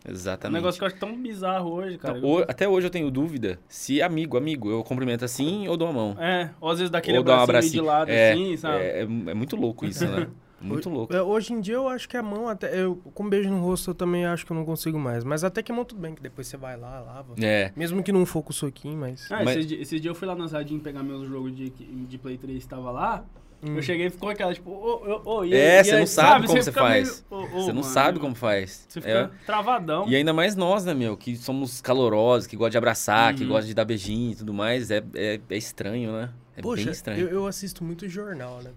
[0.03, 0.07] Exatamente.
[0.07, 0.53] um Exatamente.
[0.61, 2.17] negócio que eu acho tão bizarro hoje, cara.
[2.17, 5.93] Então, até hoje eu tenho dúvida se amigo, amigo, eu cumprimento assim ou dou a
[5.93, 6.15] mão.
[6.19, 7.99] É, ou às vezes dá aquele Ou dá um abracinho, de abracinho.
[7.99, 8.83] lado É, assim, sabe?
[8.83, 10.27] É, é, é muito louco isso, né?
[10.63, 11.11] Muito louco.
[11.11, 12.79] É, Hoje em dia eu acho que a mão até.
[12.79, 15.23] Eu, com beijo no rosto eu também acho que eu não consigo mais.
[15.23, 17.33] Mas até que a mão tudo bem, que depois você vai lá, lava.
[17.41, 17.71] É.
[17.75, 19.25] Mesmo que não for com soquinho, mas.
[19.31, 21.71] Ah, Mas- esses, di- esses dias eu fui lá na Zadinho pegar meus jogos de,
[21.71, 23.25] de Play 3 tava lá.
[23.63, 23.75] Hum.
[23.75, 26.47] Eu cheguei e ficou aquela, tipo, ô, ô, ô, e É, aí- você não sabe
[26.47, 27.23] como você faz.
[27.29, 28.85] Você não mano, sabe como faz.
[28.89, 29.01] Você É.
[29.01, 30.07] fica travadão.
[30.09, 31.15] E ainda mais nós, né, meu?
[31.15, 33.49] Que somos calorosos, que gostam de abraçar, que Uhum.
[33.49, 34.89] gostam de dar beijinho e tudo mais.
[34.89, 36.29] É, é, é estranho, né?
[36.57, 37.19] É Poxa, bem estranho.
[37.21, 38.71] eu, eu assisto muito jornal, né?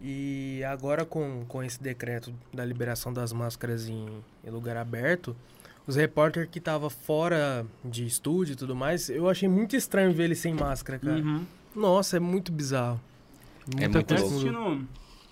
[0.00, 4.06] E agora com, com esse decreto da liberação das máscaras em,
[4.44, 5.34] em lugar aberto,
[5.86, 10.24] os repórteres que estavam fora de estúdio e tudo mais, eu achei muito estranho ver
[10.24, 11.16] eles sem máscara, cara.
[11.16, 11.44] Uhum.
[11.74, 13.00] Nossa, é muito bizarro.
[13.72, 14.84] É Muita muito Tô coisa louco.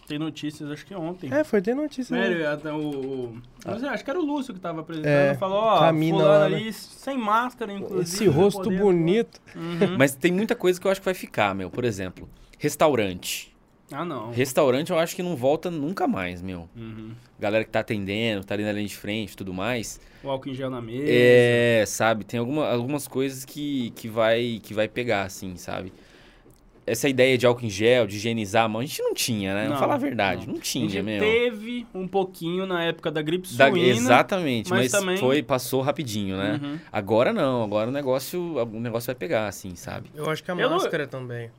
[0.07, 1.33] Tem notícias, acho que ontem.
[1.33, 2.14] É, foi ter notícia.
[2.14, 2.22] né?
[2.26, 3.37] Sério, até o.
[3.78, 5.11] sei, acho que era o Lúcio que tava apresentando.
[5.11, 6.57] É, falou, ó, Camina fulano né?
[6.57, 8.03] ali sem máscara, inclusive.
[8.03, 9.41] Esse rosto podendo- bonito.
[9.55, 9.97] Uhum.
[9.97, 11.70] Mas tem muita coisa que eu acho que vai ficar, meu.
[11.70, 12.28] Por exemplo,
[12.59, 13.53] restaurante.
[13.93, 14.30] Ah, não.
[14.33, 16.68] Restaurante eu acho que não volta nunca mais, meu.
[16.74, 17.12] Uhum.
[17.39, 20.01] Galera que tá atendendo, tá ali na linha de frente e tudo mais.
[20.24, 21.05] O álcool em gel na mesa.
[21.07, 22.24] É, sabe?
[22.24, 25.93] Tem alguma, algumas coisas que, que, vai, que vai pegar, assim, sabe?
[26.85, 29.61] Essa ideia de álcool em gel, de higienizar a mão, a gente não tinha, né?
[29.62, 31.20] Vamos Não, falar a verdade, não, A tinha, gente meu.
[31.20, 33.87] teve um pouquinho na época da gripe Da- suína.
[33.87, 36.59] exatamente, mas mas, também- foi, passou rapidinho, né?
[36.61, 36.78] Uhum.
[36.91, 40.11] Agora não, agora o negócio, o negócio vai pegar, assim, sabe?
[40.14, 41.51] Eu acho que a Eu não- máscara também.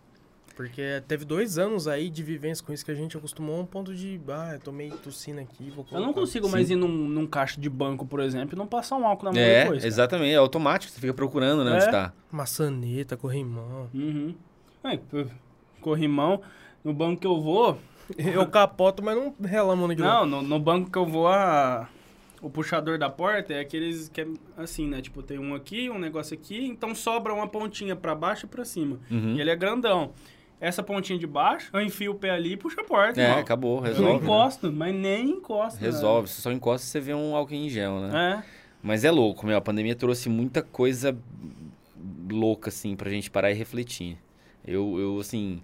[0.56, 3.66] Porque teve dois anos aí de vivência com isso que a gente acostumou a um
[3.66, 6.06] ponto de, ah, eu tomei tossina aqui, vou Eu colocar.
[6.06, 9.08] não consigo mais ir num, num caixa de banco, por exemplo, e não passar um
[9.08, 9.80] álcool na mão É, depois.
[9.80, 9.88] cara.
[9.88, 11.76] exatamente, é automático, você fica procurando, né, É.
[11.78, 12.14] onde tá.
[12.32, 13.90] Maçaneta, corrimão.
[13.94, 14.36] Uhum.
[15.10, 15.28] P-
[15.82, 16.42] corrimão.
[16.84, 17.78] No banco que eu vou.
[18.18, 20.06] Eu capoto, mas não relamo naquilo.
[20.08, 21.88] Não, no, no banco que eu vou, a,
[22.42, 24.28] o puxador da porta é aqueles que é
[24.58, 25.02] assim, né?
[25.02, 28.66] Tipo, tem um aqui, um negócio aqui, então sobra uma pontinha pra baixo e pra
[28.66, 29.00] cima.
[29.10, 29.36] Uhum.
[29.36, 30.12] E ele é grandão.
[30.60, 33.22] Essa pontinha de baixo, eu enfio o pé ali e puxo a porta.
[33.22, 33.40] É, irmão.
[33.40, 34.12] acabou, Eu não resolve.
[34.12, 34.24] né?
[34.24, 35.80] encosto, mas nem encosto.
[35.82, 35.86] né?
[35.86, 38.42] Resolve, você só encosta e você vê um álcool em gel, né?
[38.42, 38.44] É.
[38.84, 39.56] Mas é louco, meu.
[39.58, 41.18] A pandemia trouxe muita coisa
[42.30, 44.18] louca, assim, pra gente parar e refletir.
[44.66, 45.61] Eu, eu assim,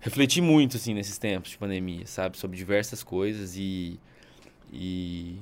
[0.00, 2.36] refleti muito, assim, nesses tempos de pandemia, sabe?
[2.38, 3.98] Sobre diversas coisas e.
[4.72, 5.36] E.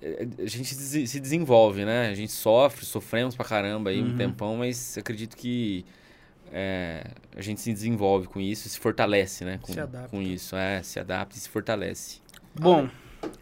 [0.00, 2.08] é, A gente se se desenvolve, né?
[2.08, 4.08] A gente sofre, sofremos pra caramba aí Uhum.
[4.08, 5.84] um tempão, mas acredito que
[6.52, 9.58] é, a gente se desenvolve com isso, se fortalece, né?
[9.62, 10.08] Com, Se adapta.
[10.08, 12.20] com isso, é, se adapta e se fortalece.
[12.60, 12.88] Bom,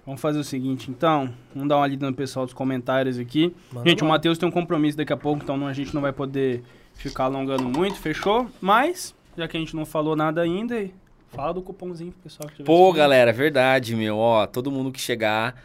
[0.06, 1.34] vamos fazer o seguinte, então.
[1.52, 3.54] Vamos dar uma lida no pessoal dos comentários aqui.
[3.72, 4.06] Manda gente, o.
[4.06, 6.62] Matheus tem um compromisso daqui a pouco, então não- a gente não vai poder
[7.00, 8.48] ficar alongando muito, fechou?
[8.60, 10.88] Mas, já que a gente não falou nada ainda,
[11.28, 14.18] fala do cupomzinho pro pessoal que tiver Pô, galera, verdade, meu.
[14.18, 15.60] Ó, todo mundo que chegar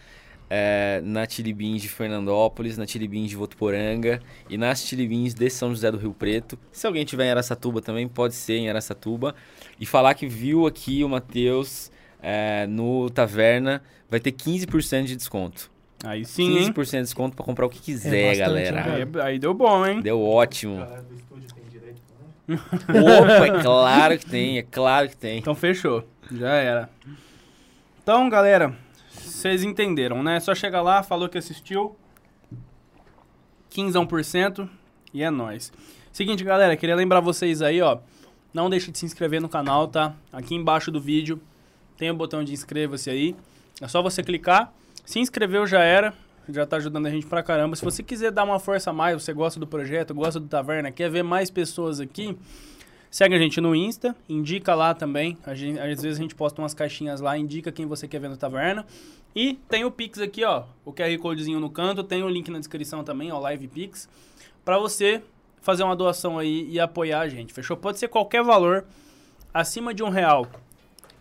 [0.50, 5.92] é, na Tilibins de Fernandópolis, na Tilibins de Votuporanga e nas Tilibins de São José
[5.92, 6.58] do Rio Preto.
[6.72, 9.36] Se alguém tiver em Aracatuba também, pode ser em Aracatuba.
[9.80, 11.92] E falar que viu aqui o Matheus
[12.22, 15.75] é, no Taverna, vai ter 15% de desconto.
[16.06, 16.72] Aí sim, hein?
[16.74, 19.00] 15% de desconto pra comprar o que quiser, bastante, galera.
[19.00, 20.02] hein, Aí, aí deu bom, hein?
[20.02, 20.78] Deu ótimo.
[20.78, 22.02] Galera do estúdio tem direito
[22.48, 22.60] também?
[23.20, 25.40] Opa, é claro que tem, é claro que tem.
[25.40, 26.08] Então fechou.
[26.32, 26.90] Já era.
[28.04, 28.76] Então, galera,
[29.12, 30.40] vocês entenderam, né?
[30.40, 31.96] Só chega lá, falou que assistiu.
[33.72, 34.70] 15%
[35.14, 35.72] e é nóis.
[36.12, 37.98] Seguinte, galera, queria lembrar vocês aí, ó.
[38.54, 40.14] Não deixe de se inscrever no canal, tá?
[40.32, 41.42] Aqui embaixo do vídeo
[41.98, 43.36] tem o botão de inscreva-se aí.
[43.82, 44.72] É só você clicar.
[45.06, 46.14] Se inscreveu já era.
[46.48, 47.76] Já tá ajudando a gente pra caramba.
[47.76, 50.92] Se você quiser dar uma força a mais, você gosta do projeto, gosta do Taverna,
[50.92, 52.38] quer ver mais pessoas aqui,
[53.10, 55.38] segue a gente no Insta, indica lá também.
[55.54, 58.38] Gente- às vezes a gente posta umas caixinhas lá, indica quem você quer ver no
[58.38, 58.86] Taverna.
[59.36, 60.66] E tem o Pix aqui, ó.
[60.86, 64.08] O QR Codezinho no canto, tem o link na descrição também, ó, Live Pix.
[64.64, 65.24] Pra você
[65.62, 67.76] fazer uma doação aí e apoiar a gente, fechou?
[67.76, 68.86] Pode ser qualquer valor
[69.52, 70.48] acima de um real.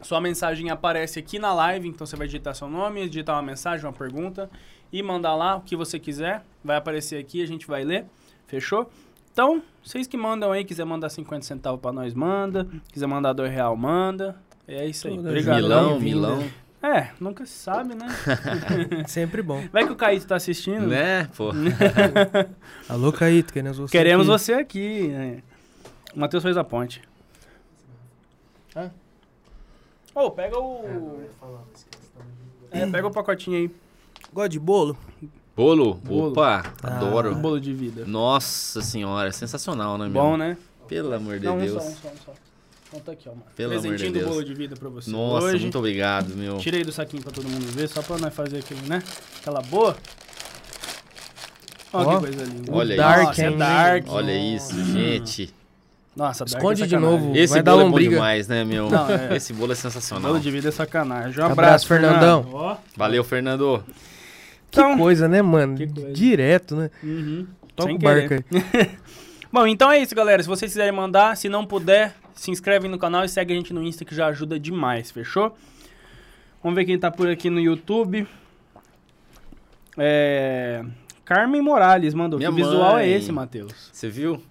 [0.05, 3.87] Sua mensagem aparece aqui na live, então você vai digitar seu nome, digitar uma mensagem,
[3.87, 4.51] uma pergunta
[4.93, 6.45] e mandar lá o que você quiser.
[6.63, 8.05] Vai aparecer aqui, a gente vai ler.
[8.47, 8.91] Fechou?
[9.33, 12.69] Então, vocês que mandam aí, quiser mandar 50 centavos pra nós, manda.
[12.93, 14.37] Quiser mandar 2 real, manda.
[14.69, 15.19] É isso aí.
[15.19, 15.57] Obrigado.
[15.57, 15.99] Milão.
[15.99, 16.45] Milão.
[16.83, 18.07] É, nunca se sabe, né?
[19.09, 19.65] Sempre bom.
[19.73, 20.87] Vai que o Caíto tá assistindo.
[20.87, 21.51] Né, pô.
[22.91, 24.39] Alô, Caíto, queremos você Queremos aqui.
[24.39, 25.09] você aqui.
[25.09, 25.43] né?
[26.15, 27.01] Matheus fez a ponte.
[30.15, 31.21] Ô, pega o.
[32.71, 33.71] É, pega o pacotinho aí.
[34.33, 34.97] Gosta de bolo?
[35.57, 35.95] Bolo?
[35.95, 36.31] Bolo.
[36.33, 36.97] Opa, Ah.
[36.97, 37.35] Adoro.
[37.37, 38.05] bolo de vida.
[38.07, 40.23] Nossa senhora, sensacional, né, meu?
[40.23, 40.57] Bom, né?
[40.89, 41.83] Pelo amor de Não, um Deus.
[41.83, 42.33] só, um só, um só.
[42.89, 43.45] Então tá aqui, ó, mano.
[43.57, 44.31] Pelo amor de Presentinho do Deus.
[44.31, 45.11] bolo de vida pra você.
[45.11, 46.59] Nossa, Hoje, muito obrigado, meu.
[46.59, 49.03] Tirei do saquinho pra todo mundo ver, só pra nós fazer aquele, né?
[49.41, 49.97] Aquela boa.
[51.93, 52.73] Olha Ó, que coisa linda.
[52.75, 53.51] Olha Dark, Nossa, é?
[53.57, 54.05] Dark.
[54.09, 55.55] Olha isso, gente.
[56.17, 57.37] Nossa, Dark Esconde é de novo.
[57.37, 58.11] Esse Vai dar bolo é bom lombriga.
[58.13, 58.89] demais, né, meu?
[58.89, 59.37] Não, é.
[59.37, 60.31] Esse bolo é sensacional.
[60.33, 61.41] Bolo de vida é sacanagem.
[61.41, 62.43] Um Abraço, abraço, Fernandão.
[62.45, 62.63] Fernando.
[62.63, 62.77] Ó.
[62.97, 63.85] Valeu, Fernando.
[64.71, 65.77] Que Então- coisa, né, mano?
[65.77, 66.13] Que coisa.
[66.13, 66.91] Direto, né?
[67.03, 67.47] Uhum.
[67.75, 68.45] Toca Sem o barco aí.
[69.53, 70.43] Bom, então é isso, galera.
[70.43, 73.73] Se vocês quiserem mandar, se não puder, se inscreve no canal e segue a gente
[73.73, 75.57] no Insta que já ajuda demais, fechou?
[76.63, 78.27] Vamos ver quem tá por aqui no YouTube.
[79.97, 80.85] É...
[81.25, 82.39] Carmen Morales mandou.
[82.39, 83.13] Minha que visual é mãe.
[83.13, 83.73] esse, Matheus?
[83.93, 84.43] Você viu?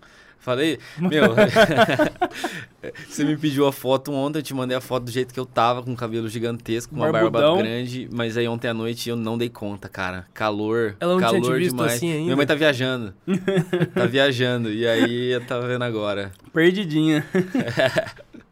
[0.44, 1.34] Falei, meu,
[3.08, 5.46] você me pediu a foto ontem, eu te mandei a foto do jeito que eu
[5.46, 7.56] tava, com cabelo gigantesco, uma Barbudão.
[7.56, 10.28] barba grande, mas aí ontem à noite eu não dei conta, cara.
[10.34, 11.94] Calor, Ela não tinha calor te visto demais.
[11.94, 12.24] assim ainda?
[12.26, 13.14] Minha mãe tá viajando.
[13.96, 16.32] tá viajando, e aí eu tava vendo agora.
[16.54, 17.26] Perdidinha.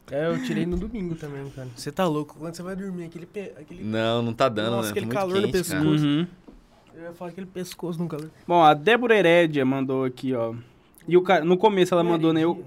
[0.09, 1.67] É, eu tirei no domingo também, cara.
[1.75, 2.35] Você tá louco?
[2.39, 3.25] Quando você vai dormir, aquele...
[3.25, 3.83] pe- aquele...
[3.83, 4.91] Não, não tá dando, Nossa, né?
[4.91, 5.81] aquele Tá muito calor no quente, cara.
[5.83, 6.05] pescoço.
[6.05, 6.27] Uhum.
[6.95, 8.29] Eu ia falar aquele pescoço no calor.
[8.47, 10.53] Bom, a Débora Herédia mandou aqui, ó.
[11.07, 12.43] E o cara, no começo ela mandou, né?
[12.43, 12.63] Eu...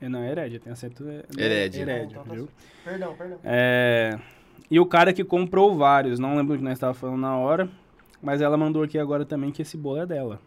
[0.00, 1.04] É, não, é Herédia, tem acento.
[1.08, 1.80] é- Herédia.
[1.82, 2.48] Herédia, Então tá viu?
[2.84, 3.38] Perdão, perdão.
[3.42, 4.18] É,
[4.70, 7.68] E o cara que comprou vários, não lembro o que nós estávamos falando na hora,
[8.22, 10.38] mas ela mandou aqui agora também que esse bolo é dela.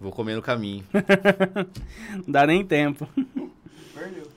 [0.00, 0.84] Vou comer no caminho.
[0.92, 3.08] Não dá nem tempo.
[3.94, 4.28] Perdeu.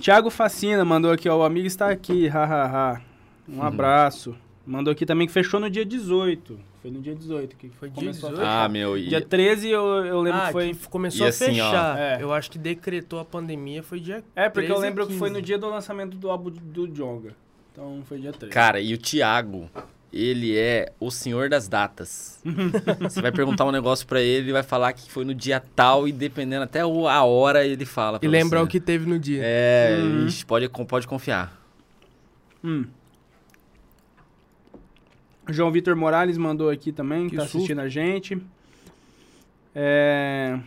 [0.00, 3.00] Thiago Facina mandou aqui, ó, o amigo está aqui, hahaha.
[3.48, 4.34] Um abraço.
[4.66, 6.58] Mandou aqui também que fechou no dia 18.
[6.84, 8.46] Foi no dia 18 que Foi dia começou a 18?
[8.46, 8.64] fechar.
[8.66, 9.08] Ah, meu, e...
[9.08, 10.74] Dia 13 eu, eu lembro ah, que foi...
[10.74, 11.98] que começou E a assim, ó, fechar.
[11.98, 12.18] é.
[12.22, 15.14] Eu acho que decretou a pandemia, foi dia É, porque eu 13 a lembro que
[15.14, 15.40] foi 15.
[15.40, 17.34] no dia do lançamento do álbum do Jonga.
[17.72, 18.52] Então foi dia 13.
[18.52, 19.70] Cara, e o Thiago,
[20.12, 22.38] ele é o senhor das datas.
[23.00, 26.06] Você vai perguntar um negócio pra ele, ele vai falar que foi no dia tal
[26.06, 29.18] e dependendo até o- a hora ele fala pra E lembrar o que teve no
[29.18, 29.40] dia.
[29.42, 30.26] É, Uhum.
[30.26, 31.58] ixi, pode, pode confiar.
[32.62, 32.84] Hum.
[35.48, 37.56] João Vitor Morales mandou aqui também, Que tá susto.
[37.58, 38.40] assistindo a gente.
[39.74, 40.58] É,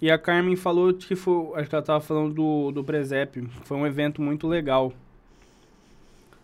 [0.00, 1.58] E a Carmen falou que foi.
[1.60, 3.48] Acho que ela tava falando do, do Presépio.
[3.64, 4.92] Foi um evento muito legal.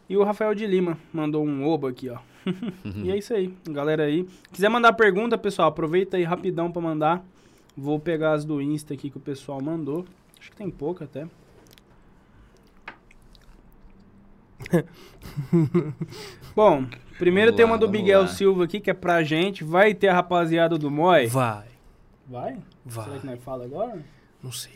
[0.08, 2.18] E o Rafael de Lima mandou um oba aqui, ó.
[3.02, 4.28] e é isso aí, galera aí.
[4.52, 7.24] Quiser mandar pergunta, pessoal, aproveita aí rapidão pra mandar.
[7.76, 10.04] Vou pegar as do Insta aqui que o pessoal mandou.
[10.38, 11.26] Acho que tem pouca até.
[16.54, 16.86] Bom,
[17.18, 18.28] primeiro Vamos tem lá, uma do Miguel lá.
[18.28, 19.62] Silva aqui, que é pra gente.
[19.64, 21.26] Vai ter a rapaziada do Moi?
[21.26, 21.64] Vai,
[22.28, 22.56] Vai?
[22.84, 23.04] vai.
[23.04, 23.98] Será que nós fala agora?
[24.42, 24.72] Não sei.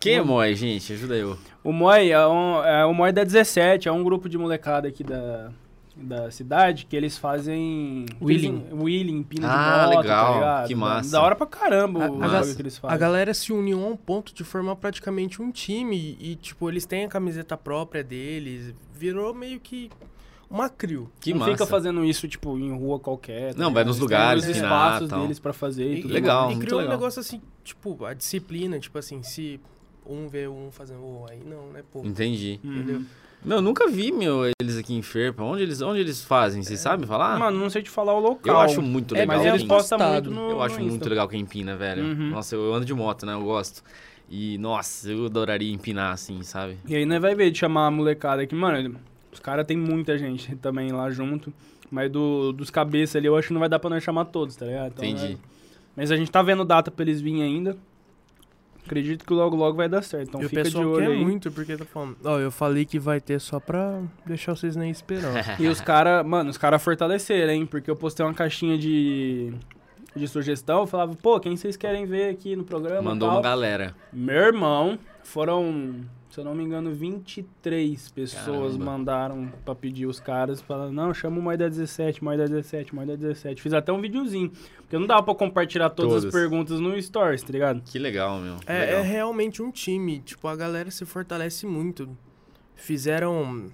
[0.00, 0.92] Quem é Moi, gente?
[0.92, 1.38] Ajuda eu.
[1.62, 5.04] O Moi é, um, é o Moi da 17, é um grupo de molecada aqui
[5.04, 5.50] da,
[5.96, 8.06] da cidade que eles fazem.
[8.20, 8.64] Wheeling.
[8.72, 10.66] Wheeling, pino Ah, de moto, legal, tá ligado?
[10.66, 11.12] que massa.
[11.12, 12.98] Da hora pra caramba A- o a que eles A fazem.
[12.98, 17.04] galera se uniu a um ponto de formar praticamente um time e, tipo, eles têm
[17.04, 18.74] a camiseta própria deles.
[18.92, 19.88] Virou meio que
[20.52, 21.10] uma crew.
[21.20, 21.52] Que não massa.
[21.52, 23.54] fica fazendo isso, tipo, em rua qualquer.
[23.54, 23.86] tá Não, vai ligado?
[23.86, 25.22] nos Eles lugares, têm os espaços tal.
[25.22, 26.96] deles pra fazer e, E, tudo legal, E criou um legal.
[26.98, 29.58] negócio assim, tipo, a disciplina, tipo assim, se
[30.06, 32.02] um vê um fazendo, oh, aí não, né, pô.
[32.04, 32.60] Entendi.
[32.62, 32.72] Uhum.
[32.74, 33.02] Entendeu?
[33.44, 35.42] Meu, eu nunca vi, meu, eles aqui em Ferpa.
[35.42, 36.62] Onde eles, onde eles fazem?
[36.62, 37.36] Vocês sabem falar?
[37.40, 38.54] Mano, não sei te falar o local.
[38.54, 39.36] eu acho muito É, legal.
[39.36, 41.08] Mas eles postam muito no Eu acho no muito Insta.
[41.08, 42.04] legal quem empina, velho.
[42.04, 42.30] Uhum.
[42.30, 43.32] Nossa, eu ando de moto, né?
[43.34, 43.82] Eu gosto.
[44.30, 46.78] E, nossa, eu adoraria empinar assim, sabe?
[46.86, 48.54] E aí, nós vai ver de chamar a molecada aqui.
[48.54, 48.94] Mano,
[49.32, 51.52] os caras tem muita gente também lá junto.
[51.90, 54.56] Mas do, dos cabeças ali, eu acho que não vai dar pra nós chamar todos,
[54.56, 54.92] tá ligado?
[54.92, 55.32] Então, Entendi.
[55.34, 55.36] é-
[55.94, 57.76] Mas a gente tá vendo data pra eles virem ainda.
[58.84, 60.28] Acredito que logo, logo vai dar certo.
[60.30, 61.24] Então e o fica de pessoal olho quer aí.
[61.24, 62.16] muito, porque tá falando.
[62.24, 65.36] Ó, eu falei que vai ter só pra deixar vocês nem esperando.
[65.60, 67.64] E os caras, mano, os caras fortaleceram, hein?
[67.66, 69.52] Porque eu postei uma caixinha de,
[70.16, 70.80] de sugestão.
[70.80, 73.02] Eu falava, pô, quem vocês querem ver aqui no programa?
[73.02, 73.36] Mandou tal?
[73.36, 73.94] uma galera.
[74.12, 75.94] Meu irmão, foram,
[76.32, 78.84] se eu não me engano, 23 pessoas Caramba.
[78.84, 80.60] mandaram pra pedir os caras.
[80.62, 83.60] Falaram, não, chama o Moeda 17, Moeda 17, Moeda 17.
[83.60, 84.50] Fiz até um videozinho.
[84.78, 86.34] Porque não dava pra compartilhar todas, as Todas.
[86.40, 87.82] perguntas no Stories, tá ligado?
[87.82, 88.56] Que legal, meu.
[88.66, 89.00] É, legal.
[89.00, 90.20] é realmente um time.
[90.20, 92.08] Tipo, a galera se fortalece muito.
[92.74, 93.66] Fizeram.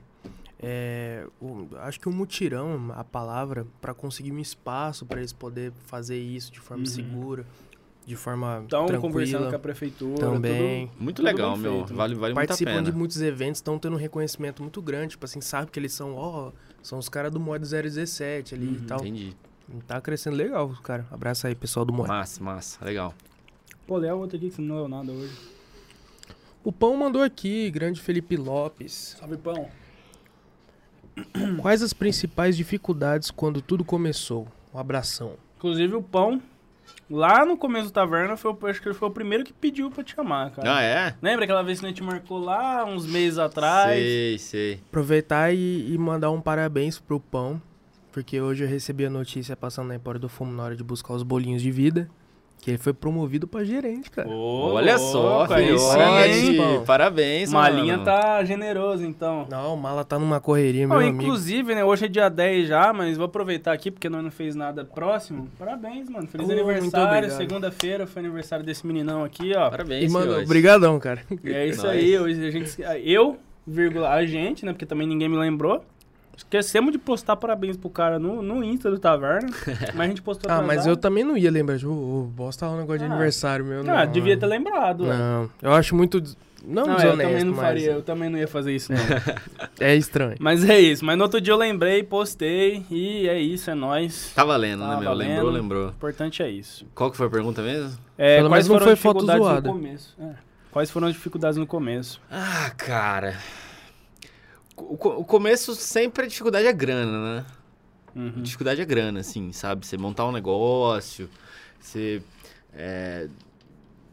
[0.61, 5.71] é, o- acho que um mutirão, a palavra, pra conseguir um espaço pra eles poderem
[5.87, 6.87] fazer isso de forma Uhum.
[6.87, 7.47] segura,
[8.09, 9.11] de forma Então, conversando
[9.43, 9.51] tranquila.
[9.51, 10.19] com a prefeitura.
[10.21, 10.91] Também.
[10.99, 11.73] Muito tudo legal, meu.
[11.85, 11.95] feito?
[11.95, 12.83] Vale, vale muito a Participam pena.
[12.91, 15.11] de muitos eventos, estão tendo um reconhecimento muito grande.
[15.11, 16.51] Tipo assim, sabe que eles são, ó,
[16.83, 18.73] são os caras do Mod 017 ali Uhum.
[18.75, 18.99] e tal.
[19.01, 19.37] Entendi.
[19.87, 21.07] Tá crescendo legal, cara.
[21.11, 22.09] Abraço aí, pessoal do Mod.
[22.09, 22.83] Massa, massa.
[22.85, 23.13] Legal.
[23.87, 25.35] Pô, lê a outra aqui que você não leu nada hoje.
[26.65, 29.17] O Pão mandou aqui, grande Felipe Lopes.
[29.19, 29.69] Salve, pão.
[31.61, 34.47] Quais as principais dificuldades quando tudo começou?
[34.73, 35.35] Um abração.
[35.57, 36.41] Inclusive, o pão,
[37.11, 39.91] lá no começo da taverna, foi, o- acho que ele foi o primeiro que pediu
[39.91, 40.77] pra te chamar, cara.
[40.77, 41.15] Ah, é?
[41.23, 43.99] Lembra aquela vez que a gente marcou lá, uns meses atrás?
[44.01, 44.81] Sei, sei.
[44.89, 47.61] Aproveitar e, e mandar um parabéns pro Pão,
[48.13, 51.15] porque hoje eu recebi a notícia passando na Empório do Fumo na hora de buscar
[51.15, 52.09] os bolinhos de vida,
[52.61, 54.29] que ele foi promovido pra gerente, cara.
[54.29, 55.79] Ô, Olha só, filho.
[55.79, 56.85] sim, Parabéns.
[56.87, 57.81] Parabéns, Uma mano.
[57.81, 59.47] linha tá generoso, então.
[59.51, 61.23] Não, o Mala tá numa correria, meu Ó, amigo.
[61.23, 64.55] inclusive, né, hoje é dia 10 já, mas vou aproveitar aqui porque nós não fez
[64.55, 65.49] nada próximo.
[65.59, 66.27] Parabéns, mano.
[66.27, 67.31] Feliz Oh, aniversário.
[67.31, 69.71] Segunda-feira foi aniversário desse meninão aqui, ó.
[69.71, 70.47] Parabéns, E, mano, senhores.
[70.47, 71.23] obrigadão, cara.
[71.45, 71.93] E é isso Nós.
[71.97, 72.77] aí, hoje a gente.
[73.05, 73.37] Eu,
[73.67, 74.73] vírgula, a gente, né?
[74.73, 75.85] Porque também ninguém me lembrou.
[76.39, 79.49] Esquecemos de postar parabéns pro cara no, no Insta do Taverna.
[79.95, 81.77] mas a gente postou Ah, mas eu também não ia lembrar.
[81.79, 83.09] Tipo, o boss tá um negócio de Ah.
[83.09, 83.81] aniversário meu.
[83.81, 85.05] Ah, não, devia ter lembrado.
[85.05, 85.17] ué.
[85.17, 86.23] Não, eu acho muito.
[86.65, 88.99] Não, Não, eu também não mas faria, eu também não ia fazer isso, não.
[89.81, 90.37] é estranho.
[90.41, 91.05] mas é isso.
[91.05, 94.33] Mas no outro dia eu lembrei, postei e é isso, é nóis.
[94.35, 95.05] Tá valendo, Tá né, meu?
[95.09, 95.29] valendo.
[95.31, 95.87] Lembrou, lembrou.
[95.87, 96.85] O importante é isso.
[96.95, 97.97] Qual que foi a pergunta mesmo?
[98.19, 99.69] É, Pelo quais menos não foram foi foto dificuldades zoada.
[99.69, 100.17] no começo?
[100.21, 100.31] É.
[100.71, 102.21] Quais foram as dificuldades no começo?
[102.31, 103.37] Ah, cara.
[104.79, 107.47] O, co- o começo sempre a dificuldade é grana, né?
[108.15, 108.43] Uhum.
[108.43, 109.87] Dificuldade é grana, assim, sabe?
[109.87, 111.29] Você montar um negócio,
[111.81, 112.23] você
[112.73, 113.29] é,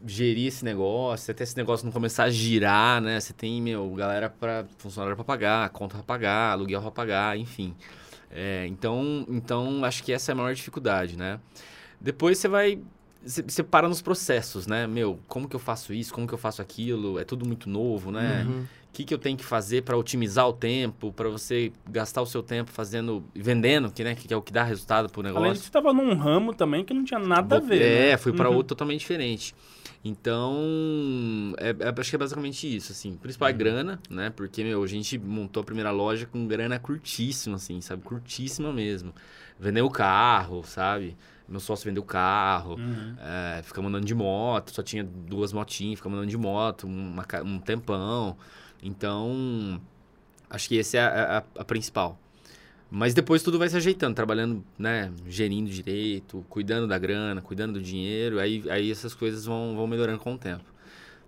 [0.06, 3.18] gerir esse negócio, até esse negócio não começar a girar, né?
[3.18, 7.74] Você tem, meu, galera para funcionário pra pagar, conta pra pagar, aluguel pra pagar, enfim.
[8.30, 11.40] É, então, então, acho que essa é a maior dificuldade, né?
[12.00, 12.78] Depois você vai.
[13.24, 14.86] Você você para nos processos, né?
[14.86, 16.12] Meu, como que eu faço isso?
[16.14, 17.18] Como que eu faço aquilo?
[17.18, 18.44] É tudo muito novo, né?
[18.44, 18.64] Uhum.
[18.96, 22.26] O que, que eu tenho que fazer para otimizar o tempo, para você gastar o
[22.26, 25.60] seu tempo fazendo, vendendo, que, né, que é o que dá resultado Além de negócio.
[25.60, 27.82] que você tava num ramo também que não tinha nada a ver.
[27.82, 28.16] É, né?
[28.16, 28.56] fui para Uhum.
[28.56, 29.54] outro totalmente diferente.
[30.02, 33.12] Então, é, é- acho que é basicamente isso, assim.
[33.12, 33.58] O principal é Uhum.
[33.58, 34.30] grana, né?
[34.30, 38.02] Porque, meu, a gente montou a primeira loja com grana curtíssima, assim, sabe?
[38.02, 39.12] Curtíssima mesmo.
[39.60, 41.16] Vendeu o carro, sabe?
[41.46, 42.76] Meu sócio vendeu o carro.
[42.76, 43.14] Uhum.
[43.20, 48.38] É, ficamos andando de moto, só tinha duas motinhas, ficamos andando de moto um tempão.
[48.82, 49.80] Então,
[50.50, 52.18] acho que esse é a, a- a principal.
[52.90, 57.82] Mas depois tudo vai se ajeitando, trabalhando, né, gerindo direito, cuidando da grana, cuidando do
[57.82, 60.64] dinheiro, aí, aí essas coisas vão, vão melhorando com o tempo.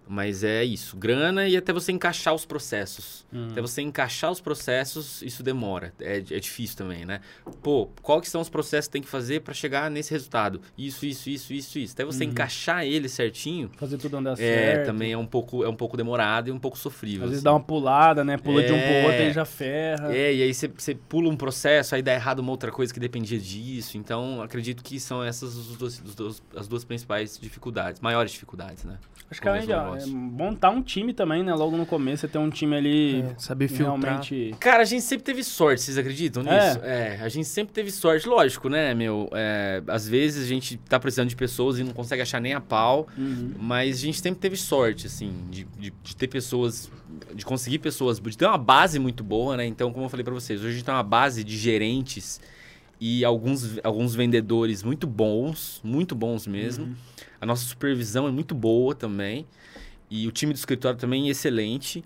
[0.08, 3.26] Mas é isso, grana e até você encaixar os processos.
[3.32, 3.48] Uhum.
[3.50, 5.92] Até você encaixar os processos, isso demora.
[6.00, 7.20] É, é difícil também, né?
[7.62, 10.60] Pô, qual que são os processos que tem que fazer para chegar nesse resultado?
[10.76, 11.92] Isso, isso, isso, isso, isso.
[11.94, 12.30] Até você Uhum.
[12.30, 14.86] encaixar ele certinho, Fazer tudo andar é, certo.
[14.86, 17.24] também é um pouco é um pouco demorado e um pouco sofrível.
[17.24, 17.44] Às vezes assim.
[17.44, 18.36] dá uma pulada, né?
[18.38, 19.04] Pula de um pro É.
[19.06, 20.14] outro e já ferra.
[20.14, 23.00] É, e aí você, você pula um processo, aí dá errado uma outra coisa que
[23.00, 23.98] dependia disso.
[23.98, 28.84] Então, acredito que são essas os dois- os dois- as duas principais dificuldades, maiores dificuldades,
[28.84, 28.98] né?
[29.30, 31.54] Acho que além de, Do é montar um time também, né?
[31.54, 33.98] Logo no começo, você ter um time ali É, saber filtrar.
[34.00, 34.54] realmente...
[34.58, 36.66] Cara, a gente sempre teve sorte, vocês acreditam É.
[36.68, 36.80] nisso?
[36.84, 39.28] É, a gente sempre teve sorte, lógico, né, meu?
[39.32, 42.60] É, às vezes a gente tá precisando de pessoas e não consegue achar nem a
[42.60, 43.52] pau, Uhum.
[43.58, 46.90] mas a gente sempre teve sorte, assim, de, de, de ter pessoas,
[47.34, 49.66] de conseguir pessoas, de ter uma base muito boa, né?
[49.66, 52.40] Então, como eu falei pra vocês, hoje a gente tem uma base de gerentes
[53.00, 56.86] e alguns, alguns vendedores muito bons, muito bons mesmo.
[56.86, 56.94] Uhum.
[57.40, 59.46] A nossa supervisão é muito boa também.
[60.10, 62.04] E o time do escritório também é excelente.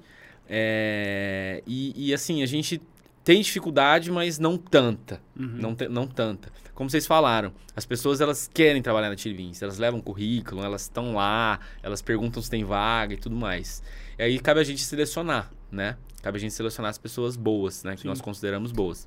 [0.48, 2.80] É, e, e, assim, a gente
[3.24, 5.20] tem dificuldade, mas não tanta.
[5.38, 5.46] Uhum.
[5.46, 6.50] Não, te- não tanta.
[6.74, 11.14] Como vocês falaram, as pessoas elas querem trabalhar na Beans, elas levam currículo, elas estão
[11.14, 13.82] lá, elas perguntam se tem vaga e tudo mais.
[14.18, 15.96] E aí cabe a gente selecionar, né?
[16.22, 17.94] Cabe a gente selecionar as pessoas boas, né?
[17.94, 18.08] Que Sim.
[18.08, 19.06] nós consideramos boas.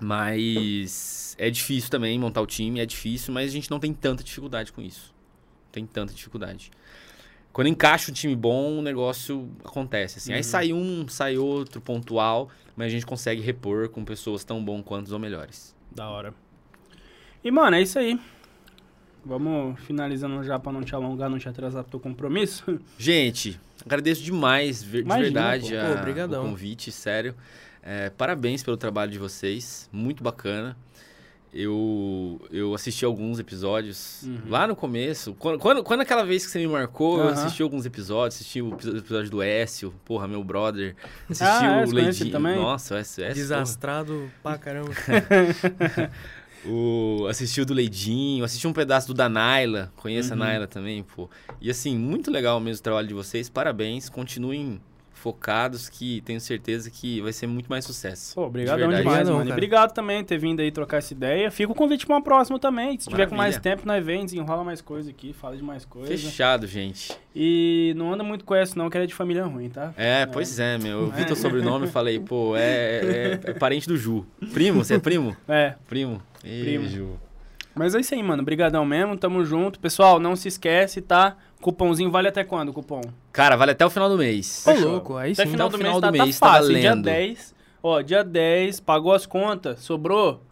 [0.00, 4.24] Mas é difícil também montar o time, é difícil, mas a gente não tem tanta
[4.24, 5.14] dificuldade com isso.
[5.66, 6.70] Não tem tanta dificuldade.
[7.52, 10.18] Quando encaixa um time bom, o negócio acontece.
[10.18, 10.32] Assim.
[10.32, 10.42] Aí Uhum.
[10.44, 15.12] sai um, sai outro, pontual, mas a gente consegue repor com pessoas tão bom quanto
[15.12, 15.74] ou melhores.
[15.90, 16.32] Da hora.
[17.44, 18.18] E, mano, é isso aí.
[19.24, 22.80] Vamos finalizando já pra não te alongar, não te atrasar pro teu compromisso.
[22.98, 25.76] Gente, agradeço demais, de Imagina, verdade, pô.
[25.76, 27.34] a- Pô, o convite, sério.
[27.82, 30.76] É, parabéns pelo trabalho de vocês, muito bacana.
[31.54, 34.40] Eu, eu assisti alguns episódios Uhum.
[34.48, 35.34] lá no começo.
[35.34, 37.32] Quando, quando, quando aquela vez que você me marcou, eu Aham.
[37.32, 38.36] assisti alguns episódios.
[38.36, 40.96] Assisti o episódio do Écio, porra, meu brother.
[41.28, 42.30] Assisti Ah, é, o conhece Leidinho.
[42.30, 42.56] também?
[42.56, 43.34] Nossa, o Écio, Écio, porra.
[43.34, 44.92] Desastrado pra caramba.
[46.64, 49.92] O, assisti o do Leidinho, assisti um pedaço do da Naila.
[49.96, 50.42] Conheço Uhum.
[50.42, 51.28] a Naila também, pô.
[51.60, 53.48] E assim, muito legal mesmo o trabalho de vocês.
[53.48, 54.08] Parabéns.
[54.08, 54.80] Continuem
[55.22, 58.34] focados que tenho certeza que vai ser muito mais sucesso.
[58.34, 59.02] Pô, De obrigadão verdade.
[59.02, 59.40] demais, mano.
[59.40, 59.52] E cara.
[59.54, 61.50] obrigado também por ter vindo aí trocar essa ideia.
[61.50, 62.98] Fica o convite pra uma próxima também.
[62.98, 63.76] Se tiver com mais Maravilha.
[63.76, 66.08] tempo, nós vem, desenrola mais coisa aqui, fala de mais coisa.
[66.08, 67.16] Fechado, gente.
[67.34, 69.94] E não anda muito com essa, não, que ela é de família ruim, tá?
[69.96, 71.02] É, pois é, meu.
[71.02, 72.60] Eu vi teu sobrenome e falei, pô, é,
[73.44, 74.26] é- é parente do Ju.
[74.52, 74.84] Primo?
[74.84, 75.36] Você é primo?
[75.48, 75.74] É.
[75.88, 76.20] Primo.
[76.44, 76.88] Ih, Primo.
[76.88, 77.18] Ju.
[77.74, 78.42] Mas é isso aí, mano.
[78.42, 79.80] Obrigadão mesmo, tamo junto.
[79.80, 81.36] Pessoal, não se esquece, tá?
[81.62, 83.00] Cupomzinho vale até quando o cupom?
[83.32, 84.66] Cara, vale até o final do mês.
[84.66, 85.52] Ô, louco, aí Até sim.
[85.52, 86.74] final Até do o mês, final tá, do tá mês tá fácil.
[86.74, 87.04] Dia valendo.
[87.04, 90.42] 10, ó, dia 10, pagou as contas, sobrou,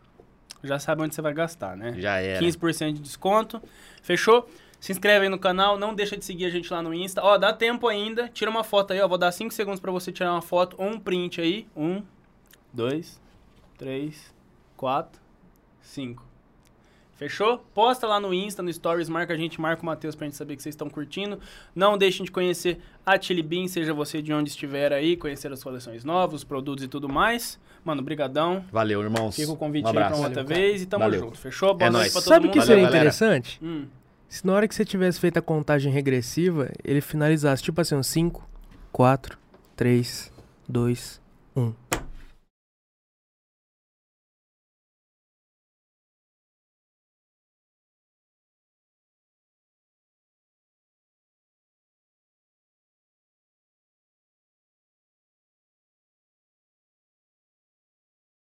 [0.63, 1.95] já sabe onde você vai gastar, né?
[1.99, 2.41] Já era.
[2.41, 3.61] 15% de desconto.
[4.03, 4.49] Fechou?
[4.79, 7.23] Se inscreve aí no canal, não deixa de seguir a gente lá no Insta.
[7.23, 8.29] Ó, dá tempo ainda.
[8.29, 9.07] Tira uma foto aí, ó.
[9.07, 11.67] Vou dar 5 segundos pra você tirar uma foto ou um print aí.
[11.77, 12.03] Um,
[12.73, 13.21] dois,
[13.77, 14.35] três,
[14.79, 15.21] quatro,
[15.83, 16.30] cinco.
[17.21, 17.59] Fechou?
[17.75, 20.57] Posta lá no Insta, no Stories, marca a gente, marca o Matheus pra gente saber
[20.57, 21.39] que vocês estão curtindo.
[21.75, 25.63] Não deixem de conhecer a Chili Bean, seja você de onde estiver aí, conhecer as
[25.63, 27.61] coleções novas, os produtos e tudo mais.
[27.85, 28.65] Mano, brigadão.
[28.73, 29.37] Valeu, irmãos.
[29.37, 30.61] Fica o convite um aí pra outra Valeu, cara.
[30.61, 31.21] vez e tamo Valeu.
[31.21, 31.37] junto.
[31.39, 31.75] Fechou?
[31.75, 32.13] Boa É noite nóis.
[32.15, 32.53] pra todo Sabe o mundo.
[32.55, 32.99] que Valeu, seria galera.
[33.01, 33.61] interessante?
[33.63, 33.85] Hum.
[34.27, 38.03] Se na hora que você tivesse feito a contagem regressiva, ele finalizasse tipo assim, um
[38.03, 38.49] 5,
[38.93, 39.37] 4,
[39.77, 40.33] 3,
[40.67, 41.20] 2, 1.